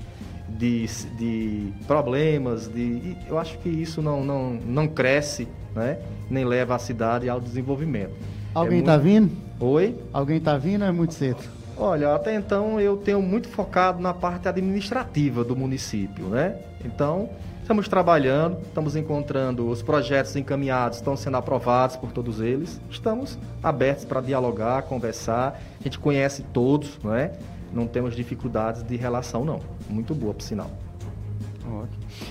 [0.54, 0.86] de,
[1.18, 5.98] de problemas, de, eu acho que isso não, não, não cresce, né?
[6.30, 8.12] nem leva a cidade ao desenvolvimento.
[8.54, 9.30] Alguém É está muito- vindo?
[9.60, 9.96] Oi?
[10.12, 11.38] Alguém está vindo ou é muito cedo?
[11.76, 16.56] Olha, até então eu tenho muito focado na parte administrativa do município, né?
[16.84, 17.28] Então,
[17.62, 22.80] estamos trabalhando, estamos encontrando os projetos encaminhados, estão sendo aprovados por todos eles.
[22.88, 25.60] Estamos abertos para dialogar, conversar.
[25.80, 27.32] A gente conhece todos, não é?
[27.74, 29.60] Não temos dificuldades de relação, não.
[29.90, 30.70] Muito boa, por sinal.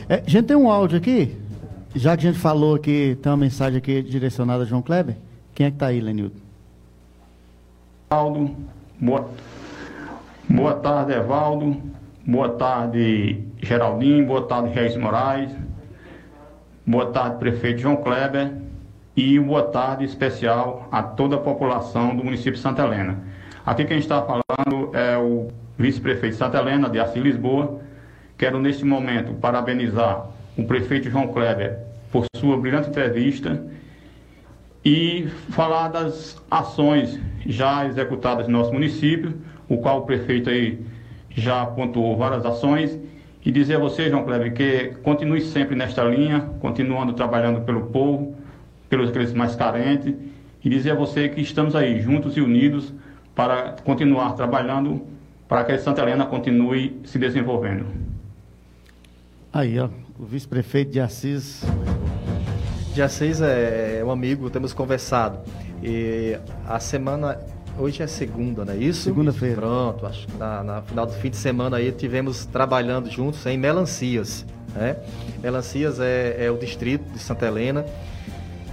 [0.07, 1.35] É, a gente tem um áudio aqui,
[1.93, 5.17] já que a gente falou aqui, tem uma mensagem aqui direcionada a João Kleber.
[5.53, 6.39] Quem é que está aí, Lenilton?
[8.09, 8.55] Evaldo,
[8.99, 9.27] boa,
[10.49, 11.81] boa tarde, Evaldo.
[12.25, 14.25] Boa tarde, Geraldinho.
[14.25, 15.51] Boa tarde, Reis Moraes.
[16.87, 18.53] Boa tarde, prefeito João Kleber.
[19.15, 23.32] E boa tarde especial a toda a população do município de Santa Helena.
[23.65, 27.79] Aqui quem está falando é o vice-prefeito Santa Helena, de Assis Lisboa.
[28.37, 30.27] Quero, neste momento, parabenizar
[30.57, 31.79] o prefeito João Kleber
[32.11, 33.65] por sua brilhante entrevista
[34.83, 39.33] e falar das ações já executadas no nosso município,
[39.69, 40.85] o qual o prefeito aí
[41.29, 42.99] já pontuou várias ações,
[43.45, 48.35] e dizer a você, João Kleber, que continue sempre nesta linha, continuando trabalhando pelo povo,
[48.89, 50.13] pelos aqueles mais carentes,
[50.61, 52.93] e dizer a você que estamos aí juntos e unidos
[53.35, 55.01] para continuar trabalhando
[55.47, 57.85] para que a Santa Helena continue se desenvolvendo.
[59.51, 59.89] Aí, ó,
[60.19, 61.63] o vice-prefeito de Assis.
[62.93, 65.39] Dia 6 é um amigo, temos conversado.
[65.81, 66.37] E
[66.67, 67.37] a semana.
[67.77, 69.01] Hoje é segunda, não é isso?
[69.01, 69.55] Segunda-feira.
[69.55, 73.57] Pronto, acho que na, na final do fim de semana aí tivemos trabalhando juntos em
[73.57, 74.45] Melancias.
[74.75, 74.95] Né?
[75.41, 77.83] Melancias é, é o distrito de Santa Helena.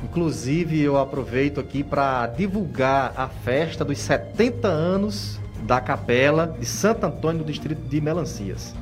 [0.02, 7.05] Inclusive, eu aproveito aqui para divulgar a festa dos 70 anos da capela de Santo
[7.05, 8.74] Antônio, no distrito de Melancias.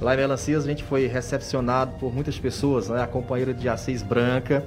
[0.00, 3.02] Lá em Melancias a gente foi recepcionado por muitas pessoas, né?
[3.02, 4.64] A companheira de Assis Branca,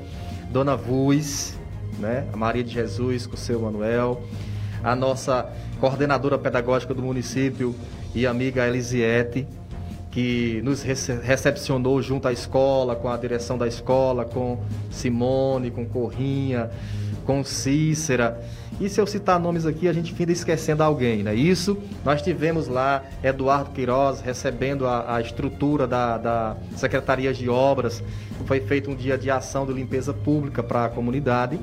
[0.51, 1.57] Dona Vuz,
[1.99, 2.25] né?
[2.31, 4.23] A Maria de Jesus com o seu Manuel,
[4.83, 7.75] a nossa coordenadora pedagógica do município
[8.15, 9.47] e amiga Elisiete,
[10.11, 14.59] que nos rece- recepcionou junto à escola, com a direção da escola, com
[14.89, 16.69] Simone, com Corrinha,
[17.25, 18.39] com Cícera.
[18.79, 21.77] E se eu citar nomes aqui, a gente fica esquecendo alguém, não é isso?
[22.05, 28.03] Nós tivemos lá Eduardo Queiroz recebendo a, a estrutura da, da Secretaria de Obras.
[28.45, 31.59] Foi feito um dia de ação de limpeza pública para a comunidade.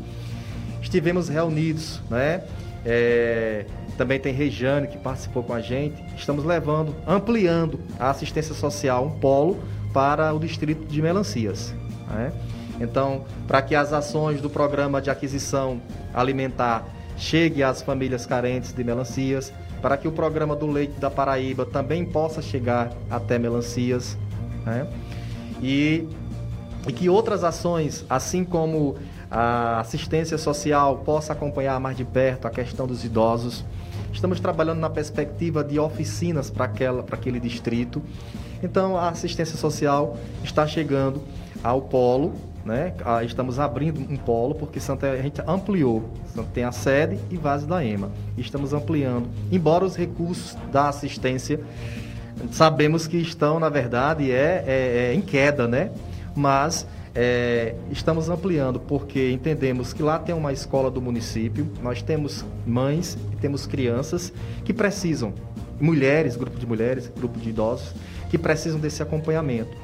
[0.82, 2.42] Estivemos reunidos, né?
[2.84, 3.64] É,
[3.94, 6.02] também tem Rejane que participou com a gente.
[6.16, 9.58] Estamos levando, ampliando a assistência social, um polo,
[9.92, 11.74] para o distrito de Melancias.
[12.10, 12.32] né?
[12.80, 15.80] Então, para que as ações do programa de aquisição
[16.12, 16.84] alimentar
[17.16, 22.04] chegue às famílias carentes de Melancias, para que o programa do leite da Paraíba também
[22.04, 24.18] possa chegar até Melancias.
[24.64, 24.86] né?
[25.62, 26.08] E
[26.86, 28.96] e que outras ações, assim como
[29.30, 33.64] a assistência social, possa acompanhar mais de perto a questão dos idosos.
[34.14, 36.66] Estamos trabalhando na perspectiva de oficinas para
[37.10, 38.00] aquele distrito.
[38.62, 41.20] Então a assistência social está chegando
[41.62, 42.32] ao polo,
[42.64, 42.94] né?
[43.04, 46.08] Ah, Estamos abrindo um polo porque Santa a gente ampliou.
[46.54, 48.08] Tem a sede e base da EMA.
[48.38, 51.60] Estamos ampliando, embora os recursos da assistência
[52.50, 55.90] sabemos que estão, na verdade, é, é- é em queda, né?
[56.34, 62.44] Mas é, estamos ampliando porque entendemos que lá tem uma escola do município, nós temos
[62.66, 64.32] mães e temos crianças
[64.64, 65.32] que precisam,
[65.80, 67.94] mulheres, grupo de mulheres, grupo de idosos,
[68.30, 69.76] que precisam desse acompanhamento.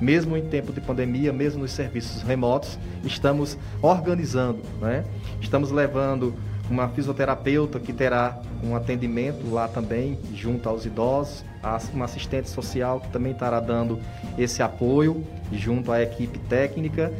[0.00, 5.04] Mesmo em tempo de pandemia, mesmo nos serviços remotos, estamos organizando, né?
[5.40, 6.34] Estamos levando
[6.72, 11.44] uma fisioterapeuta que terá um atendimento lá também, junto aos idosos,
[11.92, 14.00] uma assistente social que também estará dando
[14.38, 15.22] esse apoio
[15.52, 17.12] junto à equipe técnica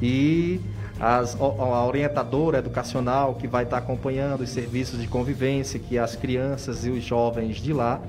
[0.00, 0.60] e
[1.00, 6.86] as- a orientadora educacional que vai estar acompanhando os serviços de convivência que as crianças
[6.86, 8.00] e os jovens de lá.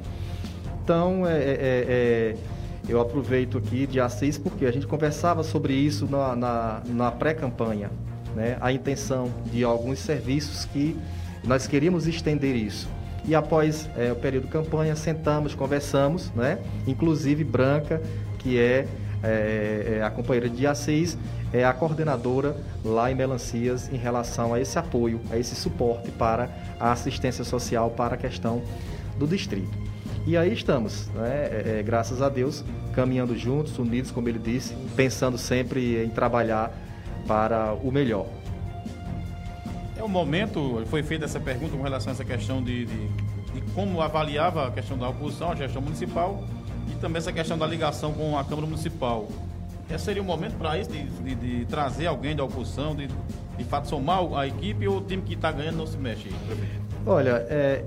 [0.84, 2.36] Então, é, é- é-
[2.88, 7.90] eu aproveito aqui de Assis porque a gente conversava sobre isso na, na, na pré-campanha,
[8.36, 8.58] né?
[8.62, 10.98] A intenção de alguns serviços que
[11.44, 12.90] nós queríamos estender isso.
[13.26, 16.60] E após é, o período de campanha, sentamos, conversamos, né?
[16.86, 18.02] Inclusive Branca,
[18.40, 18.86] que é,
[19.24, 21.18] é, é a companheira de Assis,
[21.54, 26.50] é a coordenadora lá em Melancias em relação a esse apoio, a esse suporte para
[26.80, 28.62] a assistência social para a questão
[29.18, 29.72] do distrito.
[30.26, 31.80] E aí estamos, né?
[31.80, 36.72] É, graças a Deus, caminhando juntos, unidos, como ele disse, pensando sempre em trabalhar
[37.28, 38.28] para o melhor.
[39.98, 43.62] É o momento, foi feita essa pergunta com relação a essa questão de, de, de
[43.74, 46.44] como avaliava a questão da oposição, a gestão municipal
[46.92, 49.28] e também essa questão da ligação com a Câmara Municipal.
[49.90, 53.08] Esse seria o momento para isso, de, de, de, trazer alguém da oposição, de,
[53.58, 56.30] de fato somar a equipe ou o time que está ganhando não se mexe?
[57.06, 57.84] Olha, é,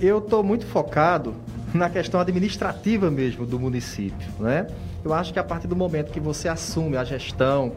[0.00, 1.34] eu estou muito focado
[1.74, 4.66] na questão administrativa mesmo do município, né?
[5.04, 7.72] Eu acho que a partir do momento que você assume a gestão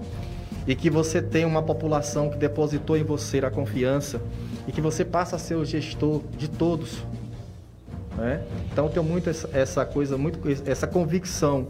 [0.68, 4.22] e que você tem uma população que depositou em você a confiança
[4.68, 7.04] e que você passa a ser o gestor de todos,
[8.18, 8.44] né?
[8.72, 11.68] Então tenho muito essa, essa coisa, muito essa convicção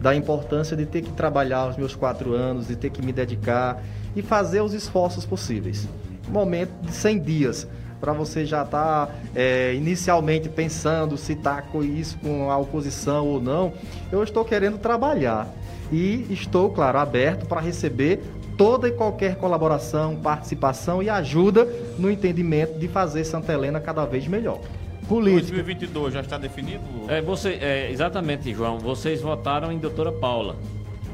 [0.00, 3.82] da importância de ter que trabalhar os meus quatro anos, de ter que me dedicar
[4.14, 5.88] e fazer os esforços possíveis.
[6.28, 7.68] Momento de 100 dias
[8.04, 13.26] para você já estar tá, é, inicialmente pensando se está com isso com a oposição
[13.26, 13.72] ou não.
[14.12, 15.48] Eu estou querendo trabalhar
[15.90, 18.22] e estou, claro, aberto para receber
[18.58, 21.66] toda e qualquer colaboração, participação e ajuda
[21.98, 24.60] no entendimento de fazer Santa Helena cada vez melhor.
[25.08, 25.54] Política.
[25.54, 26.82] 2022 já está definido?
[27.08, 28.78] É, você, é, exatamente, João.
[28.78, 30.56] Vocês votaram em doutora Paula.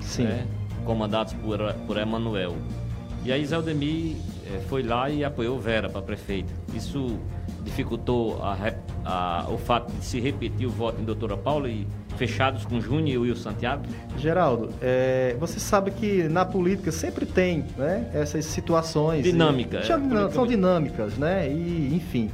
[0.01, 0.25] Sim.
[0.25, 0.45] Né,
[0.85, 2.57] comandados por, por Emanuel.
[3.25, 4.17] E aí é,
[4.69, 6.53] foi lá e apoiou Vera para prefeita.
[6.75, 7.19] Isso
[7.63, 8.57] dificultou a,
[9.05, 11.87] a, o fato de se repetir o voto em doutora Paula e
[12.17, 13.85] fechados com Júnior e Will Santiago?
[14.19, 19.25] Geraldo, é, você sabe que na política sempre tem né, essas situações.
[19.25, 19.79] Dinâmica.
[19.79, 21.49] E, é, são dinâmicas, né?
[21.51, 22.31] E, enfim.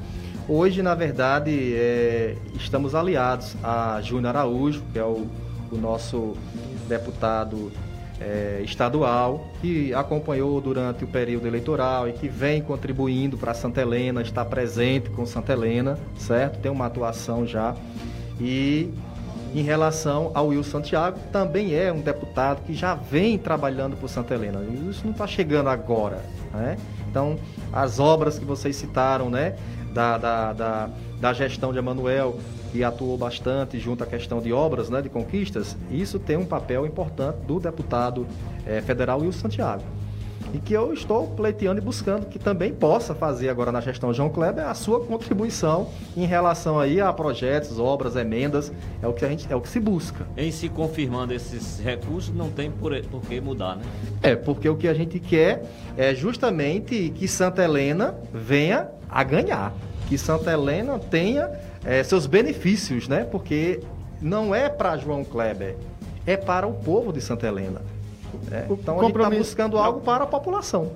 [0.48, 5.26] Hoje, na verdade, é, estamos aliados a Júnior Araújo, que é o,
[5.72, 6.36] o nosso
[6.88, 7.72] deputado
[8.20, 14.22] é, estadual, que acompanhou durante o período eleitoral e que vem contribuindo para Santa Helena,
[14.22, 16.59] está presente com Santa Helena, certo?
[16.60, 17.74] Tem uma atuação já.
[18.40, 18.93] E
[19.55, 24.34] em relação ao Will Santiago, também é um deputado que já vem trabalhando por Santa
[24.34, 24.60] Helena.
[24.88, 26.22] Isso não está chegando agora,
[26.52, 26.76] né?
[27.09, 27.38] Então,
[27.72, 29.56] as obras que vocês citaram, né?
[29.97, 32.38] da, da, da, da gestão de Emanuel,
[32.77, 36.85] que atuou bastante junto à questão de obras, né, de conquistas, isso tem um papel
[36.85, 38.27] importante do deputado
[38.66, 39.82] eh, federal Wilson Santiago.
[40.53, 44.28] E que eu estou pleiteando e buscando que também possa fazer agora na gestão João
[44.28, 48.70] Kleber a sua contribuição em relação aí a projetos, obras, emendas,
[49.03, 50.27] é o que a gente é o que se busca.
[50.36, 53.82] Em se confirmando esses recursos, não tem por, por que mudar, né?
[54.23, 55.65] É, porque o que a gente quer
[55.97, 59.73] é justamente que Santa Helena venha a ganhar.
[60.09, 61.51] Que Santa Helena tenha
[61.87, 63.25] é, seus benefícios, né?
[63.25, 63.81] Porque
[64.21, 65.77] não é para João Kleber,
[66.27, 67.81] é para o povo de Santa Helena.
[68.51, 70.93] É, então a gente está buscando algo para a população.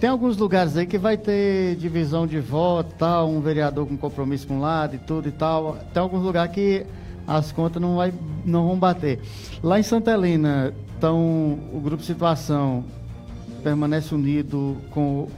[0.00, 4.46] Tem alguns lugares aí que vai ter divisão de voto, tal, um vereador com compromisso
[4.46, 5.76] com um lado e tudo e tal.
[5.92, 6.84] Tem alguns lugares que
[7.26, 8.12] as contas não, vai,
[8.44, 9.20] não vão bater.
[9.62, 12.84] Lá em Santa Helena, então, o grupo Situação
[13.62, 15.28] permanece unido com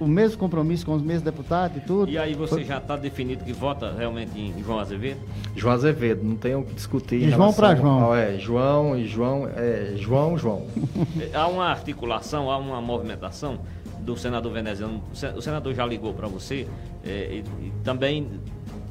[0.00, 2.10] o mesmo compromisso com os mesmos deputados e tudo.
[2.10, 2.64] E aí você Foi...
[2.64, 5.20] já está definido que vota realmente em João Azevedo?
[5.54, 7.20] João Azevedo, não tem o que discutir.
[7.20, 8.14] De João para João.
[8.14, 10.66] é, João e João, é, João, João.
[11.34, 13.60] há uma articulação, há uma movimentação
[14.00, 15.02] do senador veneziano.
[15.36, 16.66] O senador já ligou para você
[17.04, 18.26] é, e, e também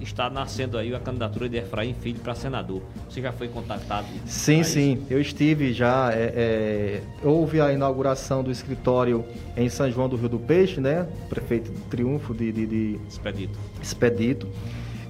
[0.01, 2.81] está nascendo aí a candidatura de Efraim Filho para senador.
[3.09, 4.07] Você já foi contatado?
[4.26, 5.05] Sim, sim.
[5.09, 6.11] Eu estive já.
[6.13, 11.07] É, é, houve a inauguração do escritório em São João do Rio do Peixe, né?
[11.27, 12.99] Prefeito Triunfo de, de, de...
[13.07, 13.59] Expedito.
[13.81, 14.47] Expedito.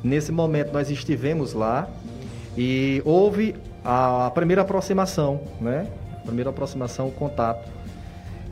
[0.03, 1.90] Nesse momento nós estivemos lá
[2.57, 5.88] e houve a primeira aproximação, né?
[6.18, 7.70] A primeira aproximação, o contato.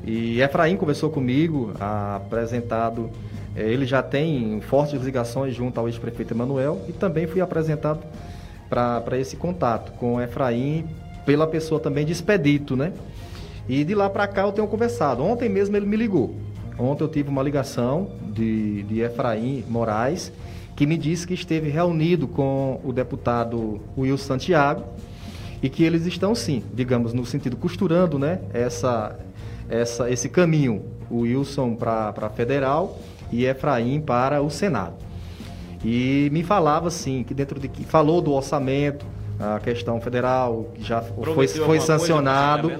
[0.05, 3.09] E Efraim conversou comigo, apresentado
[3.57, 8.01] ele já tem fortes ligações junto ao ex-prefeito Emanuel e também fui apresentado
[8.69, 10.85] para esse contato com Efraim
[11.25, 12.93] pela pessoa também de Expedito, né?
[13.67, 15.23] E de lá para cá eu tenho conversado.
[15.23, 16.35] Ontem mesmo ele me ligou.
[16.77, 20.31] Ontem eu tive uma ligação de, de Efraim Moraes,
[20.75, 24.83] que me disse que esteve reunido com o deputado Will Santiago
[25.63, 29.17] e que eles estão sim, digamos, no sentido costurando, né, essa,
[29.67, 32.99] essa, esse caminho, o Wilson para federal
[33.31, 34.95] e Efraim para o Senado.
[35.83, 39.05] E me falava assim, que dentro de que falou do orçamento,
[39.39, 42.71] a questão federal, que já foi, Prometeu foi coisa sancionado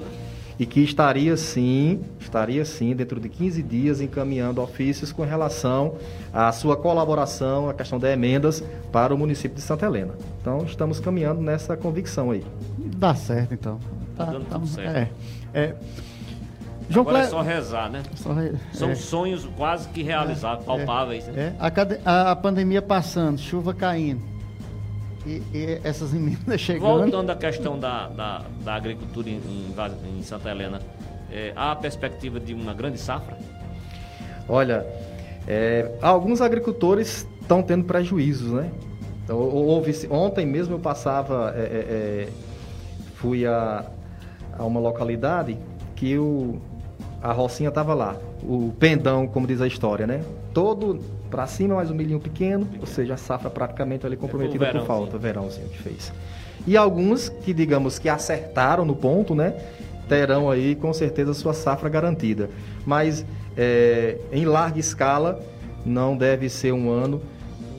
[0.59, 5.95] e que estaria sim, estaria sim, dentro de 15 dias, encaminhando ofícios com relação
[6.33, 10.15] à sua colaboração, a questão de emendas para o município de Santa Helena.
[10.41, 12.43] Então, estamos caminhando nessa convicção aí.
[12.97, 13.79] Dá certo, então.
[14.15, 14.97] Tá dando tudo certo.
[14.97, 15.09] É.
[15.53, 15.75] é.
[16.89, 18.01] João Agora é só rezar, né?
[18.15, 18.95] Só re- São é.
[18.95, 21.53] sonhos quase que realizados, palpáveis, né?
[21.59, 24.22] É, a, cade- a- pandemia passando, chuva caindo.
[25.26, 26.99] E, e essas emendas chegando.
[27.01, 29.41] Voltando à questão da, da, da agricultura em,
[30.18, 30.80] em Santa Helena,
[31.30, 33.38] é, há a perspectiva de uma grande safra?
[34.47, 34.85] Olha,
[35.45, 38.72] é, alguns agricultores estão tendo prejuízos, né?
[39.26, 42.30] Então, houve, ontem mesmo eu passava, é, é, é,
[43.15, 43.84] fui a,
[44.57, 45.57] a uma localidade
[45.97, 46.61] que o,
[47.22, 50.22] a rocinha estava lá, o pendão, como diz a história, né?
[50.53, 50.99] Todo
[51.30, 54.85] para cima, mais um milhinho pequeno, ou seja, a safra praticamente ali comprometida por verãozinho.
[54.85, 56.11] falta, verãozinho que fez.
[56.65, 59.53] E alguns que, digamos, que acertaram no ponto, né?
[60.07, 62.49] Terão aí com certeza sua safra garantida.
[62.85, 63.26] Mas
[63.57, 65.41] é, em larga escala,
[65.85, 67.22] não deve ser um ano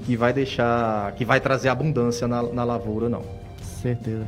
[0.04, 3.22] que vai deixar, que vai trazer abundância na, na lavoura, não.
[3.62, 4.26] Certeza.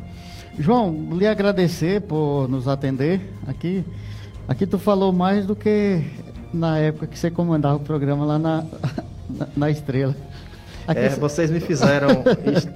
[0.58, 3.84] João, lhe agradecer por nos atender aqui.
[4.48, 6.02] Aqui tu falou mais do que
[6.52, 8.64] na época que você comandava o programa lá na,
[9.30, 10.14] na, na Estrela.
[10.88, 12.22] É, cê- vocês me fizeram,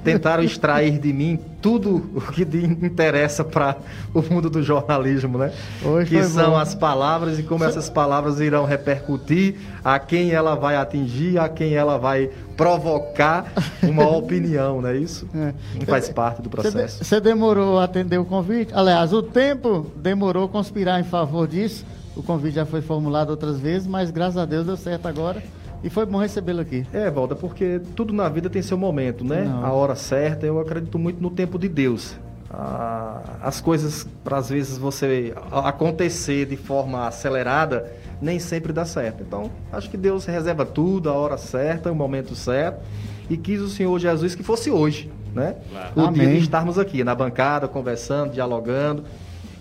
[0.05, 3.77] tentaram extrair de mim tudo o que interessa para
[4.13, 5.53] o mundo do jornalismo, né?
[5.85, 6.57] Hoje que são bom.
[6.59, 11.75] as palavras e como essas palavras irão repercutir, a quem ela vai atingir, a quem
[11.75, 13.53] ela vai provocar
[13.83, 15.27] uma opinião, não é isso?
[15.35, 15.53] É.
[15.79, 17.03] Que faz parte do processo.
[17.05, 18.73] Você demorou a atender o convite?
[18.75, 21.85] Aliás, o tempo demorou a conspirar em favor disso.
[22.17, 25.43] O convite já foi formulado outras vezes, mas graças a Deus deu certo agora.
[25.85, 26.87] E foi bom recebê-lo aqui.
[26.95, 29.45] É, Valda, porque tudo na vida tem seu momento, né?
[29.45, 29.67] Não.
[29.67, 32.17] A hora certa, eu acredito muito no tempo de Deus.
[32.51, 37.93] Ah, as coisas, para às vezes você acontecer de forma acelerada,
[38.23, 39.23] nem sempre dá certo.
[39.23, 42.81] Então, acho que Deus reserva tudo, a hora certa, o momento certo,
[43.29, 45.57] e quis o Senhor Jesus que fosse hoje, né?
[45.71, 45.91] Claro.
[45.97, 46.39] O dia Amém.
[46.39, 49.05] de estarmos aqui na bancada, conversando, dialogando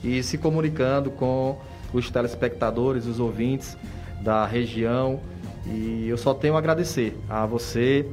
[0.01, 1.57] e se comunicando com
[1.91, 3.77] os telespectadores, os ouvintes
[4.21, 5.19] da região.
[5.65, 8.05] E eu só tenho a agradecer a você,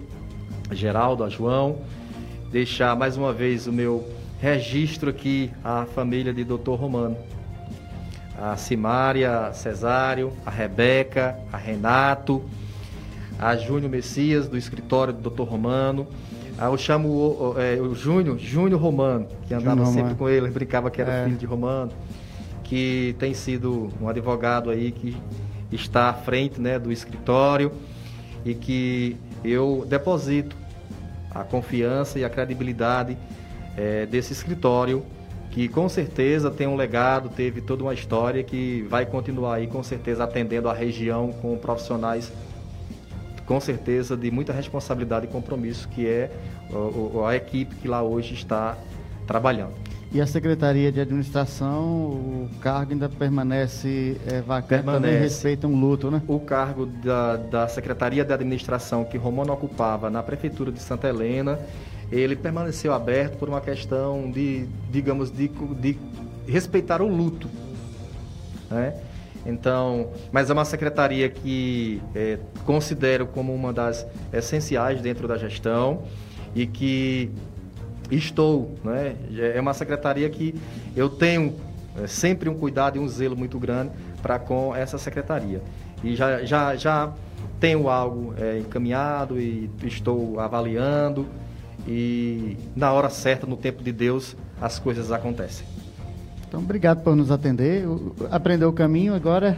[0.71, 1.79] a Geraldo, a João,
[2.51, 4.07] deixar mais uma vez o meu
[4.41, 6.71] registro aqui à família de Dr.
[6.75, 7.17] Romano.
[8.41, 12.43] A Simária, a Cesário, a Rebeca, a Renato,
[13.39, 15.43] a Júnior Messias, do escritório do Dr.
[15.43, 16.07] Romano.
[16.57, 20.17] Ah, eu chamo o, o, é, o Júnior, Júnior Romano, que andava Júnior sempre Romano.
[20.19, 21.25] com ele, brincava que era É.
[21.25, 21.91] filho de Romano,
[22.65, 25.17] que tem sido um advogado aí que
[25.73, 27.73] está à frente né, do escritório
[28.45, 30.57] e que eu deposito
[31.31, 33.17] a confiança e a credibilidade
[33.77, 35.05] eh, desse escritório,
[35.51, 39.83] que com certeza tem um legado, teve toda uma história que vai continuar aí com
[39.83, 42.33] certeza atendendo a região com profissionais
[43.51, 46.31] com certeza de muita responsabilidade e compromisso que é
[47.27, 48.79] a equipe que lá hoje está
[49.27, 49.90] trabalhando.
[50.13, 55.19] E a Secretaria de Administração, o cargo ainda permanece é, vacante, também Permanece.
[55.21, 56.21] respeita um luto, né?
[56.27, 61.61] O cargo da, da Secretaria de Administração que Romano ocupava na Prefeitura de Santa Helena,
[62.11, 65.97] ele permaneceu aberto por uma questão de, digamos, de, de
[66.45, 67.49] respeitar o luto.
[68.69, 68.95] Né?
[69.47, 76.03] Então, mas é uma secretaria que é, considero como uma das essenciais dentro da gestão
[76.55, 77.31] e que
[78.11, 79.15] estou, né?
[79.55, 80.55] É uma secretaria que
[80.97, 81.55] eu tenho
[82.03, 83.93] é, sempre um cuidado e um zelo muito grande
[84.23, 85.63] para com essa secretaria.
[86.03, 87.13] E já, já, já
[87.59, 91.27] tenho algo é, encaminhado e estou avaliando
[91.87, 95.67] e na hora certa, no tempo de Deus, as coisas acontecem.
[96.47, 97.85] Então, obrigado por nos atender.
[98.31, 99.57] Aprendeu o caminho, agora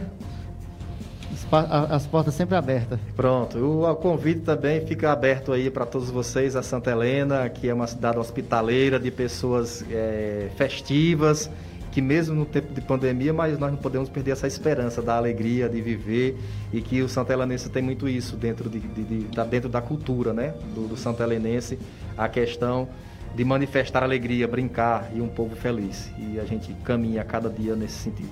[1.55, 2.99] as, portas sempre abertas.
[3.15, 7.67] Pronto, o, o convite também fica aberto aí para todos vocês, a Santa Helena, que
[7.67, 11.49] é uma cidade hospitaleira de pessoas é, festivas,
[11.91, 15.69] que mesmo no tempo de pandemia, mas nós não podemos perder essa esperança da alegria
[15.69, 16.37] de viver
[16.73, 19.79] e que o Santa Helenense tem muito isso dentro, de, de- de- da, dentro da
[19.81, 20.55] cultura, né?
[20.73, 21.77] Do, do Santa Helenense,
[22.17, 22.87] a questão
[23.35, 26.11] de manifestar alegria, brincar e um povo feliz.
[26.17, 28.29] E a gente caminha a cada dia nesse sentido.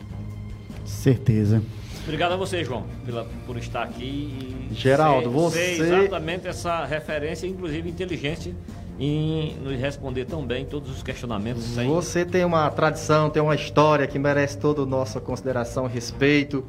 [0.85, 1.61] Certeza.
[2.03, 4.67] Obrigado a você, João, pela, por estar aqui.
[4.71, 8.55] e Geraldo, ser- você- ser exatamente essa referência, inclusive inteligente,
[8.99, 11.63] em nos responder tão bem todos os questionamentos.
[11.63, 15.89] sem- Você tem uma tradição, tem uma história que merece toda a nossa consideração e
[15.89, 16.63] respeito.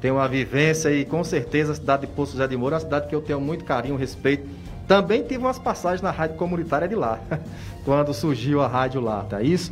[0.00, 2.80] Tem uma vivência e com certeza a cidade de Poço José de Moura é uma
[2.80, 4.46] cidade que eu tenho muito carinho, respeito
[4.86, 7.18] Também tive umas passagens na rádio comunitária de lá,
[7.84, 9.70] quando surgiu a rádio lá, tá isso?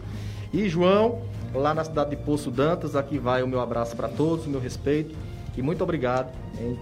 [0.52, 1.20] E João,
[1.54, 4.60] lá na cidade de Poço Dantas, aqui vai o meu abraço para todos, o meu
[4.60, 5.14] respeito
[5.56, 6.78] e muito obrigado em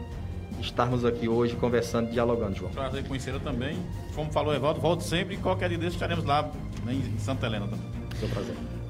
[0.60, 2.72] estarmos aqui hoje conversando, dialogando, João.
[2.72, 3.76] Prazer conhecê-lo também.
[4.14, 6.50] Como falou Evaldo, volto sempre e qualquer dia desses estaremos lá
[6.84, 7.86] né, em Santa Helena também.
[8.18, 8.73] Seu prazer.